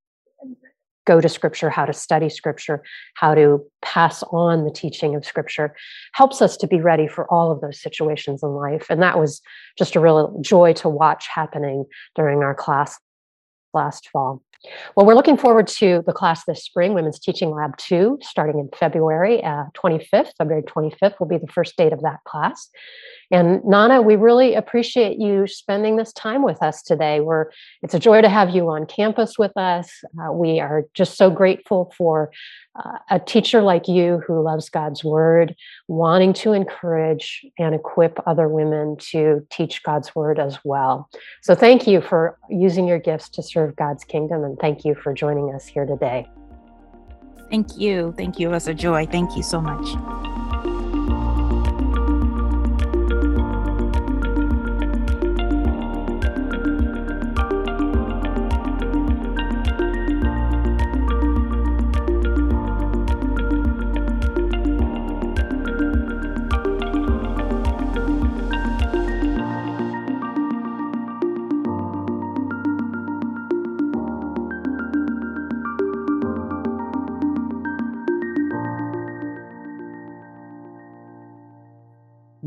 go 1.05 1.19
to 1.19 1.27
scripture, 1.27 1.69
how 1.69 1.85
to 1.85 1.93
study 1.93 2.29
scripture, 2.29 2.83
how 3.15 3.33
to 3.33 3.59
pass 3.81 4.21
on 4.31 4.63
the 4.63 4.71
teaching 4.71 5.15
of 5.15 5.25
scripture 5.25 5.75
helps 6.13 6.41
us 6.41 6.55
to 6.57 6.67
be 6.67 6.79
ready 6.79 7.07
for 7.07 7.31
all 7.33 7.51
of 7.51 7.59
those 7.61 7.81
situations 7.81 8.43
in 8.43 8.49
life. 8.49 8.85
And 8.89 9.01
that 9.01 9.19
was 9.19 9.41
just 9.77 9.95
a 9.95 9.99
real 9.99 10.39
joy 10.41 10.73
to 10.73 10.89
watch 10.89 11.27
happening 11.27 11.85
during 12.15 12.43
our 12.43 12.53
class 12.53 12.99
last 13.73 14.09
fall. 14.09 14.41
Well, 14.95 15.07
we're 15.07 15.15
looking 15.15 15.37
forward 15.37 15.65
to 15.67 16.03
the 16.05 16.13
class 16.13 16.45
this 16.45 16.63
spring, 16.63 16.93
Women's 16.93 17.19
Teaching 17.19 17.49
Lab 17.49 17.77
2, 17.77 18.19
starting 18.21 18.59
in 18.59 18.69
February 18.77 19.43
uh, 19.43 19.65
25th. 19.73 20.33
February 20.37 20.61
25th 20.63 21.19
will 21.19 21.27
be 21.27 21.39
the 21.39 21.47
first 21.47 21.75
date 21.77 21.93
of 21.93 22.01
that 22.01 22.23
class. 22.25 22.69
And 23.31 23.63
Nana, 23.63 24.01
we 24.01 24.17
really 24.17 24.53
appreciate 24.53 25.17
you 25.17 25.47
spending 25.47 25.95
this 25.95 26.13
time 26.13 26.43
with 26.43 26.61
us 26.61 26.83
today. 26.83 27.21
We're 27.21 27.45
it's 27.81 27.93
a 27.93 27.99
joy 27.99 28.21
to 28.21 28.29
have 28.29 28.51
you 28.51 28.69
on 28.69 28.85
campus 28.85 29.39
with 29.39 29.55
us. 29.55 29.89
Uh, 30.19 30.31
we 30.33 30.59
are 30.59 30.83
just 30.93 31.17
so 31.17 31.31
grateful 31.31 31.93
for 31.97 32.31
a 33.09 33.19
teacher 33.19 33.61
like 33.61 33.87
you 33.87 34.21
who 34.25 34.41
loves 34.41 34.69
God's 34.69 35.03
word, 35.03 35.55
wanting 35.87 36.33
to 36.33 36.53
encourage 36.53 37.45
and 37.59 37.75
equip 37.75 38.17
other 38.25 38.47
women 38.47 38.95
to 39.11 39.45
teach 39.49 39.83
God's 39.83 40.15
word 40.15 40.39
as 40.39 40.59
well. 40.63 41.09
So 41.41 41.53
thank 41.53 41.85
you 41.85 42.01
for 42.01 42.37
using 42.49 42.87
your 42.87 42.99
gifts 42.99 43.29
to 43.29 43.43
serve 43.43 43.75
God's 43.75 44.03
kingdom 44.03 44.43
and 44.43 44.57
thank 44.59 44.85
you 44.85 44.95
for 44.95 45.13
joining 45.13 45.53
us 45.53 45.65
here 45.65 45.85
today. 45.85 46.27
Thank 47.49 47.77
you. 47.77 48.13
Thank 48.15 48.39
you. 48.39 48.49
It 48.49 48.53
was 48.53 48.67
a 48.69 48.73
joy. 48.73 49.05
Thank 49.05 49.35
you 49.35 49.43
so 49.43 49.59
much. 49.59 50.40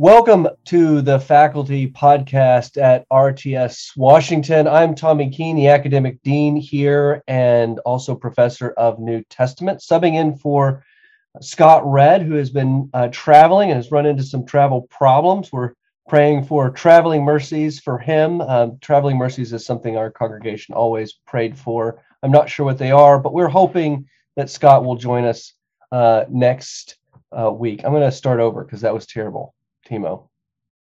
Welcome 0.04 0.48
to 0.66 1.00
the 1.00 1.18
faculty 1.18 1.90
podcast 1.90 2.76
at 2.76 3.08
RTS 3.08 3.96
Washington. 3.96 4.68
I'm 4.68 4.94
Tommy 4.94 5.30
Keene, 5.30 5.56
the 5.56 5.68
academic 5.68 6.22
dean 6.22 6.56
here 6.56 7.22
and 7.26 7.78
also 7.86 8.14
professor 8.14 8.72
of 8.72 8.98
New 8.98 9.22
Testament, 9.30 9.80
subbing 9.80 10.16
in 10.16 10.36
for 10.36 10.84
Scott 11.40 11.90
Redd, 11.90 12.20
who 12.20 12.34
has 12.34 12.50
been 12.50 12.90
uh, 12.92 13.08
traveling 13.12 13.70
and 13.70 13.78
has 13.78 13.90
run 13.90 14.04
into 14.04 14.22
some 14.22 14.44
travel 14.44 14.82
problems. 14.82 15.50
We're 15.50 15.72
praying 16.06 16.44
for 16.44 16.68
traveling 16.68 17.24
mercies 17.24 17.80
for 17.80 17.96
him. 17.96 18.42
Um, 18.42 18.76
traveling 18.82 19.16
mercies 19.16 19.54
is 19.54 19.64
something 19.64 19.96
our 19.96 20.10
congregation 20.10 20.74
always 20.74 21.14
prayed 21.26 21.56
for. 21.56 22.04
I'm 22.22 22.30
not 22.30 22.50
sure 22.50 22.66
what 22.66 22.76
they 22.76 22.90
are, 22.90 23.18
but 23.18 23.32
we're 23.32 23.48
hoping 23.48 24.06
that 24.36 24.50
Scott 24.50 24.84
will 24.84 24.96
join 24.96 25.24
us 25.24 25.54
uh, 25.92 26.26
next 26.28 26.98
uh, 27.32 27.50
week. 27.50 27.80
I'm 27.82 27.92
going 27.92 28.02
to 28.02 28.14
start 28.14 28.38
over 28.38 28.64
because 28.64 28.82
that 28.82 28.92
was 28.92 29.06
terrible. 29.06 29.54
Timo. 29.84 30.30